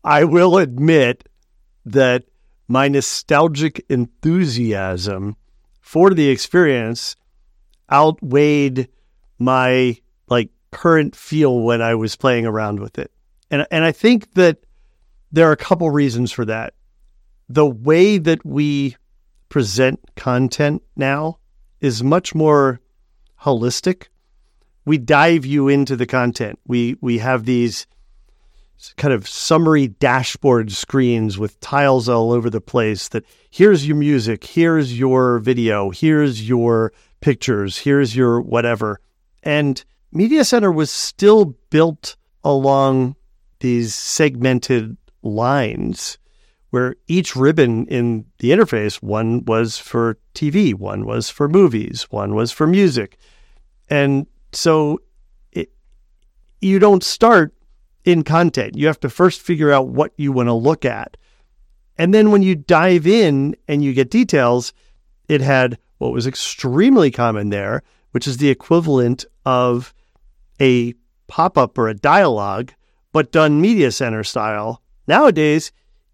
I 0.02 0.24
will 0.24 0.58
admit 0.58 1.28
that 1.84 2.24
my 2.66 2.88
nostalgic 2.88 3.84
enthusiasm 3.88 5.36
for 5.80 6.10
the 6.10 6.28
experience 6.28 7.14
outweighed 7.92 8.88
my 9.38 9.96
like 10.28 10.50
current 10.70 11.16
feel 11.16 11.60
when 11.60 11.80
I 11.80 11.94
was 11.94 12.16
playing 12.16 12.46
around 12.46 12.80
with 12.80 12.98
it. 12.98 13.10
And 13.50 13.66
and 13.70 13.84
I 13.84 13.92
think 13.92 14.34
that 14.34 14.58
there 15.32 15.48
are 15.48 15.52
a 15.52 15.56
couple 15.56 15.90
reasons 15.90 16.32
for 16.32 16.44
that. 16.44 16.74
The 17.48 17.66
way 17.66 18.18
that 18.18 18.44
we 18.44 18.96
present 19.48 20.00
content 20.16 20.82
now 20.96 21.38
is 21.80 22.02
much 22.02 22.34
more 22.34 22.80
holistic. 23.42 24.08
We 24.84 24.98
dive 24.98 25.46
you 25.46 25.68
into 25.68 25.96
the 25.96 26.06
content. 26.06 26.58
We 26.66 26.96
we 27.00 27.18
have 27.18 27.44
these 27.44 27.86
kind 28.96 29.12
of 29.12 29.28
summary 29.28 29.88
dashboard 29.88 30.70
screens 30.70 31.36
with 31.36 31.58
tiles 31.60 32.08
all 32.08 32.32
over 32.32 32.48
the 32.48 32.60
place 32.60 33.08
that 33.08 33.24
here's 33.50 33.86
your 33.86 33.96
music, 33.96 34.44
here's 34.44 34.96
your 34.98 35.40
video, 35.40 35.90
here's 35.90 36.48
your 36.48 36.92
pictures, 37.20 37.78
here's 37.78 38.14
your 38.14 38.40
whatever. 38.40 39.00
And 39.42 39.82
Media 40.12 40.44
Center 40.44 40.72
was 40.72 40.90
still 40.90 41.56
built 41.70 42.16
along 42.44 43.16
these 43.60 43.94
segmented 43.94 44.96
lines 45.22 46.18
where 46.70 46.96
each 47.06 47.34
ribbon 47.34 47.86
in 47.86 48.26
the 48.38 48.50
interface, 48.50 48.96
one 48.96 49.44
was 49.46 49.78
for 49.78 50.18
TV, 50.34 50.74
one 50.74 51.06
was 51.06 51.30
for 51.30 51.48
movies, 51.48 52.06
one 52.10 52.34
was 52.34 52.52
for 52.52 52.66
music. 52.66 53.16
And 53.88 54.26
so 54.52 55.00
it, 55.52 55.70
you 56.60 56.78
don't 56.78 57.02
start 57.02 57.54
in 58.04 58.22
content. 58.22 58.76
You 58.76 58.86
have 58.86 59.00
to 59.00 59.08
first 59.08 59.40
figure 59.40 59.72
out 59.72 59.88
what 59.88 60.12
you 60.16 60.30
want 60.30 60.48
to 60.48 60.54
look 60.54 60.84
at. 60.84 61.16
And 61.96 62.12
then 62.12 62.30
when 62.30 62.42
you 62.42 62.54
dive 62.54 63.06
in 63.06 63.56
and 63.66 63.82
you 63.82 63.92
get 63.92 64.10
details, 64.10 64.72
it 65.28 65.40
had 65.40 65.78
what 65.98 66.12
was 66.12 66.26
extremely 66.26 67.10
common 67.10 67.48
there 67.48 67.82
which 68.12 68.26
is 68.26 68.38
the 68.38 68.50
equivalent 68.50 69.24
of 69.44 69.94
a 70.60 70.94
pop 71.26 71.56
up 71.58 71.78
or 71.78 71.88
a 71.88 71.94
dialogue, 71.94 72.72
but 73.12 73.32
done 73.32 73.60
media 73.60 73.92
center 73.92 74.24
style. 74.24 74.82
Nowadays, 75.06 75.72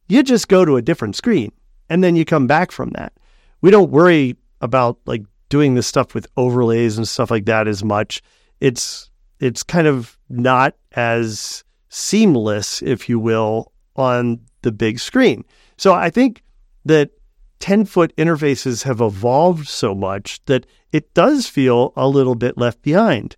you 0.09 0.22
just 0.22 0.49
go 0.49 0.64
to 0.64 0.76
a 0.76 0.82
different 0.82 1.16
screen 1.16 1.53
and 1.88 2.03
then 2.03 2.16
you 2.16 2.24
come 2.24 2.47
back 2.47 2.72
from 2.72 2.90
that. 2.90 3.12
We 3.61 3.70
don't 3.70 3.90
worry 3.90 4.36
about 4.61 4.99
like 5.07 5.22
doing 5.49 5.74
this 5.74 5.86
stuff 5.86 6.14
with 6.14 6.26
overlays 6.36 6.97
and 6.97 7.07
stuff 7.07 7.30
like 7.30 7.47
that 7.47 7.68
as 7.68 7.84
much. 7.84 8.22
It's 8.61 9.11
it's 9.40 9.62
kind 9.62 9.86
of 9.86 10.18
not 10.28 10.74
as 10.92 11.64
seamless, 11.88 12.82
if 12.82 13.09
you 13.09 13.18
will, 13.18 13.72
on 13.97 14.40
the 14.62 14.72
big 14.72 14.99
screen. 14.99 15.45
So 15.76 15.92
I 15.92 16.11
think 16.11 16.42
that 16.84 17.11
10 17.61 17.84
foot 17.84 18.14
interfaces 18.16 18.82
have 18.84 19.01
evolved 19.01 19.68
so 19.68 19.95
much 19.95 20.45
that 20.47 20.66
it 20.95 21.12
does 21.12 21.49
feel 21.49 21.92
a 21.97 22.07
little 22.07 22.36
bit 22.36 22.57
left 22.57 22.80
behind. 22.80 23.34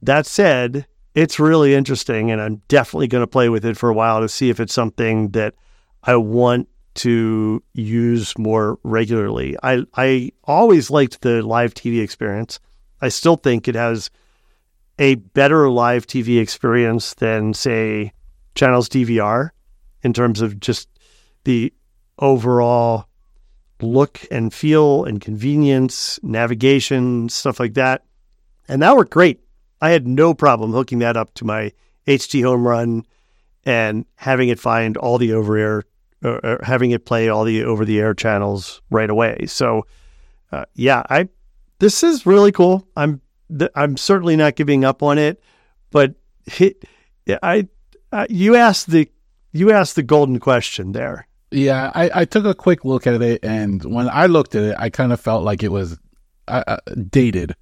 That 0.00 0.24
said, 0.24 0.86
it's 1.14 1.38
really 1.38 1.74
interesting, 1.74 2.30
and 2.30 2.40
I'm 2.40 2.62
definitely 2.66 3.08
going 3.08 3.22
to 3.22 3.26
play 3.26 3.50
with 3.50 3.62
it 3.66 3.76
for 3.76 3.90
a 3.90 3.94
while 3.94 4.22
to 4.22 4.28
see 4.28 4.48
if 4.48 4.58
it's 4.58 4.72
something 4.72 5.28
that 5.32 5.54
I 6.02 6.16
want 6.16 6.66
to 6.94 7.62
use 7.74 8.38
more 8.38 8.78
regularly. 8.84 9.54
I, 9.62 9.84
I 9.94 10.30
always 10.44 10.90
liked 10.90 11.20
the 11.20 11.42
live 11.42 11.74
TV 11.74 12.02
experience. 12.02 12.58
I 13.02 13.10
still 13.10 13.36
think 13.36 13.68
it 13.68 13.74
has 13.74 14.08
a 14.98 15.16
better 15.16 15.68
live 15.68 16.06
TV 16.06 16.40
experience 16.40 17.12
than, 17.12 17.52
say, 17.52 18.14
Channels 18.54 18.88
DVR 18.88 19.50
in 20.02 20.14
terms 20.14 20.40
of 20.40 20.58
just 20.58 20.88
the 21.44 21.70
overall 22.18 23.08
look 23.84 24.20
and 24.30 24.52
feel 24.52 25.04
and 25.04 25.20
convenience, 25.20 26.18
navigation, 26.22 27.28
stuff 27.28 27.60
like 27.60 27.74
that. 27.74 28.04
And 28.68 28.82
that 28.82 28.96
worked 28.96 29.12
great. 29.12 29.40
I 29.80 29.90
had 29.90 30.06
no 30.06 30.34
problem 30.34 30.72
hooking 30.72 31.00
that 31.00 31.16
up 31.16 31.34
to 31.34 31.44
my 31.44 31.72
HDHomeRun 32.06 33.04
and 33.64 34.06
having 34.16 34.48
it 34.48 34.58
find 34.58 34.96
all 34.96 35.18
the 35.18 35.32
over 35.32 35.56
air, 35.56 35.84
or, 36.22 36.60
having 36.62 36.90
it 36.90 37.04
play 37.04 37.28
all 37.28 37.44
the 37.44 37.64
over 37.64 37.84
the 37.84 38.00
air 38.00 38.14
channels 38.14 38.80
right 38.90 39.10
away. 39.10 39.46
So, 39.46 39.86
uh, 40.52 40.64
yeah, 40.74 41.02
I 41.08 41.28
this 41.78 42.02
is 42.02 42.26
really 42.26 42.52
cool. 42.52 42.86
I'm 42.96 43.20
I'm 43.74 43.96
certainly 43.96 44.36
not 44.36 44.56
giving 44.56 44.84
up 44.84 45.02
on 45.02 45.18
it, 45.18 45.42
but 45.90 46.14
it, 46.58 46.84
I 47.42 47.68
you 48.28 48.56
asked 48.56 48.90
the 48.90 49.10
you 49.52 49.72
asked 49.72 49.96
the 49.96 50.02
golden 50.02 50.40
question 50.40 50.92
there. 50.92 51.26
Yeah, 51.54 51.92
I, 51.94 52.10
I 52.12 52.24
took 52.24 52.44
a 52.44 52.54
quick 52.54 52.84
look 52.84 53.06
at 53.06 53.22
it, 53.22 53.44
and 53.44 53.84
when 53.84 54.08
I 54.08 54.26
looked 54.26 54.56
at 54.56 54.64
it, 54.64 54.76
I 54.76 54.90
kind 54.90 55.12
of 55.12 55.20
felt 55.20 55.44
like 55.44 55.62
it 55.62 55.70
was 55.70 55.98
uh, 56.48 56.64
uh 56.66 56.76
dated. 57.10 57.54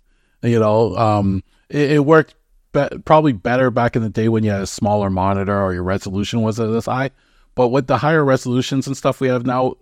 You 0.43 0.59
know, 0.59 0.97
um, 0.97 1.45
it, 1.69 1.93
it 1.93 2.05
worked 2.07 2.35
be- 2.73 2.89
probably 3.05 3.33
better 3.33 3.71
back 3.71 3.95
in 3.95 4.03
the 4.03 4.09
day 4.09 4.31
when 4.31 4.45
you 4.45 4.51
had 4.51 4.63
a 4.63 4.67
smaller 4.67 5.11
monitor 5.11 5.63
or 5.63 5.75
your 5.75 5.83
resolution 5.83 6.41
wasn't 6.41 6.73
this 6.73 6.87
high. 6.87 7.11
But 7.55 7.69
with 7.69 7.87
the 7.87 7.99
higher 7.99 8.25
resolutions 8.25 8.87
and 8.87 8.97
stuff 8.97 9.21
we 9.21 9.29
have 9.29 9.45
now, 9.45 9.75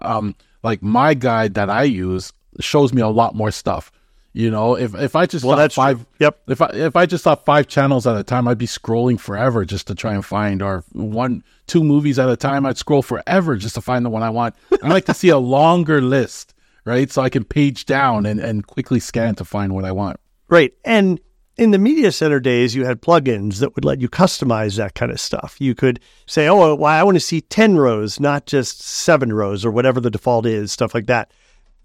um, 0.00 0.34
like 0.62 0.82
my 0.82 1.12
guide 1.12 1.52
that 1.54 1.68
I 1.68 1.82
use 1.82 2.32
shows 2.60 2.94
me 2.94 3.02
a 3.02 3.08
lot 3.08 3.34
more 3.34 3.50
stuff. 3.50 3.92
You 4.34 4.50
know, 4.50 4.76
if 4.76 4.94
if 4.94 5.16
I 5.16 5.26
just 5.26 5.44
well, 5.44 5.56
that's 5.56 5.74
five, 5.74 5.96
true. 5.96 6.06
yep. 6.20 6.38
If 6.46 6.60
I 6.60 6.66
if 6.72 6.96
I 6.96 7.06
just 7.06 7.24
saw 7.24 7.34
five 7.34 7.66
channels 7.66 8.06
at 8.06 8.16
a 8.16 8.22
time, 8.22 8.46
I'd 8.46 8.58
be 8.58 8.66
scrolling 8.66 9.18
forever 9.18 9.64
just 9.64 9.86
to 9.86 9.94
try 9.94 10.14
and 10.14 10.24
find, 10.24 10.62
or 10.62 10.84
one 10.92 11.42
two 11.66 11.82
movies 11.82 12.18
at 12.18 12.28
a 12.28 12.36
time, 12.36 12.66
I'd 12.66 12.78
scroll 12.78 13.02
forever 13.02 13.56
just 13.56 13.74
to 13.76 13.80
find 13.80 14.04
the 14.04 14.10
one 14.10 14.22
I 14.22 14.30
want. 14.30 14.54
I 14.82 14.88
like 14.88 15.06
to 15.06 15.14
see 15.14 15.30
a 15.30 15.38
longer 15.58 16.00
list, 16.02 16.54
right? 16.84 17.10
So 17.10 17.22
I 17.22 17.30
can 17.30 17.44
page 17.44 17.86
down 17.86 18.26
and 18.26 18.38
and 18.38 18.66
quickly 18.66 19.00
scan 19.00 19.34
to 19.36 19.44
find 19.44 19.74
what 19.74 19.84
I 19.84 19.92
want. 19.92 20.20
Right, 20.48 20.72
and 20.84 21.20
in 21.56 21.72
the 21.72 21.78
media 21.78 22.12
center 22.12 22.38
days, 22.38 22.74
you 22.74 22.84
had 22.84 23.02
plugins 23.02 23.58
that 23.58 23.74
would 23.74 23.84
let 23.84 24.00
you 24.00 24.08
customize 24.08 24.76
that 24.76 24.94
kind 24.94 25.10
of 25.10 25.18
stuff. 25.18 25.56
You 25.58 25.74
could 25.74 26.00
say, 26.26 26.48
"Oh, 26.48 26.74
well, 26.74 26.84
I 26.84 27.02
want 27.02 27.16
to 27.16 27.20
see 27.20 27.40
ten 27.40 27.76
rows, 27.76 28.20
not 28.20 28.46
just 28.46 28.82
seven 28.82 29.32
rows, 29.32 29.64
or 29.64 29.70
whatever 29.70 30.00
the 30.00 30.10
default 30.10 30.44
is," 30.44 30.70
stuff 30.70 30.94
like 30.94 31.06
that. 31.06 31.32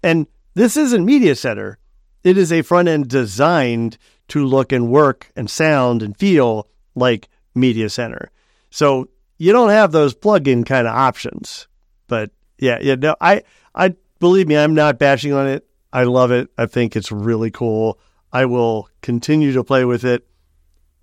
And 0.02 0.26
this 0.54 0.76
isn't 0.76 1.04
media 1.04 1.34
center 1.34 1.78
it 2.24 2.38
is 2.38 2.50
a 2.50 2.62
front 2.62 2.88
end 2.88 3.08
designed 3.08 3.98
to 4.28 4.44
look 4.44 4.72
and 4.72 4.90
work 4.90 5.30
and 5.36 5.48
sound 5.48 6.02
and 6.02 6.16
feel 6.16 6.68
like 6.94 7.28
Media 7.54 7.90
Center. 7.90 8.30
So 8.70 9.08
you 9.36 9.52
don't 9.52 9.68
have 9.68 9.92
those 9.92 10.14
plug-in 10.14 10.64
kind 10.64 10.86
of 10.86 10.94
options. 10.94 11.68
But 12.08 12.30
yeah, 12.58 12.78
yeah, 12.80 12.94
no, 12.94 13.14
I, 13.20 13.42
I 13.74 13.94
believe 14.18 14.48
me, 14.48 14.56
I'm 14.56 14.74
not 14.74 14.98
bashing 14.98 15.32
on 15.32 15.46
it. 15.46 15.66
I 15.92 16.04
love 16.04 16.32
it. 16.32 16.48
I 16.58 16.66
think 16.66 16.96
it's 16.96 17.12
really 17.12 17.50
cool. 17.50 18.00
I 18.32 18.46
will 18.46 18.88
continue 19.02 19.52
to 19.52 19.62
play 19.62 19.84
with 19.84 20.04
it, 20.04 20.26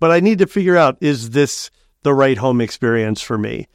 but 0.00 0.10
I 0.10 0.20
need 0.20 0.40
to 0.40 0.46
figure 0.46 0.76
out 0.76 0.98
is 1.00 1.30
this 1.30 1.70
the 2.02 2.12
right 2.12 2.36
home 2.36 2.60
experience 2.60 3.22
for 3.22 3.38
me? 3.38 3.68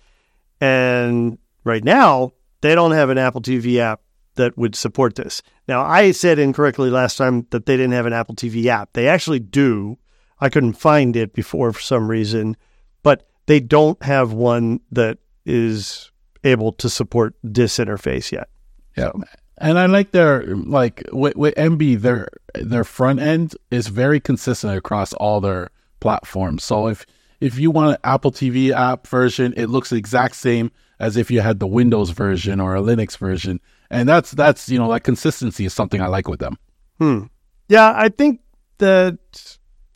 And 0.62 1.39
right 1.64 1.84
now, 1.84 2.34
they 2.62 2.76
don't 2.76 2.91
have 2.91 3.10
an 3.10 3.18
Apple 3.18 3.41
TV 3.41 3.78
app 3.80 4.02
that 4.38 4.58
would 4.58 4.76
support 4.76 5.16
this. 5.16 5.42
Now, 5.68 5.84
I 5.84 6.12
said 6.12 6.40
incorrectly 6.40 6.90
last 6.90 7.18
time 7.18 7.46
that 7.52 7.66
they 7.66 7.76
didn't 7.76 7.92
have 7.92 8.06
an 8.06 8.14
Apple 8.14 8.36
TV 8.36 8.66
app. 8.68 8.94
They 8.94 9.08
actually 9.08 9.40
do. 9.40 9.98
I 10.40 10.50
couldn't 10.50 10.74
find 10.74 11.16
it 11.16 11.34
before 11.34 11.74
for 11.74 11.82
some 11.82 12.10
reason, 12.10 12.56
but 13.04 13.28
they 13.48 13.60
don't 13.60 14.02
have 14.04 14.34
one 14.34 14.80
that 14.92 15.18
is 15.46 16.12
able 16.44 16.72
to 16.74 16.90
support 16.90 17.36
this 17.44 17.78
interface 17.78 18.32
yet. 18.32 18.50
Yeah. 18.96 19.12
And 19.60 19.80
I 19.80 19.88
like 19.88 20.12
their 20.12 20.46
like 20.56 21.04
with, 21.12 21.36
with 21.36 21.56
Emby 21.56 22.00
their 22.00 22.28
their 22.54 22.84
front 22.84 23.20
end 23.20 23.56
is 23.72 23.88
very 23.88 24.20
consistent 24.20 24.78
across 24.78 25.14
all 25.14 25.42
their 25.42 25.72
platforms. 26.00 26.64
So 26.64 26.88
if 26.88 27.06
if 27.40 27.58
you 27.58 27.72
want 27.72 27.92
an 27.92 27.98
Apple 28.04 28.32
TV 28.32 28.72
app 28.72 29.08
version, 29.08 29.54
it 29.58 29.68
looks 29.68 29.90
the 29.90 29.96
exact 29.96 30.36
same 30.36 30.72
as 31.00 31.18
if 31.18 31.30
you 31.32 31.42
had 31.42 31.60
the 31.60 31.68
Windows 31.68 32.12
version 32.12 32.60
or 32.60 32.76
a 32.76 32.82
Linux 32.82 33.18
version 33.18 33.60
and 33.90 34.08
that's 34.08 34.32
that's 34.32 34.70
you 34.70 34.78
know 34.78 34.92
that 34.92 35.04
consistency 35.04 35.66
is 35.66 35.74
something 35.74 36.02
I 36.02 36.08
like 36.08 36.28
with 36.28 36.40
them. 36.40 36.58
Hmm. 37.00 37.24
Yeah, 37.70 37.94
I 37.96 38.10
think 38.10 38.42
that 38.78 39.18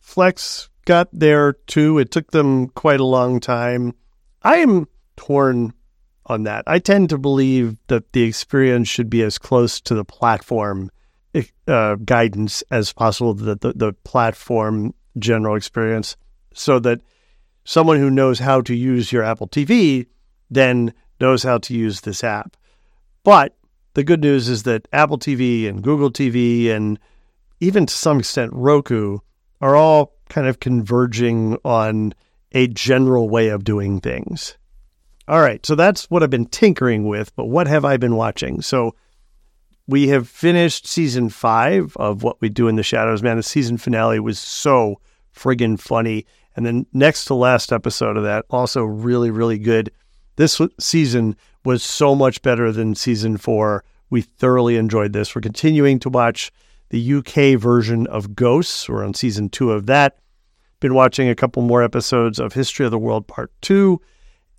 Plex 0.06 0.68
got 0.84 1.08
there 1.12 1.54
too. 1.66 1.98
It 1.98 2.10
took 2.10 2.30
them 2.30 2.68
quite 2.68 3.00
a 3.00 3.04
long 3.04 3.40
time. 3.40 3.94
I 4.42 4.56
am 4.56 4.88
torn 5.16 5.72
on 6.26 6.44
that. 6.44 6.64
I 6.66 6.78
tend 6.78 7.08
to 7.10 7.18
believe 7.18 7.76
that 7.88 8.12
the 8.12 8.22
experience 8.22 8.88
should 8.88 9.10
be 9.10 9.22
as 9.22 9.38
close 9.38 9.80
to 9.82 9.94
the 9.94 10.04
platform 10.04 10.90
uh, 11.66 11.96
guidance 11.96 12.62
as 12.70 12.92
possible, 12.92 13.34
the, 13.34 13.56
the, 13.56 13.72
the 13.72 13.92
platform 14.04 14.94
general 15.18 15.56
experience, 15.56 16.16
so 16.54 16.78
that 16.80 17.00
someone 17.64 17.98
who 17.98 18.10
knows 18.10 18.38
how 18.38 18.60
to 18.60 18.74
use 18.74 19.12
your 19.12 19.22
Apple 19.22 19.48
TV 19.48 20.06
then 20.50 20.92
knows 21.20 21.42
how 21.42 21.58
to 21.58 21.74
use 21.74 22.02
this 22.02 22.22
app. 22.22 22.56
But 23.24 23.56
the 23.94 24.04
good 24.04 24.20
news 24.20 24.48
is 24.48 24.62
that 24.64 24.88
Apple 24.92 25.18
TV 25.18 25.68
and 25.68 25.82
Google 25.82 26.10
TV 26.10 26.70
and 26.70 26.98
even 27.60 27.86
to 27.86 27.94
some 27.94 28.18
extent 28.18 28.50
Roku 28.52 29.18
are 29.60 29.76
all 29.76 30.14
kind 30.28 30.46
of 30.46 30.60
converging 30.60 31.56
on 31.64 32.14
a 32.52 32.66
general 32.68 33.28
way 33.28 33.48
of 33.48 33.64
doing 33.64 34.00
things. 34.00 34.56
All 35.28 35.40
right, 35.40 35.64
so 35.64 35.74
that's 35.74 36.10
what 36.10 36.22
I've 36.22 36.30
been 36.30 36.46
tinkering 36.46 37.06
with, 37.06 37.34
but 37.36 37.46
what 37.46 37.68
have 37.68 37.84
I 37.84 37.96
been 37.96 38.16
watching? 38.16 38.60
So 38.60 38.94
we 39.86 40.08
have 40.08 40.28
finished 40.28 40.86
season 40.86 41.28
five 41.28 41.96
of 41.96 42.22
What 42.22 42.40
We 42.40 42.48
Do 42.48 42.68
in 42.68 42.76
the 42.76 42.82
Shadows. 42.82 43.22
Man, 43.22 43.36
the 43.36 43.42
season 43.42 43.78
finale 43.78 44.20
was 44.20 44.38
so 44.38 45.00
friggin' 45.34 45.78
funny. 45.78 46.26
And 46.56 46.66
then 46.66 46.86
next 46.92 47.26
to 47.26 47.34
last 47.34 47.72
episode 47.72 48.16
of 48.16 48.24
that, 48.24 48.44
also 48.50 48.84
really, 48.84 49.30
really 49.30 49.58
good. 49.58 49.90
This 50.36 50.60
season 50.80 51.36
was 51.64 51.82
so 51.82 52.14
much 52.14 52.42
better 52.42 52.72
than 52.72 52.94
season 52.94 53.36
four. 53.36 53.84
We 54.10 54.20
thoroughly 54.22 54.76
enjoyed 54.76 55.12
this. 55.12 55.34
We're 55.34 55.40
continuing 55.40 55.98
to 56.00 56.10
watch 56.10 56.50
the 56.90 57.14
UK 57.14 57.58
version 57.58 58.06
of 58.08 58.34
Ghosts. 58.34 58.88
We're 58.88 59.04
on 59.04 59.14
season 59.14 59.48
two 59.48 59.72
of 59.72 59.86
that. 59.86 60.18
Been 60.80 60.94
watching 60.94 61.28
a 61.28 61.34
couple 61.34 61.62
more 61.62 61.82
episodes 61.82 62.38
of 62.38 62.52
History 62.52 62.84
of 62.84 62.90
the 62.90 62.98
World 62.98 63.26
Part 63.26 63.52
Two. 63.62 64.00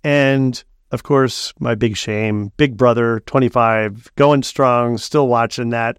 And 0.02 0.62
of 0.90 1.02
course, 1.02 1.52
my 1.58 1.74
big 1.74 1.96
shame, 1.96 2.52
Big 2.56 2.76
Brother 2.76 3.20
25, 3.26 4.12
going 4.16 4.42
strong, 4.42 4.96
still 4.96 5.28
watching 5.28 5.70
that. 5.70 5.98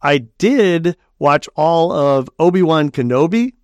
I 0.00 0.18
did 0.18 0.96
watch 1.18 1.48
all 1.56 1.92
of 1.92 2.28
Obi 2.38 2.62
Wan 2.62 2.90
Kenobi. 2.90 3.54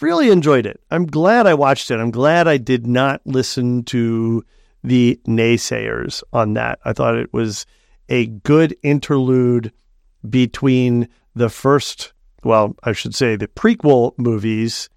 Really 0.00 0.30
enjoyed 0.30 0.66
it. 0.66 0.80
I'm 0.90 1.06
glad 1.06 1.46
I 1.46 1.54
watched 1.54 1.90
it. 1.90 1.98
I'm 1.98 2.10
glad 2.10 2.48
I 2.48 2.56
did 2.56 2.86
not 2.86 3.20
listen 3.24 3.84
to 3.84 4.44
the 4.82 5.20
naysayers 5.26 6.22
on 6.32 6.54
that. 6.54 6.78
I 6.84 6.92
thought 6.92 7.16
it 7.16 7.32
was 7.32 7.66
a 8.08 8.26
good 8.26 8.76
interlude 8.82 9.72
between 10.28 11.08
the 11.34 11.48
first, 11.48 12.12
well, 12.44 12.76
I 12.82 12.92
should 12.92 13.14
say 13.14 13.36
the 13.36 13.48
prequel 13.48 14.12
movies 14.18 14.88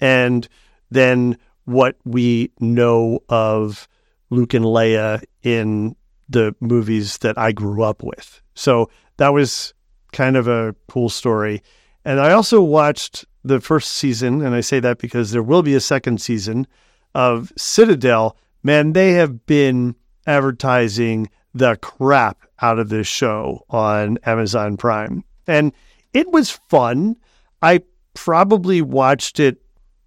and 0.00 0.48
then 0.90 1.38
what 1.64 1.96
we 2.04 2.52
know 2.60 3.20
of 3.28 3.88
Luke 4.30 4.54
and 4.54 4.64
Leia 4.64 5.22
in 5.42 5.96
the 6.28 6.54
movies 6.60 7.18
that 7.18 7.38
I 7.38 7.52
grew 7.52 7.82
up 7.82 8.02
with. 8.02 8.40
So 8.54 8.90
that 9.18 9.32
was 9.32 9.74
kind 10.12 10.36
of 10.36 10.48
a 10.48 10.74
cool 10.88 11.08
story. 11.08 11.62
And 12.04 12.20
I 12.20 12.32
also 12.32 12.60
watched 12.60 13.24
the 13.44 13.60
first 13.60 13.92
season, 13.92 14.42
and 14.42 14.54
I 14.54 14.60
say 14.60 14.80
that 14.80 14.98
because 14.98 15.30
there 15.30 15.42
will 15.42 15.62
be 15.62 15.74
a 15.74 15.80
second 15.80 16.20
season 16.20 16.66
of 17.14 17.52
Citadel 17.56 18.36
man, 18.66 18.92
they 18.92 19.12
have 19.12 19.46
been 19.46 19.94
advertising 20.26 21.30
the 21.54 21.76
crap 21.76 22.44
out 22.60 22.78
of 22.78 22.88
this 22.88 23.06
show 23.06 23.64
on 23.70 24.18
Amazon 24.24 24.76
Prime. 24.76 25.24
And 25.46 25.72
it 26.12 26.30
was 26.30 26.50
fun. 26.50 27.16
I 27.62 27.82
probably 28.14 28.82
watched 28.82 29.38
it 29.38 29.62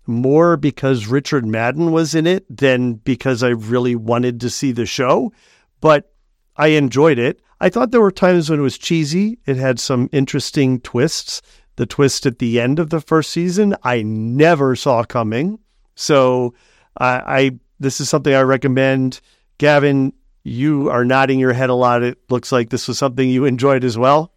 more 0.06 0.58
because 0.58 1.08
Richard 1.08 1.46
Madden 1.46 1.92
was 1.92 2.14
in 2.14 2.28
it 2.28 2.46
than 2.56 2.96
because 2.96 3.44
I 3.44 3.50
really 3.50 3.96
wanted 3.96 4.42
to 4.42 4.50
see 4.50 4.72
the 4.72 4.86
show, 4.86 5.32
but 5.80 6.12
I 6.58 6.68
enjoyed 6.70 7.18
it. 7.18 7.42
I 7.62 7.70
thought 7.70 7.92
there 7.92 8.02
were 8.02 8.12
times 8.12 8.50
when 8.50 8.60
it 8.60 8.64
was 8.64 8.78
cheesy. 8.78 9.40
It 9.46 9.58
had 9.58 9.80
some 9.80 10.10
interesting 10.12 10.82
twists. 10.82 11.42
The 11.78 11.86
twist 11.86 12.26
at 12.26 12.40
the 12.40 12.60
end 12.60 12.80
of 12.80 12.90
the 12.90 13.00
first 13.00 13.30
season, 13.30 13.74
I 13.84 14.02
never 14.02 14.76
saw 14.76 15.04
coming. 15.04 15.60
So 15.96 16.54
I 17.00 17.58
this 17.80 18.02
is 18.02 18.10
something 18.10 18.34
I 18.34 18.42
recommend. 18.42 19.22
Gavin, 19.58 20.14
you 20.44 20.90
are 20.90 21.06
nodding 21.06 21.40
your 21.40 21.54
head 21.54 21.70
a 21.70 21.76
lot. 21.76 22.04
It 22.04 22.18
looks 22.30 22.52
like 22.52 22.70
this 22.70 22.88
was 22.88 22.98
something 22.98 23.30
you 23.30 23.46
enjoyed 23.46 23.84
as 23.84 23.98
well. 23.98 24.32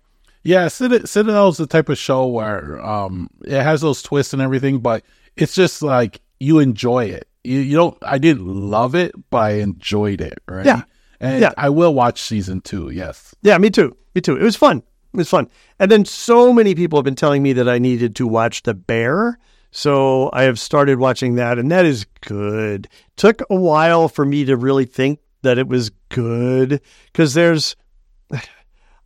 Yeah, 0.44 0.66
Citadel 0.68 1.48
is 1.48 1.56
the 1.56 1.68
type 1.68 1.88
of 1.88 1.98
show 1.98 2.26
where 2.26 2.84
um, 2.84 3.30
it 3.44 3.62
has 3.62 3.80
those 3.80 4.02
twists 4.02 4.32
and 4.32 4.42
everything, 4.42 4.80
but 4.80 5.04
it's 5.36 5.54
just 5.54 5.82
like 5.82 6.20
you 6.40 6.58
enjoy 6.58 7.04
it. 7.04 7.28
You, 7.44 7.60
you 7.60 7.76
don't. 7.76 7.96
I 8.02 8.18
didn't 8.18 8.46
love 8.46 8.94
it, 8.94 9.14
but 9.30 9.38
I 9.38 9.50
enjoyed 9.60 10.20
it. 10.20 10.38
Right? 10.48 10.66
Yeah, 10.66 10.82
and 11.20 11.40
yeah. 11.40 11.52
I 11.56 11.68
will 11.68 11.94
watch 11.94 12.20
season 12.20 12.60
two. 12.60 12.90
Yes. 12.90 13.34
Yeah, 13.42 13.56
me 13.58 13.70
too. 13.70 13.96
Me 14.14 14.20
too. 14.20 14.36
It 14.36 14.42
was 14.42 14.56
fun. 14.56 14.78
It 14.78 15.16
was 15.16 15.28
fun. 15.28 15.48
And 15.78 15.90
then 15.90 16.04
so 16.04 16.52
many 16.52 16.74
people 16.74 16.98
have 16.98 17.04
been 17.04 17.14
telling 17.14 17.42
me 17.42 17.52
that 17.52 17.68
I 17.68 17.78
needed 17.78 18.16
to 18.16 18.26
watch 18.26 18.64
The 18.64 18.74
Bear. 18.74 19.38
So 19.72 20.28
I 20.34 20.42
have 20.42 20.60
started 20.60 20.98
watching 20.98 21.36
that, 21.36 21.58
and 21.58 21.70
that 21.70 21.86
is 21.86 22.06
good. 22.20 22.88
Took 23.16 23.40
a 23.48 23.56
while 23.56 24.06
for 24.06 24.24
me 24.24 24.44
to 24.44 24.56
really 24.56 24.84
think 24.84 25.18
that 25.40 25.58
it 25.58 25.66
was 25.66 25.90
good 26.10 26.80
because 27.06 27.32
there's, 27.34 27.74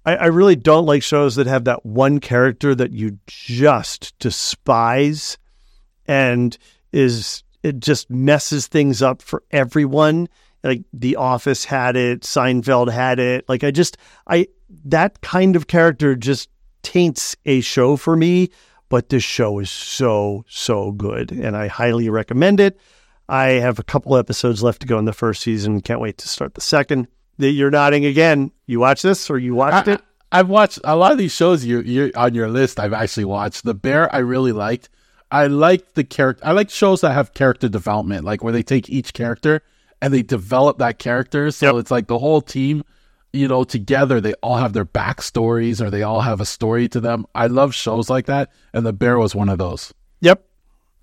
I, 0.04 0.16
I, 0.16 0.26
really 0.26 0.56
don't 0.56 0.84
like 0.84 1.02
shows 1.02 1.36
that 1.36 1.46
have 1.46 1.64
that 1.64 1.86
one 1.86 2.18
character 2.18 2.74
that 2.74 2.92
you 2.92 3.18
just 3.26 4.18
despise 4.18 5.38
and 6.06 6.56
is 6.92 7.44
it 7.62 7.80
just 7.80 8.10
messes 8.10 8.66
things 8.66 9.02
up 9.02 9.22
for 9.22 9.42
everyone. 9.50 10.28
Like 10.62 10.82
The 10.92 11.16
Office 11.16 11.64
had 11.64 11.96
it, 11.96 12.22
Seinfeld 12.22 12.92
had 12.92 13.18
it. 13.18 13.48
Like 13.48 13.64
I 13.64 13.70
just 13.70 13.96
I 14.26 14.48
that 14.84 15.20
kind 15.20 15.54
of 15.54 15.68
character 15.68 16.16
just 16.16 16.48
taints 16.82 17.36
a 17.44 17.60
show 17.60 17.96
for 17.96 18.16
me, 18.16 18.50
but 18.88 19.08
this 19.08 19.22
show 19.22 19.58
is 19.58 19.70
so 19.70 20.44
so 20.48 20.92
good 20.92 21.32
and 21.32 21.56
I 21.56 21.66
highly 21.66 22.08
recommend 22.08 22.60
it. 22.60 22.78
I 23.28 23.46
have 23.46 23.78
a 23.78 23.84
couple 23.84 24.16
episodes 24.16 24.62
left 24.62 24.80
to 24.82 24.86
go 24.86 24.98
in 24.98 25.04
the 25.04 25.12
first 25.12 25.42
season. 25.42 25.80
Can't 25.80 26.00
wait 26.00 26.18
to 26.18 26.28
start 26.28 26.54
the 26.54 26.60
second. 26.60 27.08
You're 27.38 27.70
nodding 27.70 28.04
again. 28.04 28.52
You 28.66 28.80
watch 28.80 29.02
this 29.02 29.28
or 29.28 29.38
you 29.38 29.54
watched 29.54 29.88
I, 29.88 29.94
it? 29.94 30.02
I've 30.32 30.48
watched 30.48 30.80
a 30.84 30.96
lot 30.96 31.12
of 31.12 31.18
these 31.18 31.32
shows 31.32 31.64
you 31.64 31.80
you 31.80 32.12
on 32.14 32.34
your 32.34 32.48
list. 32.48 32.80
I've 32.80 32.92
actually 32.92 33.24
watched. 33.24 33.64
The 33.64 33.74
Bear 33.74 34.12
I 34.14 34.18
really 34.18 34.52
liked. 34.52 34.88
I 35.30 35.48
like 35.48 35.94
the 35.94 36.04
character. 36.04 36.46
I 36.46 36.52
like 36.52 36.70
shows 36.70 37.00
that 37.00 37.12
have 37.12 37.34
character 37.34 37.68
development, 37.68 38.24
like 38.24 38.44
where 38.44 38.52
they 38.52 38.62
take 38.62 38.88
each 38.88 39.12
character 39.12 39.62
and 40.00 40.12
they 40.12 40.22
develop 40.22 40.78
that 40.78 40.98
character. 40.98 41.50
So 41.50 41.66
yep. 41.66 41.80
it's 41.80 41.90
like 41.90 42.06
the 42.06 42.18
whole 42.18 42.40
team, 42.40 42.84
you 43.36 43.48
know, 43.48 43.64
together 43.64 44.20
they 44.20 44.34
all 44.34 44.56
have 44.56 44.72
their 44.72 44.84
backstories 44.84 45.80
or 45.80 45.90
they 45.90 46.02
all 46.02 46.20
have 46.20 46.40
a 46.40 46.46
story 46.46 46.88
to 46.88 47.00
them. 47.00 47.26
I 47.34 47.46
love 47.46 47.74
shows 47.74 48.10
like 48.10 48.26
that, 48.26 48.50
and 48.72 48.84
The 48.84 48.92
Bear 48.92 49.18
was 49.18 49.34
one 49.34 49.48
of 49.48 49.58
those. 49.58 49.92
Yep, 50.20 50.44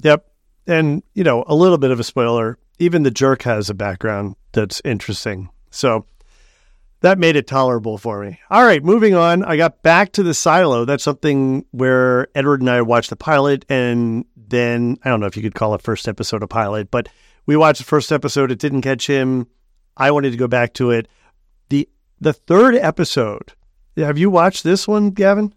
yep. 0.02 0.28
And 0.68 1.04
you 1.14 1.24
know, 1.24 1.44
a 1.48 1.56
little 1.56 1.78
bit 1.78 1.92
of 1.92 2.00
a 2.00 2.04
spoiler. 2.04 2.58
Even 2.80 3.04
the 3.04 3.12
jerk 3.12 3.44
has 3.44 3.70
a 3.70 3.74
background 3.74 4.36
that's 4.52 4.82
interesting. 4.84 5.50
So 5.70 6.06
that 7.02 7.20
made 7.20 7.36
it 7.36 7.48
tolerable 7.48 7.98
for 7.98 8.24
me. 8.24 8.40
All 8.50 8.64
right, 8.64 8.84
moving 8.84 9.14
on. 9.14 9.44
I 9.44 9.58
got 9.58 9.84
back 9.84 10.14
to 10.14 10.24
the 10.24 10.34
silo. 10.34 10.86
That's 10.86 11.04
something 11.04 11.66
where 11.72 12.28
Edward 12.34 12.62
and 12.62 12.70
I 12.70 12.82
watched 12.82 13.10
the 13.10 13.16
pilot, 13.16 13.66
and 13.70 14.26
then 14.36 14.98
I 15.04 15.10
don't 15.10 15.20
know 15.20 15.26
if 15.28 15.36
you 15.36 15.44
could 15.44 15.54
call 15.54 15.76
it 15.76 15.82
first 15.82 16.08
episode 16.08 16.44
of 16.44 16.50
pilot, 16.50 16.90
but 16.90 17.10
we 17.46 17.58
watched 17.58 17.80
the 17.80 17.86
first 17.86 18.12
episode. 18.12 18.52
It 18.52 18.60
didn't 18.60 18.84
catch 18.84 19.06
him. 19.06 19.48
I 19.98 20.12
wanted 20.12 20.32
to 20.32 20.38
go 20.38 20.48
back 20.48 20.74
to 20.76 20.92
it. 20.92 21.08
The 22.20 22.34
third 22.34 22.76
episode. 22.76 23.54
Have 23.98 24.18
you 24.18 24.30
watched 24.30 24.64
this 24.64 24.88
one, 24.88 25.12
Gavin? 25.12 25.54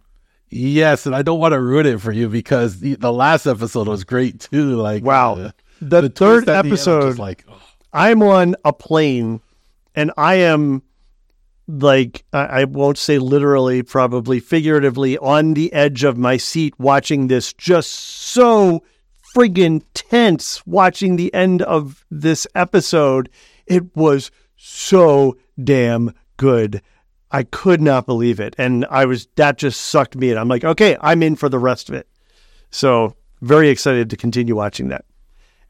Yes, 0.48 1.06
and 1.06 1.14
I 1.14 1.22
don't 1.22 1.40
want 1.40 1.52
to 1.52 1.60
ruin 1.60 1.86
it 1.86 2.00
for 2.00 2.12
you 2.12 2.28
because 2.28 2.80
the, 2.80 2.94
the 2.94 3.12
last 3.12 3.46
episode 3.46 3.88
was 3.88 4.04
great 4.04 4.40
too. 4.40 4.76
Like 4.76 5.02
wow, 5.02 5.34
uh, 5.34 5.50
the, 5.80 6.02
the, 6.02 6.08
third 6.08 6.48
episode. 6.48 7.16
The 7.16 7.20
like, 7.20 7.44
oh. 7.48 7.60
I'm 7.92 8.22
on 8.22 8.54
a 8.64 8.72
plane, 8.72 9.40
and 9.94 10.12
I 10.16 10.36
am 10.36 10.82
like 11.68 12.24
I, 12.32 12.64
won't 12.64 12.98
say 12.98 13.18
literally, 13.18 13.82
probably 13.82 14.38
figuratively, 14.38 15.18
on 15.18 15.54
the 15.54 15.72
edge 15.72 16.04
of 16.04 16.16
my 16.16 16.36
seat 16.36 16.78
watching 16.78 17.26
this, 17.26 17.52
just 17.52 17.90
so 17.90 18.84
friggin' 19.34 19.82
tense 19.94 20.64
watching 20.66 21.16
the 21.16 21.32
end 21.34 21.62
of 21.62 22.04
this 22.10 22.46
episode. 22.54 23.28
It 23.66 23.96
was 23.96 24.30
so 24.56 25.36
damn 25.62 26.12
good. 26.36 26.82
I 27.30 27.42
could 27.42 27.80
not 27.80 28.06
believe 28.06 28.40
it. 28.40 28.54
And 28.58 28.86
I 28.90 29.04
was, 29.04 29.28
that 29.36 29.58
just 29.58 29.80
sucked 29.80 30.16
me 30.16 30.30
in. 30.30 30.38
I'm 30.38 30.48
like, 30.48 30.64
okay, 30.64 30.96
I'm 31.00 31.22
in 31.22 31.36
for 31.36 31.48
the 31.48 31.58
rest 31.58 31.88
of 31.88 31.94
it. 31.94 32.08
So 32.70 33.16
very 33.42 33.68
excited 33.68 34.10
to 34.10 34.16
continue 34.16 34.54
watching 34.54 34.88
that. 34.88 35.04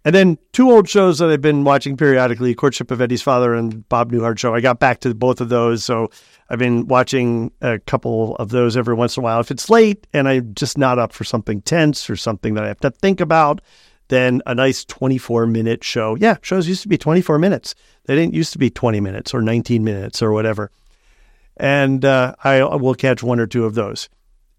And 0.05 0.15
then 0.15 0.39
two 0.53 0.71
old 0.71 0.89
shows 0.89 1.19
that 1.19 1.31
I've 1.31 1.41
been 1.41 1.65
watching 1.65 1.97
periodically 1.97 2.55
Courtship 2.55 2.93
of 2.93 3.01
Eddie's 3.01 3.23
Father 3.23 3.55
and 3.55 3.89
Bob 3.89 4.13
Newhart 4.13 4.39
Show. 4.39 4.55
I 4.55 4.61
got 4.61 4.79
back 4.79 5.01
to 5.01 5.13
both 5.15 5.41
of 5.41 5.49
those. 5.49 5.85
So 5.85 6.11
I've 6.49 6.61
been 6.61 6.87
watching 6.87 7.51
a 7.61 7.81
couple 7.81 8.37
of 8.37 8.51
those 8.51 8.77
every 8.77 8.95
once 8.95 9.17
in 9.17 9.23
a 9.23 9.25
while. 9.25 9.41
If 9.41 9.51
it's 9.51 9.69
late 9.69 10.07
and 10.13 10.29
I'm 10.29 10.55
just 10.55 10.79
not 10.79 11.01
up 11.01 11.13
for 11.13 11.25
something 11.25 11.61
tense 11.63 12.09
or 12.09 12.15
something 12.15 12.55
that 12.55 12.63
I 12.63 12.69
have 12.69 12.81
to 12.81 12.91
think 12.93 13.21
about, 13.21 13.61
then 14.09 14.43
a 14.47 14.55
nice 14.55 14.85
24 14.85 15.47
minute 15.47 15.83
show. 15.83 16.17
Yeah, 16.17 16.37
shows 16.43 16.69
used 16.69 16.83
to 16.83 16.89
be 16.89 16.99
24 16.99 17.39
minutes. 17.39 17.75
They 18.05 18.15
didn't 18.15 18.35
used 18.35 18.53
to 18.53 18.59
be 18.59 18.71
20 18.71 19.01
minutes 19.01 19.35
or 19.35 19.43
19 19.43 19.83
minutes 19.85 20.23
or 20.23 20.33
whatever. 20.33 20.71
And 21.57 22.05
uh, 22.05 22.35
I 22.45 22.63
will 22.63 22.95
catch 22.95 23.23
one 23.23 23.41
or 23.41 23.47
two 23.47 23.65
of 23.65 23.75
those. 23.75 24.09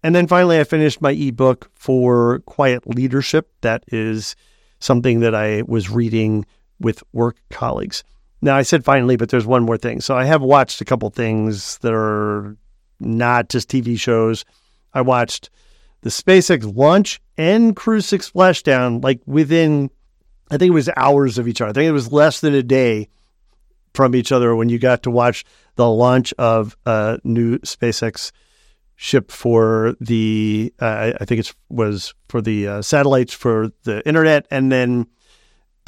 And 0.02 0.14
then 0.14 0.26
finally, 0.26 0.60
I 0.60 0.64
finished 0.64 1.00
my 1.00 1.12
ebook 1.12 1.70
for 1.74 2.40
Quiet 2.40 2.86
Leadership. 2.86 3.50
That 3.62 3.84
is 3.88 4.36
something 4.80 5.20
that 5.20 5.34
I 5.34 5.62
was 5.66 5.90
reading 5.90 6.46
with 6.78 7.02
work 7.12 7.36
colleagues. 7.50 8.04
Now, 8.40 8.56
I 8.56 8.62
said 8.62 8.84
finally, 8.84 9.16
but 9.16 9.30
there's 9.30 9.46
one 9.46 9.64
more 9.64 9.76
thing. 9.76 10.00
So 10.00 10.16
I 10.16 10.24
have 10.24 10.42
watched 10.42 10.80
a 10.80 10.84
couple 10.84 11.10
things 11.10 11.78
that 11.78 11.92
are 11.92 12.56
not 13.00 13.48
just 13.48 13.68
TV 13.68 13.98
shows. 13.98 14.44
I 14.94 15.00
watched 15.00 15.50
the 16.02 16.10
SpaceX 16.10 16.76
launch 16.76 17.20
and 17.36 17.74
Crew 17.74 18.00
6 18.00 18.30
splashdown 18.30 19.02
like 19.02 19.20
within, 19.26 19.90
I 20.50 20.56
think 20.56 20.70
it 20.70 20.74
was 20.74 20.90
hours 20.96 21.38
of 21.38 21.48
each 21.48 21.60
other. 21.60 21.70
I 21.70 21.72
think 21.72 21.88
it 21.88 21.92
was 21.92 22.12
less 22.12 22.40
than 22.40 22.54
a 22.54 22.62
day 22.62 23.08
from 23.94 24.14
each 24.14 24.30
other 24.32 24.54
when 24.54 24.68
you 24.68 24.78
got 24.78 25.02
to 25.04 25.10
watch 25.10 25.44
the 25.76 25.88
launch 25.88 26.32
of 26.38 26.76
a 26.86 27.18
new 27.24 27.58
SpaceX 27.58 28.32
ship 29.00 29.30
for 29.30 29.94
the 30.00 30.74
uh, 30.80 31.12
I 31.20 31.24
think 31.24 31.40
it 31.40 31.54
was 31.68 32.14
for 32.28 32.40
the 32.42 32.66
uh, 32.66 32.82
satellites 32.82 33.32
for 33.32 33.70
the 33.84 34.06
internet, 34.06 34.46
and 34.50 34.70
then 34.70 35.06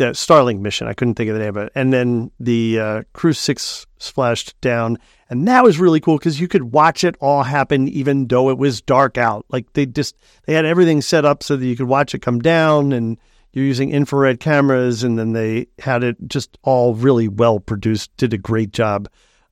the 0.01 0.13
Starlink 0.13 0.61
mission. 0.61 0.87
I 0.87 0.95
couldn't 0.95 1.15
think 1.17 1.29
of 1.29 1.35
the 1.37 1.43
name 1.43 1.57
of 1.57 1.65
it, 1.65 1.73
and 1.75 1.93
then 1.93 2.31
the 2.41 2.81
uh, 2.81 3.03
Crew 3.13 3.35
Six 3.35 3.87
splashed 3.99 4.59
down, 4.63 4.97
and 5.29 5.47
that 5.47 5.63
was 5.63 5.79
really 5.79 6.01
cool 6.01 6.17
because 6.17 6.41
you 6.41 6.49
could 6.49 6.73
watch 6.73 7.05
it 7.05 7.17
all 7.21 7.43
happen 7.43 7.87
even 7.87 8.27
though 8.27 8.49
it 8.49 8.57
was 8.57 8.81
dark 8.81 9.19
out. 9.19 9.45
Like 9.51 9.71
they 9.75 9.85
just 9.85 10.17
they 10.47 10.55
had 10.55 10.65
everything 10.65 11.03
set 11.03 11.27
up 11.27 11.43
so 11.43 11.55
that 11.55 11.67
you 11.67 11.77
could 11.77 11.87
watch 11.87 12.15
it 12.15 12.21
come 12.21 12.39
down, 12.39 12.93
and 12.93 13.19
you're 13.53 13.67
using 13.67 13.91
infrared 13.91 14.41
cameras, 14.41 15.05
and 15.05 15.19
then 15.19 15.35
they 15.35 15.67
had 15.79 16.03
it 16.03 16.17
just 16.27 16.57
all 16.63 16.95
really 16.95 17.29
well 17.29 17.61
produced. 17.61 18.17
Did 18.17 18.33
a 18.33 18.39
great 18.39 18.73
job 18.73 19.07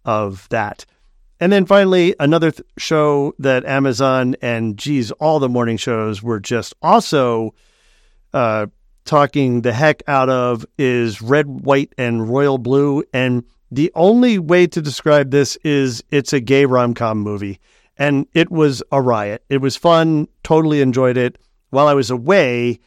of 0.06 0.48
that. 0.48 0.86
And 1.40 1.52
then 1.52 1.66
finally, 1.66 2.16
another 2.18 2.52
th- 2.52 2.66
show 2.78 3.34
that 3.38 3.66
Amazon 3.66 4.34
and 4.40 4.78
geez, 4.78 5.10
all 5.12 5.38
the 5.40 5.48
morning 5.48 5.76
shows 5.76 6.22
were 6.22 6.40
just 6.40 6.74
also 6.80 7.54
uh, 8.32 8.66
talking 9.08 9.62
the 9.62 9.72
heck 9.72 10.02
out 10.06 10.28
of 10.28 10.64
is 10.78 11.20
Red, 11.20 11.46
White, 11.46 11.92
and 11.98 12.28
Royal 12.28 12.58
Blue. 12.58 13.02
And 13.12 13.42
the 13.70 13.90
only 13.94 14.38
way 14.38 14.66
to 14.68 14.80
describe 14.80 15.30
this 15.30 15.56
is 15.64 16.04
it's 16.10 16.32
a 16.32 16.40
gay 16.40 16.66
rom 16.66 16.94
com 16.94 17.18
movie. 17.18 17.58
And 17.96 18.28
it 18.34 18.50
was 18.50 18.82
a 18.92 19.02
riot. 19.02 19.42
It 19.48 19.60
was 19.60 19.76
fun, 19.76 20.28
totally 20.44 20.80
enjoyed 20.80 21.16
it. 21.16 21.38
While 21.70 21.88
I 21.88 21.94
was 21.94 22.10
away, 22.10 22.78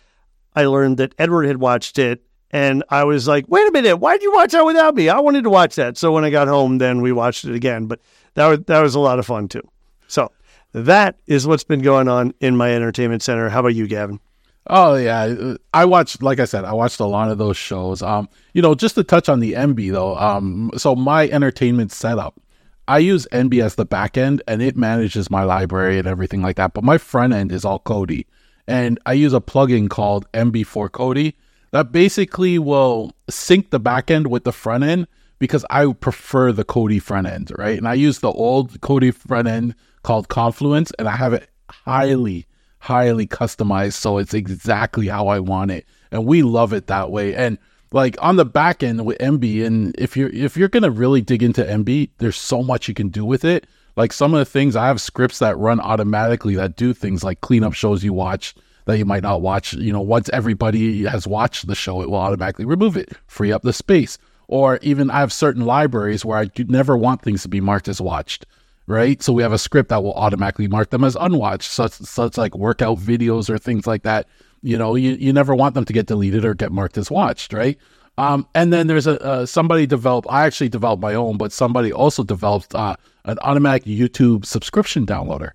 I 0.55 0.65
learned 0.65 0.97
that 0.97 1.13
Edward 1.17 1.45
had 1.45 1.57
watched 1.57 1.99
it 1.99 2.23
and 2.51 2.83
I 2.89 3.03
was 3.03 3.27
like, 3.27 3.45
wait 3.47 3.67
a 3.67 3.71
minute, 3.71 3.97
why 3.97 4.13
did 4.13 4.23
you 4.23 4.33
watch 4.33 4.51
that 4.51 4.65
without 4.65 4.95
me? 4.95 5.09
I 5.09 5.19
wanted 5.19 5.43
to 5.43 5.49
watch 5.49 5.75
that. 5.75 5.97
So 5.97 6.11
when 6.11 6.23
I 6.23 6.29
got 6.29 6.47
home, 6.47 6.77
then 6.77 7.01
we 7.01 7.11
watched 7.11 7.45
it 7.45 7.55
again. 7.55 7.87
But 7.87 7.99
that 8.35 8.47
was, 8.47 8.59
that 8.67 8.81
was 8.81 8.95
a 8.95 8.99
lot 8.99 9.19
of 9.19 9.25
fun 9.25 9.47
too. 9.47 9.67
So 10.07 10.31
that 10.73 11.17
is 11.27 11.47
what's 11.47 11.63
been 11.63 11.81
going 11.81 12.07
on 12.07 12.33
in 12.39 12.55
my 12.55 12.73
entertainment 12.73 13.23
center. 13.23 13.49
How 13.49 13.61
about 13.61 13.75
you, 13.75 13.87
Gavin? 13.87 14.19
Oh 14.67 14.95
yeah, 14.95 15.55
I 15.73 15.85
watched. 15.85 16.21
Like 16.21 16.39
I 16.39 16.45
said, 16.45 16.65
I 16.65 16.73
watched 16.73 16.99
a 16.99 17.05
lot 17.05 17.29
of 17.29 17.37
those 17.37 17.57
shows. 17.57 18.01
Um, 18.01 18.29
you 18.53 18.61
know, 18.61 18.75
just 18.75 18.95
to 18.95 19.03
touch 19.03 19.27
on 19.27 19.39
the 19.39 19.53
Emby 19.53 19.91
though. 19.91 20.15
Um, 20.17 20.71
so 20.77 20.95
my 20.95 21.27
entertainment 21.29 21.91
setup, 21.91 22.39
I 22.87 22.99
use 22.99 23.27
Emby 23.31 23.63
as 23.63 23.75
the 23.75 23.85
back 23.85 24.17
end, 24.17 24.43
and 24.47 24.61
it 24.61 24.77
manages 24.77 25.31
my 25.31 25.43
library 25.43 25.97
and 25.97 26.07
everything 26.07 26.41
like 26.41 26.57
that. 26.57 26.73
But 26.73 26.83
my 26.83 26.97
front 26.97 27.33
end 27.33 27.51
is 27.51 27.65
all 27.65 27.79
Kodi, 27.79 28.25
and 28.67 28.99
I 29.05 29.13
use 29.13 29.33
a 29.33 29.41
plugin 29.41 29.89
called 29.89 30.31
Emby 30.33 30.65
for 30.65 30.89
Kodi 30.89 31.33
that 31.71 31.91
basically 31.91 32.59
will 32.59 33.13
sync 33.29 33.71
the 33.71 33.79
back 33.79 34.11
end 34.11 34.27
with 34.27 34.43
the 34.43 34.51
front 34.51 34.83
end 34.83 35.07
because 35.39 35.65
I 35.69 35.91
prefer 35.93 36.51
the 36.51 36.65
Kodi 36.65 37.01
front 37.01 37.27
end, 37.27 37.51
right? 37.57 37.77
And 37.77 37.87
I 37.87 37.95
use 37.95 38.19
the 38.19 38.31
old 38.31 38.79
Kodi 38.81 39.13
front 39.13 39.47
end 39.47 39.73
called 40.03 40.27
Confluence 40.27 40.91
and 40.99 41.07
I 41.07 41.15
have 41.15 41.33
it 41.33 41.49
highly, 41.69 42.45
highly 42.81 43.27
customized 43.27 43.93
so 43.93 44.17
it's 44.17 44.33
exactly 44.33 45.07
how 45.07 45.27
I 45.27 45.39
want 45.39 45.69
it. 45.69 45.85
And 46.11 46.25
we 46.25 46.41
love 46.41 46.73
it 46.73 46.87
that 46.87 47.11
way. 47.11 47.35
And 47.35 47.59
like 47.91 48.15
on 48.19 48.37
the 48.37 48.45
back 48.45 48.81
end 48.81 49.05
with 49.05 49.19
Emby 49.19 49.65
and 49.65 49.95
if 49.97 50.17
you're 50.17 50.29
if 50.29 50.57
you're 50.57 50.67
gonna 50.67 50.89
really 50.89 51.21
dig 51.21 51.43
into 51.43 51.63
Emby, 51.63 52.09
there's 52.17 52.37
so 52.37 52.63
much 52.63 52.87
you 52.87 52.93
can 52.93 53.09
do 53.09 53.23
with 53.23 53.45
it. 53.45 53.67
Like 53.95 54.11
some 54.11 54.33
of 54.33 54.39
the 54.39 54.45
things 54.45 54.75
I 54.75 54.87
have 54.87 54.99
scripts 54.99 55.39
that 55.39 55.57
run 55.57 55.79
automatically 55.79 56.55
that 56.55 56.75
do 56.75 56.93
things 56.93 57.23
like 57.23 57.41
clean 57.41 57.63
up 57.63 57.73
shows 57.73 58.03
you 58.03 58.13
watch 58.13 58.55
that 58.85 58.97
you 58.97 59.05
might 59.05 59.23
not 59.23 59.41
watch. 59.41 59.73
You 59.73 59.93
know, 59.93 60.01
once 60.01 60.29
everybody 60.33 61.05
has 61.05 61.27
watched 61.27 61.67
the 61.67 61.75
show, 61.75 62.01
it 62.01 62.09
will 62.09 62.17
automatically 62.17 62.65
remove 62.65 62.97
it, 62.97 63.13
free 63.27 63.51
up 63.51 63.61
the 63.61 63.73
space. 63.73 64.17
Or 64.47 64.79
even 64.81 65.11
I 65.11 65.19
have 65.19 65.31
certain 65.31 65.65
libraries 65.65 66.25
where 66.25 66.39
I 66.39 66.49
never 66.67 66.97
want 66.97 67.21
things 67.21 67.43
to 67.43 67.47
be 67.47 67.61
marked 67.61 67.87
as 67.87 68.01
watched, 68.01 68.45
right? 68.91 69.23
So 69.23 69.31
we 69.31 69.41
have 69.41 69.53
a 69.53 69.57
script 69.57 69.89
that 69.89 70.03
will 70.03 70.13
automatically 70.13 70.67
mark 70.67 70.89
them 70.89 71.03
as 71.03 71.15
unwatched, 71.15 71.71
such 71.71 71.93
such 71.93 72.37
like 72.37 72.55
workout 72.55 72.97
videos 72.97 73.49
or 73.49 73.57
things 73.57 73.87
like 73.87 74.03
that. 74.03 74.27
You 74.61 74.77
know, 74.77 74.95
you, 74.95 75.13
you 75.13 75.33
never 75.33 75.55
want 75.55 75.73
them 75.73 75.85
to 75.85 75.93
get 75.93 76.05
deleted 76.07 76.45
or 76.45 76.53
get 76.53 76.71
marked 76.71 76.97
as 76.97 77.09
watched, 77.09 77.53
right? 77.53 77.77
Um, 78.17 78.45
and 78.53 78.71
then 78.73 78.87
there's 78.87 79.07
a 79.07 79.19
uh, 79.23 79.45
somebody 79.45 79.87
developed. 79.87 80.27
I 80.29 80.45
actually 80.45 80.69
developed 80.69 81.01
my 81.01 81.15
own, 81.15 81.37
but 81.37 81.53
somebody 81.53 81.91
also 81.93 82.23
developed 82.23 82.75
uh, 82.75 82.97
an 83.25 83.39
automatic 83.41 83.85
YouTube 83.85 84.45
subscription 84.45 85.05
downloader. 85.05 85.51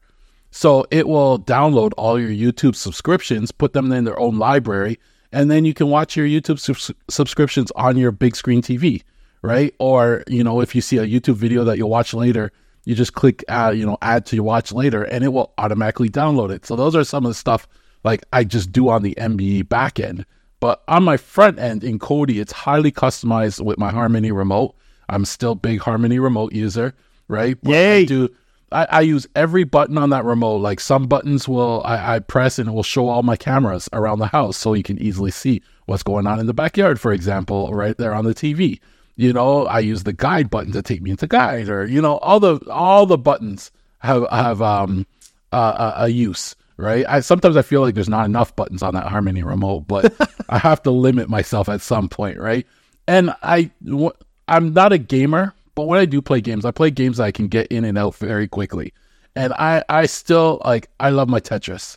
So 0.51 0.87
it 0.91 1.07
will 1.07 1.39
download 1.39 1.93
all 1.99 2.19
your 2.19 2.31
YouTube 2.31 2.75
subscriptions, 2.75 3.53
put 3.53 3.75
them 3.75 3.93
in 3.93 4.05
their 4.05 4.19
own 4.19 4.39
library, 4.39 4.99
and 5.31 5.51
then 5.51 5.67
you 5.67 5.75
can 5.75 5.91
watch 5.91 6.17
your 6.17 6.27
YouTube 6.27 6.59
subs- 6.59 6.91
subscriptions 7.11 7.71
on 7.73 7.99
your 7.99 8.11
big 8.11 8.35
screen 8.35 8.63
TV, 8.63 9.03
right? 9.43 9.75
Or 9.79 10.25
you 10.27 10.43
know, 10.43 10.63
if 10.63 10.75
you 10.75 10.81
see 10.81 10.97
a 10.97 11.07
YouTube 11.07 11.35
video 11.35 11.65
that 11.65 11.77
you'll 11.77 11.91
watch 11.91 12.15
later, 12.15 12.51
you 12.87 12.95
just 12.95 13.13
click 13.13 13.45
add, 13.49 13.77
you 13.77 13.85
know, 13.85 13.99
add 14.01 14.25
to 14.27 14.37
your 14.37 14.45
watch 14.45 14.73
later, 14.73 15.03
and 15.03 15.23
it 15.23 15.29
will 15.29 15.53
automatically 15.59 16.09
download 16.09 16.51
it. 16.51 16.65
So 16.65 16.77
those 16.77 16.97
are 16.97 17.05
some 17.05 17.27
of 17.27 17.31
the 17.31 17.35
stuff 17.35 17.69
like 18.05 18.25
I 18.33 18.45
just 18.45 18.73
do 18.73 18.89
on 18.89 19.03
the 19.03 19.15
Emby 19.17 19.63
backend. 19.63 20.25
But 20.61 20.83
on 20.89 21.05
my 21.05 21.19
front 21.19 21.59
end 21.59 21.85
in 21.85 21.99
Kodi, 21.99 22.41
it's 22.41 22.53
highly 22.53 22.91
customized 22.91 23.61
with 23.61 23.77
my 23.77 23.91
Harmony 23.91 24.33
remote. 24.33 24.75
I'm 25.09 25.25
still 25.25 25.55
big 25.55 25.81
Harmony 25.81 26.19
remote 26.19 26.53
user, 26.53 26.95
right? 27.29 27.59
But 27.61 27.73
Yay! 27.73 28.03
I 28.03 28.05
do 28.05 28.31
I, 28.73 28.87
I 28.91 29.01
use 29.03 29.27
every 29.37 29.65
button 29.65 29.99
on 29.99 30.11
that 30.11 30.25
remote. 30.25 30.59
Like 30.59 30.81
some 30.81 31.07
buttons 31.07 31.49
will 31.49 31.83
I, 31.85 32.17
I 32.17 32.19
press 32.21 32.59
and 32.59 32.69
it 32.69 32.73
will 32.73 32.83
show 32.83 33.09
all 33.09 33.23
my 33.23 33.37
cameras 33.37 33.89
around 33.93 34.19
the 34.19 34.27
house 34.27 34.57
so 34.57 34.75
you 34.75 34.83
can 34.83 35.01
easily 35.01 35.31
see 35.31 35.63
what's 35.87 36.03
going 36.03 36.27
on 36.27 36.41
in 36.41 36.47
the 36.47 36.55
backyard, 36.55 37.01
for 37.01 37.13
example, 37.13 37.73
right 37.73 37.97
there 37.97 38.15
on 38.15 38.25
the 38.25 38.35
TV. 38.35 38.81
You 39.17 39.33
know, 39.33 39.67
I 39.67 39.81
use 39.81 40.03
the 40.03 40.13
guide 40.13 40.51
button 40.51 40.73
to 40.73 40.83
take 40.83 41.01
me 41.03 41.11
into 41.11 41.27
guide, 41.27 41.69
or 41.69 41.87
you 41.87 42.03
know, 42.03 42.19
all 42.19 42.39
the 42.39 42.59
all 42.71 43.07
the 43.07 43.19
buttons 43.19 43.71
have 44.01 44.27
have 44.31 44.61
um 44.63 45.07
uh, 45.53 45.95
a, 45.97 46.03
a 46.05 46.09
use, 46.09 46.55
right? 46.77 47.05
I 47.09 47.21
sometimes 47.21 47.57
I 47.57 47.63
feel 47.63 47.81
like 47.81 47.95
there's 47.95 48.09
not 48.09 48.27
enough 48.27 48.55
buttons 48.57 48.83
on 48.83 48.95
that 48.95 49.07
Harmony 49.07 49.43
remote, 49.43 49.87
but 49.89 50.15
I 50.49 50.59
have 50.59 50.83
to 50.83 50.91
limit 50.91 51.29
myself 51.29 51.69
at 51.69 51.81
some 51.81 52.09
point, 52.09 52.39
right? 52.39 52.67
And 53.09 53.35
I 53.43 53.71
w- 53.85 54.13
I'm 54.49 54.73
not 54.73 54.93
a 54.93 54.99
gamer, 54.99 55.55
but 55.75 55.85
when 55.87 55.99
I 55.99 56.05
do 56.05 56.21
play 56.21 56.41
games, 56.41 56.65
I 56.65 56.71
play 56.71 56.91
games 56.91 57.17
that 57.17 57.25
I 57.25 57.33
can 57.33 57.49
get 57.49 57.69
in 57.69 57.85
and 57.85 57.97
out 57.97 58.15
very 58.17 58.49
quickly. 58.49 58.93
And 59.35 59.53
I 59.55 59.83
I 59.89 60.07
still 60.07 60.61
like 60.65 60.89
I 61.01 61.11
love 61.11 61.29
my 61.29 61.41
Tetris, 61.41 61.97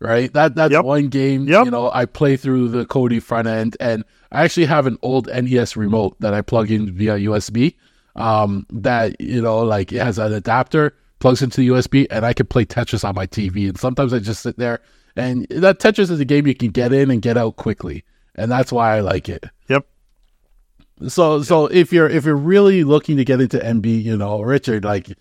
right? 0.00 0.32
That 0.32 0.54
that's 0.54 0.72
Yep. 0.72 0.84
one 0.84 1.08
game. 1.08 1.46
Yep. 1.46 1.66
You 1.66 1.70
know, 1.70 1.90
I 1.92 2.06
play 2.06 2.36
through 2.36 2.68
the 2.68 2.86
Kodi 2.86 3.22
front 3.22 3.46
end, 3.46 3.76
and 3.80 4.04
I 4.32 4.42
actually 4.44 4.66
have 4.66 4.86
an 4.86 4.98
old 5.02 5.28
NES 5.28 5.76
remote 5.76 6.16
that 6.20 6.34
I 6.34 6.42
plug 6.42 6.70
in 6.70 6.92
via 6.92 7.16
USB. 7.18 7.76
Um, 8.16 8.66
that 8.70 9.20
you 9.20 9.40
know, 9.40 9.60
like 9.60 9.92
it 9.92 10.02
has 10.02 10.18
an 10.18 10.32
adapter, 10.32 10.94
plugs 11.20 11.42
into 11.42 11.60
the 11.60 11.68
USB, 11.68 12.06
and 12.10 12.26
I 12.26 12.32
can 12.32 12.46
play 12.46 12.64
Tetris 12.64 13.04
on 13.08 13.14
my 13.14 13.26
TV. 13.26 13.68
And 13.68 13.78
sometimes 13.78 14.12
I 14.12 14.18
just 14.18 14.42
sit 14.42 14.58
there, 14.58 14.80
and 15.16 15.46
that 15.50 15.78
Tetris 15.78 16.10
is 16.10 16.18
a 16.20 16.24
game 16.24 16.46
you 16.46 16.54
can 16.54 16.70
get 16.70 16.92
in 16.92 17.10
and 17.10 17.22
get 17.22 17.36
out 17.36 17.56
quickly, 17.56 18.04
and 18.34 18.50
that's 18.50 18.72
why 18.72 18.96
I 18.96 19.00
like 19.00 19.28
it. 19.28 19.44
Yep. 19.68 19.86
So 21.08 21.42
so 21.42 21.66
if 21.66 21.92
you're 21.92 22.08
if 22.08 22.24
you're 22.24 22.34
really 22.36 22.84
looking 22.84 23.16
to 23.16 23.24
get 23.24 23.40
into 23.40 23.58
Emby, 23.58 24.02
you 24.02 24.16
know, 24.16 24.40
Richard, 24.42 24.84
like 24.84 25.16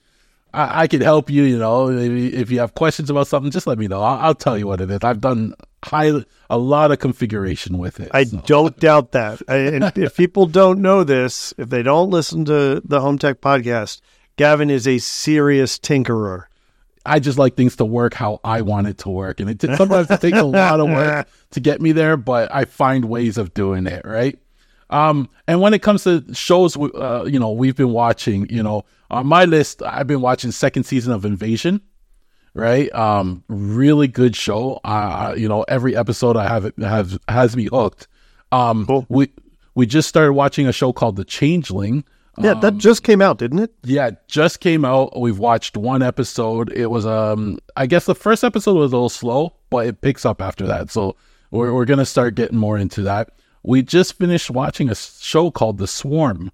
I, 0.54 0.82
I 0.82 0.88
can 0.88 1.02
help 1.02 1.30
you. 1.30 1.44
You 1.44 1.58
know, 1.58 1.90
if, 1.90 2.34
if 2.34 2.52
you 2.52 2.60
have 2.60 2.74
questions 2.74 3.10
about 3.10 3.28
something, 3.28 3.52
just 3.52 3.68
let 3.68 3.78
me 3.78 3.88
know. 3.88 4.02
I'll, 4.02 4.20
I'll 4.20 4.36
tell 4.36 4.58
you 4.58 4.68
what 4.68 4.82
it 4.82 4.90
is. 4.90 5.00
I've 5.04 5.22
done 5.22 5.54
high 5.84 6.12
a 6.50 6.58
lot 6.58 6.92
of 6.92 7.00
configuration 7.00 7.78
with 7.78 8.00
it. 8.00 8.10
I 8.14 8.26
so. 8.26 8.42
don't 8.46 8.78
doubt 8.80 9.12
that. 9.14 9.42
I, 9.48 9.56
and 9.56 9.84
if 9.98 10.18
people 10.18 10.46
don't 10.46 10.82
know 10.82 11.04
this, 11.04 11.54
if 11.58 11.70
they 11.70 11.84
don't 11.84 12.10
listen 12.10 12.46
to 12.46 12.82
the 12.84 13.02
Home 13.02 13.18
Tech 13.18 13.42
podcast, 13.42 14.02
Gavin 14.38 14.70
is 14.70 14.88
a 14.88 15.00
serious 15.00 15.78
tinkerer. 15.78 16.46
I 17.06 17.20
just 17.20 17.38
like 17.38 17.56
things 17.56 17.76
to 17.78 17.86
work 17.86 18.14
how 18.14 18.40
I 18.44 18.62
want 18.62 18.88
it 18.88 19.00
to 19.00 19.10
work, 19.10 19.40
and 19.40 19.50
it 19.50 19.62
sometimes 19.62 20.12
it 20.12 20.22
takes 20.22 20.38
a 20.38 20.44
lot 20.44 20.80
of 20.80 20.90
work 20.90 21.28
to 21.52 21.60
get 21.60 21.82
me 21.82 21.92
there, 21.92 22.18
but 22.18 22.54
I 22.54 22.66
find 22.66 23.06
ways 23.06 23.38
of 23.38 23.54
doing 23.54 23.88
it. 23.88 24.06
Right. 24.06 24.38
Um, 24.90 25.30
and 25.48 25.62
when 25.62 25.74
it 25.74 25.82
comes 25.82 26.04
to 26.04 26.24
shows, 26.34 26.76
uh, 26.76 27.26
you 27.26 27.40
know, 27.40 27.52
we've 27.52 27.76
been 27.76 27.92
watching, 27.92 28.50
you 28.50 28.64
know, 28.64 28.86
on 29.10 29.28
my 29.28 29.46
list, 29.46 29.82
I've 29.84 30.08
been 30.08 30.22
watching 30.22 30.52
second 30.52 30.84
season 30.84 31.12
of 31.14 31.26
Invasion, 31.26 31.82
right? 32.54 32.94
Um, 32.94 33.44
really 33.48 34.08
good 34.08 34.36
show. 34.36 34.80
Uh, 34.84 35.34
you 35.38 35.48
know, 35.48 35.64
every 35.64 35.96
episode 35.96 36.38
I 36.38 36.48
have 36.48 36.72
have 36.80 37.18
has 37.28 37.56
me 37.56 37.66
hooked. 37.72 38.08
Um, 38.52 38.86
Cool. 38.86 39.06
we 39.10 39.30
we 39.76 39.86
just 39.86 40.10
started 40.10 40.34
watching 40.34 40.68
a 40.68 40.74
show 40.74 40.92
called 40.94 41.16
The 41.16 41.26
Changeling. 41.26 42.04
Yeah, 42.42 42.54
that 42.54 42.78
just 42.78 43.04
came 43.04 43.22
out, 43.22 43.38
didn't 43.38 43.60
it? 43.60 43.74
Yeah, 43.84 44.12
just 44.30 44.62
came 44.62 44.86
out. 44.86 45.20
We've 45.20 45.40
watched 45.40 45.76
one 45.76 46.02
episode. 46.02 46.72
It 46.72 46.88
was 46.88 47.06
um 47.06 47.60
I 47.76 47.86
guess 47.86 48.06
the 48.06 48.16
first 48.16 48.44
episode 48.46 48.76
was 48.76 48.94
a 48.94 48.96
little 48.96 49.10
slow, 49.10 49.56
but 49.70 49.86
it 49.88 50.00
picks 50.02 50.26
up 50.26 50.42
after 50.42 50.66
that. 50.68 50.90
So 50.90 51.16
we're 51.52 51.74
we're 51.74 51.86
gonna 51.86 52.06
start 52.06 52.36
getting 52.36 52.58
more 52.58 52.78
into 52.78 53.02
that. 53.02 53.32
We 53.64 53.82
just 53.82 54.14
finished 54.18 54.50
watching 54.50 54.90
a 54.90 54.96
show 54.96 55.52
called 55.52 55.80
The 55.80 55.88
Swarm. 55.88 56.52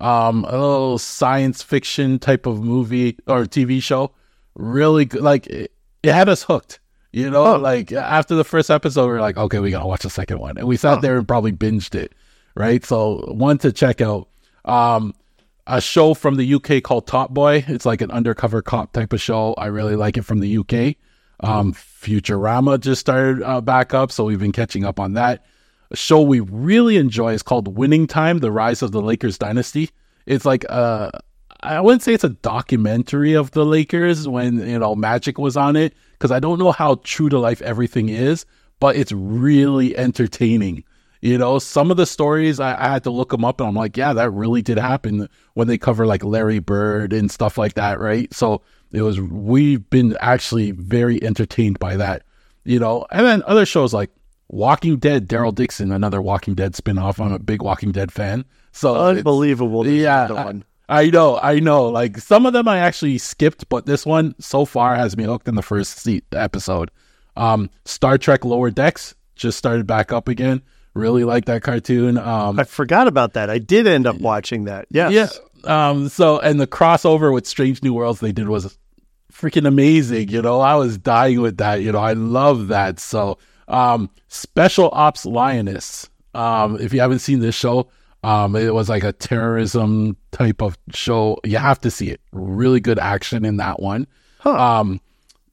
Um, 0.00 0.44
a 0.44 0.52
little 0.52 0.98
science 0.98 1.62
fiction 1.62 2.18
type 2.18 2.46
of 2.46 2.62
movie 2.62 3.18
or 3.26 3.44
TV 3.44 3.82
show. 3.82 4.12
Really 4.54 5.04
good 5.04 5.20
like 5.22 5.46
it, 5.46 5.72
it 6.02 6.12
had 6.12 6.28
us 6.28 6.42
hooked. 6.44 6.80
You 7.12 7.28
know, 7.28 7.54
Oh. 7.54 7.56
like 7.58 7.92
after 7.92 8.34
the 8.34 8.44
first 8.44 8.70
episode, 8.70 9.06
we 9.08 9.12
are 9.12 9.20
like, 9.20 9.36
okay, 9.36 9.58
we 9.58 9.70
gotta 9.70 9.86
watch 9.86 10.02
the 10.02 10.10
second 10.10 10.38
one. 10.38 10.56
And 10.58 10.66
we 10.66 10.76
sat 10.76 11.00
there 11.02 11.18
and 11.18 11.26
probably 11.28 11.52
binged 11.52 11.94
it. 11.94 12.12
Right. 12.54 12.84
So 12.84 13.24
one 13.32 13.58
to 13.58 13.72
check 13.72 14.00
out. 14.00 14.28
Um 14.64 15.14
a 15.66 15.80
show 15.80 16.14
from 16.14 16.34
the 16.36 16.54
UK 16.54 16.82
called 16.82 17.06
Top 17.06 17.30
Boy. 17.30 17.64
It's 17.68 17.86
like 17.86 18.00
an 18.00 18.10
undercover 18.10 18.60
cop 18.62 18.92
type 18.92 19.12
of 19.12 19.20
show. 19.20 19.54
I 19.54 19.66
really 19.66 19.94
like 19.94 20.16
it 20.16 20.22
from 20.22 20.40
the 20.40 20.58
UK. 20.58 20.96
Um, 21.42 21.72
Futurama 21.74 22.80
just 22.80 23.00
started 23.00 23.42
uh, 23.42 23.60
back 23.60 23.94
up, 23.94 24.10
so 24.10 24.24
we've 24.24 24.40
been 24.40 24.50
catching 24.52 24.84
up 24.84 24.98
on 24.98 25.12
that. 25.14 25.44
A 25.90 25.96
show 25.96 26.20
we 26.20 26.40
really 26.40 26.96
enjoy 26.96 27.32
is 27.32 27.42
called 27.42 27.76
Winning 27.76 28.06
Time: 28.06 28.38
The 28.38 28.52
Rise 28.52 28.82
of 28.82 28.92
the 28.92 29.02
Lakers 29.02 29.38
Dynasty. 29.38 29.90
It's 30.26 30.44
like 30.44 30.64
uh, 30.68 31.10
I 31.62 31.80
wouldn't 31.80 32.02
say 32.02 32.14
it's 32.14 32.24
a 32.24 32.30
documentary 32.30 33.34
of 33.34 33.50
the 33.50 33.64
Lakers 33.64 34.26
when 34.28 34.66
you 34.66 34.78
know 34.78 34.94
Magic 34.94 35.38
was 35.38 35.56
on 35.56 35.76
it 35.76 35.94
because 36.12 36.30
I 36.30 36.40
don't 36.40 36.58
know 36.58 36.72
how 36.72 37.00
true 37.04 37.28
to 37.28 37.38
life 37.38 37.60
everything 37.62 38.08
is, 38.08 38.46
but 38.78 38.96
it's 38.96 39.12
really 39.12 39.96
entertaining. 39.96 40.84
You 41.22 41.36
know, 41.36 41.58
some 41.58 41.90
of 41.90 41.98
the 41.98 42.06
stories 42.06 42.60
I, 42.60 42.80
I 42.80 42.88
had 42.88 43.04
to 43.04 43.10
look 43.10 43.30
them 43.30 43.44
up, 43.44 43.60
and 43.60 43.68
I'm 43.68 43.74
like, 43.74 43.96
yeah, 43.96 44.14
that 44.14 44.30
really 44.30 44.62
did 44.62 44.78
happen 44.78 45.28
when 45.52 45.68
they 45.68 45.76
cover 45.76 46.06
like 46.06 46.24
Larry 46.24 46.60
Bird 46.60 47.12
and 47.12 47.30
stuff 47.30 47.58
like 47.58 47.74
that, 47.74 48.00
right? 48.00 48.32
So 48.32 48.62
it 48.92 49.02
was 49.02 49.20
we've 49.20 49.88
been 49.90 50.16
actually 50.20 50.70
very 50.70 51.22
entertained 51.22 51.78
by 51.78 51.96
that, 51.96 52.22
you 52.64 52.78
know. 52.78 53.06
And 53.10 53.26
then 53.26 53.42
other 53.46 53.66
shows 53.66 53.92
like 53.92 54.10
Walking 54.52 54.96
Dead, 54.96 55.28
Daryl 55.28 55.54
Dixon, 55.54 55.92
another 55.92 56.20
Walking 56.20 56.54
Dead 56.54 56.72
spinoff. 56.72 57.24
I'm 57.24 57.32
a 57.32 57.38
big 57.38 57.62
Walking 57.62 57.92
Dead 57.92 58.10
fan, 58.12 58.44
so 58.72 58.96
Unbelievable. 58.96 59.86
yeah, 59.86 60.26
The 60.26 60.34
I. 60.36 60.62
I 61.02 61.08
know, 61.08 61.38
I 61.40 61.60
know. 61.60 61.84
Like 61.86 62.18
some 62.18 62.46
of 62.46 62.52
them 62.52 62.66
I 62.66 62.78
actually 62.78 63.18
skipped, 63.18 63.68
but 63.68 63.86
this 63.86 64.04
one 64.04 64.34
so 64.40 64.64
far 64.64 64.96
has 64.96 65.16
me 65.16 65.22
hooked 65.22 65.46
in 65.46 65.54
the 65.54 65.62
first 65.62 65.98
se- 66.00 66.22
episode. 66.32 66.90
Um, 67.36 67.70
Star 67.84 68.18
Trek 68.18 68.44
Lower 68.44 68.72
Decks 68.72 69.14
just 69.36 69.56
started 69.56 69.86
back 69.86 70.10
up 70.12 70.26
again. 70.26 70.62
Really 70.94 71.22
like 71.22 71.44
that 71.44 71.62
cartoon. 71.62 72.18
Um, 72.18 72.58
I 72.58 72.64
forgot 72.64 73.06
about 73.06 73.34
that. 73.34 73.48
I 73.48 73.58
did 73.58 73.86
end 73.86 74.08
up 74.08 74.18
watching 74.18 74.64
that. 74.64 74.86
Yes. 74.90 75.12
yeah. 75.64 75.90
Um, 75.90 76.08
so 76.08 76.40
and 76.40 76.60
the 76.60 76.66
crossover 76.66 77.32
with 77.32 77.46
Strange 77.46 77.84
New 77.84 77.94
Worlds 77.94 78.18
they 78.18 78.32
did 78.32 78.48
was 78.48 78.76
freaking 79.32 79.68
amazing. 79.68 80.28
You 80.30 80.42
know, 80.42 80.60
I 80.60 80.74
was 80.74 80.98
dying 80.98 81.40
with 81.40 81.58
that. 81.58 81.82
You 81.82 81.92
know, 81.92 82.00
I 82.00 82.14
love 82.14 82.66
that. 82.68 82.98
So, 82.98 83.38
um, 83.70 84.10
Special 84.28 84.90
Ops 84.92 85.24
Lioness. 85.24 86.08
Um, 86.34 86.78
if 86.80 86.92
you 86.92 87.00
haven't 87.00 87.20
seen 87.20 87.40
this 87.40 87.54
show, 87.54 87.88
um, 88.22 88.54
it 88.54 88.74
was 88.74 88.88
like 88.88 89.04
a 89.04 89.12
terrorism 89.12 90.16
type 90.32 90.60
of 90.62 90.76
show. 90.92 91.38
You 91.44 91.58
have 91.58 91.80
to 91.80 91.90
see 91.90 92.10
it. 92.10 92.20
Really 92.32 92.80
good 92.80 92.98
action 92.98 93.44
in 93.44 93.56
that 93.56 93.80
one. 93.80 94.06
Huh. 94.40 94.80
Um, 94.80 95.00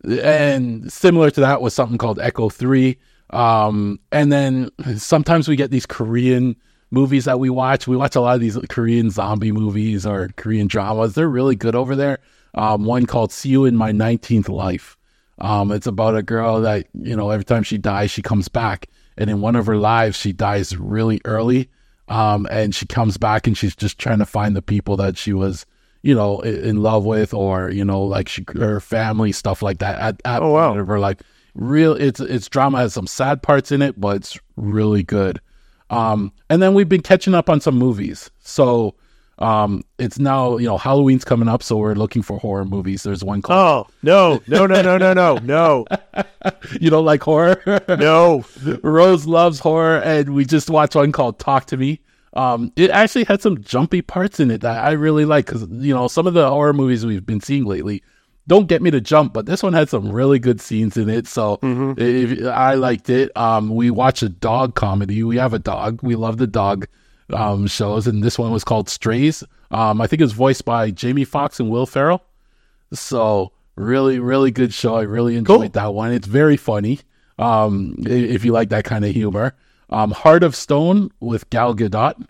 and 0.03 0.91
similar 0.91 1.31
to 1.31 1.41
that 1.41 1.61
was 1.61 1.73
something 1.73 1.97
called 1.97 2.19
Echo 2.19 2.49
Three. 2.49 2.97
Um, 3.29 3.99
and 4.11 4.31
then 4.31 4.69
sometimes 4.95 5.47
we 5.47 5.55
get 5.55 5.71
these 5.71 5.85
Korean 5.85 6.55
movies 6.91 7.25
that 7.25 7.39
we 7.39 7.49
watch. 7.49 7.87
We 7.87 7.97
watch 7.97 8.15
a 8.15 8.21
lot 8.21 8.35
of 8.35 8.41
these 8.41 8.57
Korean 8.69 9.09
zombie 9.09 9.51
movies 9.51 10.05
or 10.05 10.29
Korean 10.37 10.67
dramas. 10.67 11.15
They're 11.15 11.29
really 11.29 11.55
good 11.55 11.75
over 11.75 11.95
there. 11.95 12.19
Um, 12.53 12.85
one 12.85 13.05
called 13.05 13.31
"See 13.31 13.49
You 13.49 13.65
in 13.65 13.75
My 13.75 13.91
19th 13.91 14.49
Life." 14.49 14.96
Um, 15.39 15.71
it's 15.71 15.87
about 15.87 16.15
a 16.15 16.23
girl 16.23 16.61
that 16.61 16.87
you 16.93 17.15
know 17.15 17.29
every 17.29 17.45
time 17.45 17.63
she 17.63 17.77
dies, 17.77 18.11
she 18.11 18.21
comes 18.21 18.47
back, 18.47 18.87
and 19.17 19.29
in 19.29 19.41
one 19.41 19.55
of 19.55 19.65
her 19.67 19.77
lives, 19.77 20.17
she 20.17 20.33
dies 20.33 20.75
really 20.77 21.21
early. 21.25 21.69
Um, 22.09 22.47
and 22.49 22.73
she 22.73 22.85
comes 22.85 23.17
back 23.17 23.47
and 23.47 23.57
she's 23.57 23.75
just 23.75 23.99
trying 23.99 24.19
to 24.19 24.25
find 24.25 24.55
the 24.55 24.61
people 24.61 24.95
that 24.95 25.17
she 25.17 25.33
was, 25.33 25.65
you 26.03 26.15
know, 26.15 26.41
i- 26.41 26.47
in 26.47 26.81
love 26.81 27.03
with, 27.03 27.33
or 27.33 27.69
you 27.69 27.83
know, 27.83 28.01
like 28.01 28.29
she 28.29 28.45
her 28.55 28.79
family 28.79 29.31
stuff 29.33 29.61
like 29.61 29.79
that. 29.79 29.99
At, 29.99 30.21
at 30.23 30.41
Oh, 30.41 30.51
wow. 30.53 30.77
of 30.77 30.87
her 30.87 30.99
life, 30.99 31.17
real. 31.53 31.93
It's 31.93 32.19
it's 32.21 32.47
drama 32.47 32.77
has 32.79 32.93
some 32.93 33.07
sad 33.07 33.41
parts 33.43 33.71
in 33.73 33.81
it, 33.81 33.99
but 33.99 34.15
it's 34.17 34.39
really 34.55 35.03
good. 35.03 35.41
Um, 35.89 36.31
and 36.49 36.61
then 36.61 36.73
we've 36.73 36.89
been 36.89 37.01
catching 37.01 37.33
up 37.35 37.49
on 37.49 37.59
some 37.61 37.77
movies. 37.77 38.31
So 38.39 38.95
um, 39.39 39.83
it's 39.99 40.17
now 40.19 40.57
you 40.57 40.65
know 40.67 40.77
Halloween's 40.77 41.23
coming 41.25 41.47
up, 41.47 41.61
so 41.63 41.77
we're 41.77 41.93
looking 41.93 42.21
for 42.21 42.39
horror 42.39 42.65
movies. 42.65 43.03
There's 43.03 43.23
one 43.23 43.41
called 43.41 43.87
Oh 43.87 43.91
no, 44.03 44.41
no, 44.47 44.65
no, 44.65 44.81
no, 44.81 44.97
no, 44.97 45.13
no, 45.13 45.37
no, 45.43 45.85
you 46.81 46.89
don't 46.89 47.05
like 47.05 47.21
horror. 47.23 47.61
no. 47.89 48.43
Rose 48.83 49.25
loves 49.25 49.59
horror, 49.59 49.97
and 49.99 50.33
we 50.33 50.45
just 50.45 50.69
watched 50.69 50.95
one 50.95 51.11
called 51.11 51.39
Talk 51.39 51.65
to 51.67 51.77
Me. 51.77 51.99
Um, 52.33 52.71
it 52.75 52.89
actually 52.91 53.23
had 53.23 53.41
some 53.41 53.61
jumpy 53.63 54.01
parts 54.01 54.39
in 54.39 54.51
it 54.51 54.61
that 54.61 54.83
I 54.83 54.91
really 54.91 55.25
like 55.25 55.45
because 55.47 55.67
you 55.71 55.93
know 55.93 56.07
some 56.07 56.27
of 56.27 56.33
the 56.33 56.49
horror 56.49 56.73
movies 56.73 57.05
we've 57.05 57.25
been 57.25 57.41
seeing 57.41 57.65
lately, 57.65 58.03
don't 58.47 58.67
get 58.67 58.81
me 58.81 58.91
to 58.91 59.01
jump, 59.01 59.33
but 59.33 59.45
this 59.45 59.63
one 59.63 59.73
had 59.73 59.89
some 59.89 60.11
really 60.11 60.37
good 60.39 60.61
scenes 60.61 60.97
in 60.97 61.09
it. 61.09 61.27
So 61.27 61.57
Mhm. 61.57 61.97
if, 61.99 62.45
I 62.47 62.75
liked 62.75 63.09
it. 63.09 63.35
Um, 63.35 63.69
we 63.75 63.89
watch 63.91 64.21
a 64.23 64.29
dog 64.29 64.75
comedy. 64.75 65.23
We 65.23 65.37
have 65.37 65.53
a 65.53 65.59
dog. 65.59 65.99
We 66.03 66.15
love 66.15 66.37
the 66.37 66.47
dog 66.47 66.87
um, 67.33 67.67
shows, 67.67 68.07
and 68.07 68.23
this 68.23 68.37
one 68.39 68.51
was 68.51 68.63
called 68.63 68.89
Strays. 68.89 69.43
Um, 69.71 69.99
I 70.01 70.07
think 70.07 70.21
it 70.21 70.25
was 70.25 70.33
voiced 70.33 70.65
by 70.65 70.91
Jamie 70.91 71.25
Foxx 71.25 71.59
and 71.59 71.69
Will 71.69 71.85
Ferrell. 71.85 72.23
So 72.93 73.51
really, 73.75 74.19
really 74.19 74.51
good 74.51 74.73
show. 74.73 74.95
I 74.95 75.03
really 75.03 75.35
enjoyed 75.35 75.59
Cool. 75.59 75.69
that 75.69 75.93
one. 75.93 76.11
It's 76.13 76.27
very 76.27 76.57
funny. 76.57 76.99
Um, 77.39 77.95
if 78.05 78.43
you 78.45 78.51
like 78.51 78.69
that 78.69 78.83
kind 78.85 79.05
of 79.05 79.13
humor. 79.13 79.55
Um, 79.89 80.11
Heart 80.11 80.43
of 80.43 80.55
Stone 80.55 81.11
with 81.19 81.49
Gal 81.49 81.75
Gadot. 81.75 82.25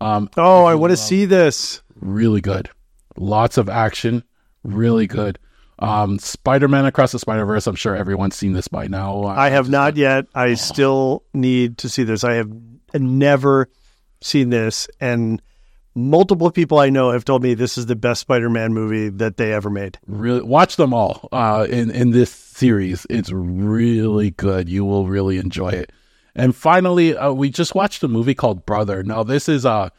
Um, 0.00 0.30
Oh, 0.36 0.64
I 0.64 0.74
want 0.74 0.90
to 0.92 0.96
see 0.96 1.24
this. 1.24 1.82
really 2.00 2.40
good. 2.40 2.70
Lots 3.16 3.58
of 3.58 3.68
action, 3.68 4.24
really 4.62 5.06
good. 5.06 5.38
Um, 5.78 6.18
Spider 6.18 6.68
Man 6.68 6.84
Across 6.86 7.12
the 7.12 7.18
Spider 7.18 7.44
Verse. 7.44 7.66
I'm 7.66 7.74
sure 7.74 7.96
everyone's 7.96 8.36
seen 8.36 8.52
this 8.52 8.68
by 8.68 8.86
now. 8.86 9.24
Uh, 9.24 9.34
I 9.36 9.50
have 9.50 9.68
not 9.68 9.96
yet. 9.96 10.26
Oh. 10.34 10.40
I 10.40 10.54
still 10.54 11.24
need 11.34 11.78
to 11.78 11.88
see 11.88 12.04
this. 12.04 12.24
I 12.24 12.34
have 12.34 12.50
never 12.94 13.68
seen 14.24 14.50
this, 14.50 14.88
and 15.00 15.40
multiple 15.94 16.50
people 16.50 16.78
I 16.78 16.90
know 16.90 17.10
have 17.10 17.24
told 17.24 17.42
me 17.42 17.54
this 17.54 17.78
is 17.78 17.86
the 17.86 17.96
best 17.96 18.22
Spider-Man 18.22 18.72
movie 18.72 19.08
that 19.10 19.36
they 19.36 19.52
ever 19.52 19.70
made. 19.70 19.98
really 20.06 20.42
watch 20.42 20.76
them 20.76 20.92
all 20.92 21.28
uh, 21.32 21.66
in 21.68 21.90
in 21.90 22.10
this 22.10 22.30
series. 22.30 23.06
It's 23.10 23.30
really 23.30 24.30
good. 24.30 24.68
You 24.68 24.84
will 24.84 25.06
really 25.06 25.38
enjoy 25.38 25.70
it. 25.70 25.92
And 26.34 26.54
finally, 26.54 27.16
uh, 27.16 27.32
we 27.32 27.50
just 27.50 27.74
watched 27.74 28.02
a 28.02 28.08
movie 28.08 28.34
called 28.34 28.66
Brother. 28.66 29.02
Now 29.02 29.22
this 29.22 29.48
is 29.48 29.64
uh 29.64 29.90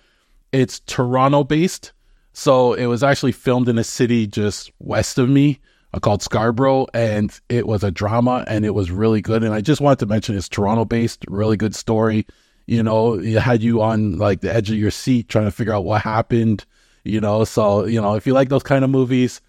it's 0.51 0.79
Toronto 0.81 1.43
based, 1.43 1.93
so 2.33 2.73
it 2.73 2.85
was 2.85 3.03
actually 3.03 3.31
filmed 3.33 3.69
in 3.69 3.77
a 3.77 3.83
city 3.83 4.27
just 4.27 4.71
west 4.79 5.17
of 5.17 5.29
me 5.29 5.59
uh, 5.93 5.99
called 5.99 6.21
Scarborough, 6.21 6.87
and 6.93 7.37
it 7.49 7.67
was 7.67 7.83
a 7.83 7.91
drama, 7.91 8.43
and 8.47 8.65
it 8.65 8.73
was 8.73 8.91
really 8.91 9.21
good. 9.21 9.43
And 9.43 9.53
I 9.53 9.61
just 9.61 9.81
wanted 9.81 9.99
to 9.99 10.05
mention 10.07 10.35
it's 10.35 10.49
Toronto 10.49 10.85
based, 10.85 11.25
really 11.27 11.57
good 11.57 11.75
story. 11.75 12.25
You 12.65 12.81
know, 12.81 13.19
had 13.19 13.61
you 13.61 13.81
on 13.81 14.17
like 14.17 14.41
the 14.41 14.53
edge 14.53 14.71
of 14.71 14.77
your 14.77 14.91
seat 14.91 15.29
trying 15.29 15.45
to 15.45 15.51
figure 15.51 15.73
out 15.73 15.85
what 15.85 16.01
happened. 16.01 16.65
You 17.03 17.21
know, 17.21 17.43
so 17.43 17.85
you 17.85 18.01
know 18.01 18.15
if 18.15 18.25
you 18.25 18.33
like 18.33 18.49
those 18.49 18.63
kind 18.63 18.83
of 18.83 18.89
movies, 18.89 19.41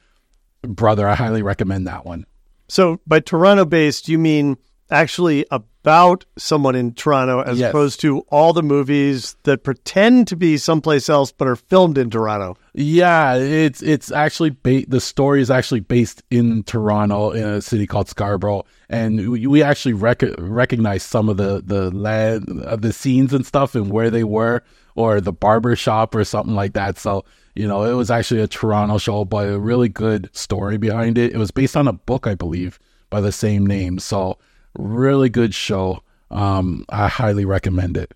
brother, 0.62 1.08
I 1.08 1.14
highly 1.14 1.42
recommend 1.42 1.86
that 1.86 2.04
one. 2.04 2.26
So, 2.68 3.00
by 3.06 3.20
Toronto-based, 3.20 4.08
you 4.08 4.18
mean 4.18 4.56
actually 4.90 5.46
about 5.86 6.24
someone 6.36 6.74
in 6.74 6.92
Toronto, 6.92 7.42
as 7.42 7.60
Yes. 7.60 7.70
opposed 7.70 8.00
to 8.00 8.18
all 8.28 8.52
the 8.52 8.62
movies 8.62 9.36
that 9.44 9.62
pretend 9.62 10.26
to 10.26 10.34
be 10.34 10.56
someplace 10.56 11.08
else 11.08 11.30
but 11.30 11.46
are 11.46 11.54
filmed 11.54 11.96
in 11.96 12.10
Toronto. 12.10 12.56
Yeah, 12.74 13.36
it's 13.36 13.82
it's 13.84 14.10
actually 14.10 14.50
ba- 14.50 14.84
the 14.88 15.00
story 15.00 15.40
is 15.40 15.48
actually 15.48 15.80
based 15.80 16.24
in 16.28 16.64
Toronto 16.64 17.30
in 17.30 17.44
a 17.44 17.62
city 17.62 17.86
called 17.86 18.08
Scarborough, 18.08 18.64
and 18.88 19.30
we, 19.30 19.46
we 19.46 19.62
actually 19.62 19.92
rec- 19.94 20.24
recognize 20.38 21.04
some 21.04 21.28
of 21.28 21.36
the 21.36 21.62
the 21.64 21.92
land 21.92 22.48
of 22.64 22.82
the 22.82 22.92
scenes 22.92 23.32
and 23.32 23.46
stuff 23.46 23.76
and 23.76 23.88
where 23.92 24.10
they 24.10 24.24
were, 24.24 24.64
or 24.96 25.20
the 25.20 25.32
barber 25.32 25.76
shop 25.76 26.16
or 26.16 26.24
something 26.24 26.56
like 26.56 26.72
that. 26.72 26.98
So 26.98 27.24
you 27.54 27.68
know, 27.68 27.84
it 27.84 27.94
was 27.94 28.10
actually 28.10 28.40
a 28.40 28.48
Toronto 28.48 28.98
show, 28.98 29.24
but 29.24 29.48
a 29.48 29.58
really 29.58 29.88
good 29.88 30.30
story 30.32 30.78
behind 30.78 31.16
it. 31.16 31.32
It 31.32 31.38
was 31.38 31.52
based 31.52 31.76
on 31.76 31.86
a 31.86 31.92
book, 31.92 32.26
I 32.26 32.34
believe, 32.34 32.80
by 33.08 33.20
the 33.20 33.30
same 33.32 33.64
name. 33.64 34.00
So 34.00 34.36
really 34.78 35.28
good 35.28 35.54
show. 35.54 36.02
Um, 36.30 36.84
I 36.88 37.08
highly 37.08 37.44
recommend 37.44 37.96
it. 37.96 38.12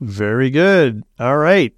Very 0.00 0.50
good. 0.50 1.02
All 1.18 1.36
right. 1.36 1.74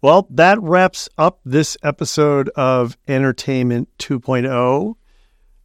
Well, 0.00 0.26
that 0.30 0.60
wraps 0.60 1.08
up 1.16 1.40
this 1.44 1.78
episode 1.82 2.50
of 2.50 2.96
Entertainment 3.08 3.88
2.0. 3.98 4.96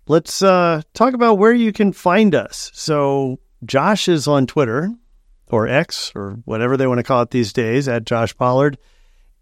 Let's 0.07 0.41
uh, 0.41 0.81
talk 0.93 1.13
about 1.13 1.37
where 1.37 1.53
you 1.53 1.73
can 1.73 1.91
find 1.91 2.33
us. 2.33 2.71
So, 2.73 3.39
Josh 3.65 4.07
is 4.07 4.27
on 4.27 4.47
Twitter 4.47 4.91
or 5.51 5.67
X 5.67 6.13
or 6.15 6.39
whatever 6.45 6.77
they 6.77 6.87
want 6.87 6.99
to 6.99 7.03
call 7.03 7.21
it 7.21 7.31
these 7.31 7.51
days 7.51 7.87
at 7.87 8.05
Josh 8.05 8.35
Pollard. 8.35 8.77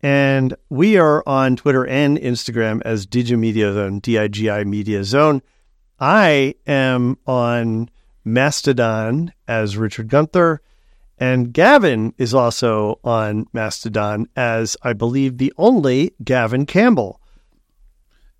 And 0.01 0.55
we 0.69 0.97
are 0.97 1.23
on 1.27 1.55
Twitter 1.55 1.85
and 1.85 2.17
Instagram 2.17 2.81
as 2.83 3.05
Digi 3.05 3.37
Media 3.37 3.73
Zone, 3.73 3.99
D 3.99 4.17
I 4.17 4.27
G 4.27 4.49
I 4.49 4.63
Media 4.63 5.03
Zone. 5.03 5.41
I 5.99 6.55
am 6.65 7.17
on 7.25 7.89
Mastodon 8.27 9.33
as 9.47 9.77
Richard 9.77 10.09
Gunther. 10.09 10.61
And 11.17 11.51
Gavin 11.51 12.13
is 12.17 12.33
also 12.33 12.99
on 13.03 13.47
Mastodon 13.53 14.27
as, 14.35 14.77
I 14.83 14.93
believe, 14.93 15.37
the 15.37 15.53
only 15.57 16.13
Gavin 16.23 16.65
Campbell. 16.65 17.19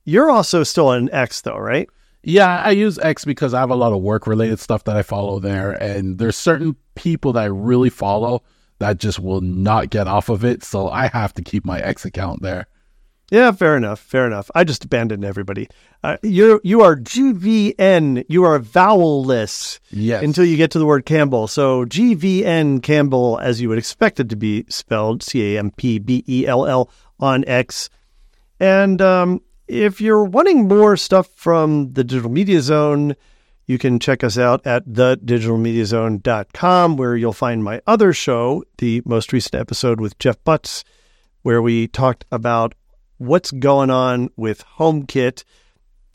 You're 0.03 0.29
also 0.29 0.63
still 0.63 0.89
on 0.89 1.09
X, 1.11 1.41
though, 1.41 1.57
right? 1.57 1.89
Yeah, 2.21 2.61
I 2.63 2.71
use 2.71 2.99
X 2.99 3.25
because 3.25 3.53
I 3.53 3.61
have 3.61 3.71
a 3.71 3.75
lot 3.75 3.93
of 3.93 4.01
work 4.01 4.27
related 4.27 4.59
stuff 4.59 4.83
that 4.83 4.97
I 4.97 5.01
follow 5.01 5.39
there. 5.39 5.71
And 5.71 6.17
there's 6.17 6.35
certain 6.35 6.75
people 6.95 7.33
that 7.33 7.43
I 7.43 7.45
really 7.45 7.89
follow 7.89 8.43
that 8.79 8.99
just 8.99 9.19
will 9.19 9.41
not 9.41 9.89
get 9.89 10.07
off 10.07 10.29
of 10.29 10.45
it. 10.45 10.63
So 10.63 10.89
I 10.89 11.07
have 11.07 11.33
to 11.35 11.41
keep 11.41 11.65
my 11.65 11.79
X 11.79 12.05
account 12.05 12.41
there. 12.41 12.67
Yeah, 13.29 13.51
fair 13.51 13.75
enough. 13.75 13.99
Fair 13.99 14.25
enough. 14.25 14.49
I 14.55 14.63
just 14.63 14.85
abandoned 14.85 15.25
everybody. 15.25 15.67
Uh, 16.01 16.15
you're 16.23 16.61
you 16.63 16.79
are 16.81 16.95
GVN. 16.95 18.23
You 18.29 18.45
are 18.45 18.57
vowelless 18.59 19.79
Yes. 19.91 20.23
until 20.23 20.45
you 20.45 20.55
get 20.55 20.71
to 20.71 20.79
the 20.79 20.85
word 20.85 21.05
Campbell. 21.05 21.47
So 21.47 21.83
GVN 21.85 22.81
Campbell, 22.81 23.37
as 23.39 23.59
you 23.61 23.67
would 23.67 23.77
expect 23.79 24.21
it 24.21 24.29
to 24.29 24.37
be 24.37 24.63
spelled, 24.69 25.23
C 25.23 25.55
A 25.55 25.59
M 25.59 25.71
P 25.71 25.99
B 25.99 26.23
E 26.27 26.47
L 26.47 26.65
L 26.65 26.89
on 27.19 27.43
X. 27.47 27.89
And 28.61 29.01
um, 29.01 29.41
if 29.67 29.99
you're 29.99 30.23
wanting 30.23 30.69
more 30.69 30.95
stuff 30.95 31.27
from 31.35 31.91
the 31.93 32.05
Digital 32.05 32.31
Media 32.31 32.61
Zone, 32.61 33.13
you 33.65 33.77
can 33.77 33.99
check 33.99 34.23
us 34.23 34.37
out 34.37 34.65
at 34.65 34.87
thedigitalmediazone.com, 34.87 36.95
where 36.97 37.15
you'll 37.17 37.33
find 37.33 37.61
my 37.63 37.81
other 37.85 38.13
show, 38.13 38.63
the 38.77 39.01
most 39.05 39.33
recent 39.33 39.55
episode 39.55 39.99
with 39.99 40.17
Jeff 40.19 40.41
Butts, 40.43 40.83
where 41.41 41.61
we 41.61 41.87
talked 41.87 42.25
about 42.31 42.73
what's 43.17 43.51
going 43.51 43.89
on 43.89 44.29
with 44.35 44.63
HomeKit. 44.77 45.43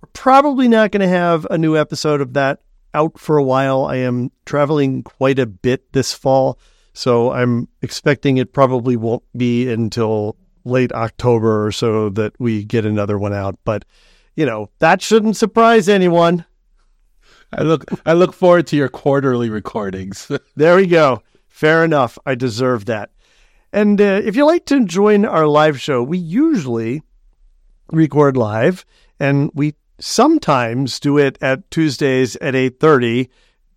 We're 0.00 0.08
probably 0.12 0.68
not 0.68 0.90
going 0.90 1.00
to 1.00 1.08
have 1.08 1.46
a 1.50 1.58
new 1.58 1.76
episode 1.76 2.20
of 2.20 2.34
that 2.34 2.60
out 2.94 3.18
for 3.18 3.36
a 3.36 3.42
while. 3.42 3.84
I 3.84 3.96
am 3.96 4.30
traveling 4.46 5.02
quite 5.02 5.38
a 5.38 5.46
bit 5.46 5.92
this 5.92 6.12
fall, 6.12 6.58
so 6.92 7.32
I'm 7.32 7.68
expecting 7.80 8.36
it 8.36 8.52
probably 8.52 8.96
won't 8.96 9.24
be 9.36 9.70
until 9.70 10.36
late 10.64 10.92
October 10.92 11.66
or 11.66 11.72
so 11.72 12.08
that 12.10 12.34
we 12.38 12.64
get 12.64 12.84
another 12.84 13.18
one 13.18 13.32
out. 13.32 13.58
But, 13.64 13.84
you 14.36 14.46
know, 14.46 14.70
that 14.78 15.02
shouldn't 15.02 15.36
surprise 15.36 15.88
anyone. 15.88 16.44
I 17.52 17.62
look 17.62 17.84
I 18.06 18.14
look 18.14 18.32
forward 18.32 18.66
to 18.68 18.76
your 18.76 18.88
quarterly 18.88 19.50
recordings. 19.50 20.30
There 20.56 20.76
we 20.76 20.86
go. 20.86 21.22
Fair 21.48 21.84
enough. 21.84 22.18
I 22.24 22.34
deserve 22.34 22.86
that. 22.86 23.10
And 23.72 24.00
uh, 24.00 24.20
if 24.24 24.36
you 24.36 24.44
like 24.44 24.66
to 24.66 24.84
join 24.84 25.24
our 25.24 25.46
live 25.46 25.80
show, 25.80 26.02
we 26.02 26.18
usually 26.18 27.02
record 27.90 28.36
live, 28.36 28.84
and 29.18 29.50
we 29.54 29.74
sometimes 29.98 31.00
do 31.00 31.16
it 31.18 31.38
at 31.40 31.70
Tuesdays 31.70 32.36
at 32.36 32.54
eight 32.54 32.78
thirty. 32.80 33.30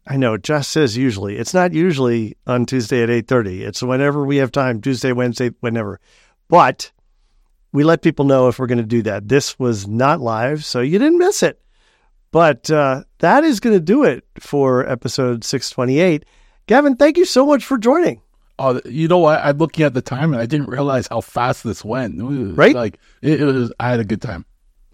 I 0.08 0.18
know, 0.18 0.38
just 0.38 0.72
says 0.72 0.98
usually. 0.98 1.38
It's 1.38 1.54
not 1.54 1.74
usually 1.74 2.36
on 2.46 2.66
Tuesday 2.66 3.04
at 3.04 3.10
eight 3.10 3.28
thirty. 3.28 3.64
It's 3.64 3.82
whenever 3.82 4.26
we 4.26 4.38
have 4.38 4.52
time, 4.52 4.82
Tuesday, 4.82 5.14
Wednesday, 5.14 5.50
whenever. 5.62 6.00
But 6.50 6.92
we 7.72 7.84
let 7.84 8.02
people 8.02 8.26
know 8.26 8.48
if 8.48 8.60
we're 8.60 8.68
going 8.68 8.78
to 8.80 8.84
do 8.84 9.02
that. 9.04 9.28
This 9.28 9.58
was 9.58 9.88
not 9.88 10.20
live, 10.20 10.66
so 10.66 10.82
you 10.82 11.00
didn't 11.00 11.20
miss 11.20 11.42
it. 11.42 11.62
But 12.32 12.70
uh, 12.70 13.04
that 13.20 13.46
is 13.46 13.62
going 13.62 13.76
to 13.76 13.80
do 13.80 14.04
it 14.04 14.26
for 14.40 14.88
episode 14.90 15.44
628. 15.46 16.26
Gavin, 16.68 16.96
thank 16.96 17.18
you 17.18 17.26
so 17.26 17.46
much 17.46 17.64
for 17.64 17.78
joining. 17.78 18.22
Oh, 18.60 18.82
you 18.86 19.08
know 19.08 19.20
what? 19.20 19.40
I'm 19.44 19.58
looking 19.58 19.86
at 19.86 19.94
the 19.94 20.02
time 20.02 20.34
and 20.34 20.42
I 20.42 20.46
didn't 20.46 20.70
realize 20.70 21.08
how 21.08 21.22
fast 21.22 21.64
this 21.64 21.84
went. 21.84 22.16
Right? 22.20 22.76
Like 22.76 23.00
it, 23.22 23.42
it 23.42 23.46
was. 23.46 23.74
I 23.80 23.90
had 23.90 24.00
a 24.00 24.06
good 24.06 24.22
time. 24.22 24.46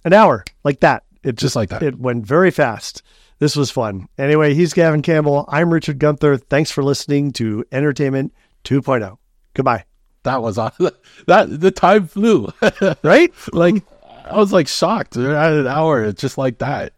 An 0.03 0.13
hour 0.13 0.43
like 0.63 0.79
that. 0.79 1.03
It 1.23 1.35
Just 1.35 1.55
like 1.55 1.69
that. 1.69 1.83
It 1.83 1.99
went 1.99 2.25
very 2.25 2.49
fast. 2.49 3.03
This 3.37 3.55
was 3.55 3.71
fun. 3.71 4.07
Anyway, 4.17 4.53
he's 4.53 4.73
Gavin 4.73 5.01
Campbell. 5.01 5.45
I'm 5.47 5.71
Richard 5.73 5.99
Gunther. 5.99 6.37
Thanks 6.37 6.71
for 6.71 6.83
listening 6.83 7.31
to 7.33 7.63
Entertainment 7.71 8.33
2.0. 8.63 9.17
Goodbye. 9.53 9.85
That 10.23 10.41
was 10.41 10.57
awesome. 10.57 10.91
That 11.27 11.59
the 11.59 11.71
time 11.71 12.07
flew. 12.07 12.49
Right? 13.03 13.31
like 13.53 13.83
I 14.25 14.37
was 14.37 14.53
like 14.53 14.67
shocked. 14.67 15.17
I 15.17 15.43
had 15.43 15.53
an 15.53 15.67
hour 15.67 16.11
just 16.11 16.37
like 16.37 16.59
that. 16.59 16.89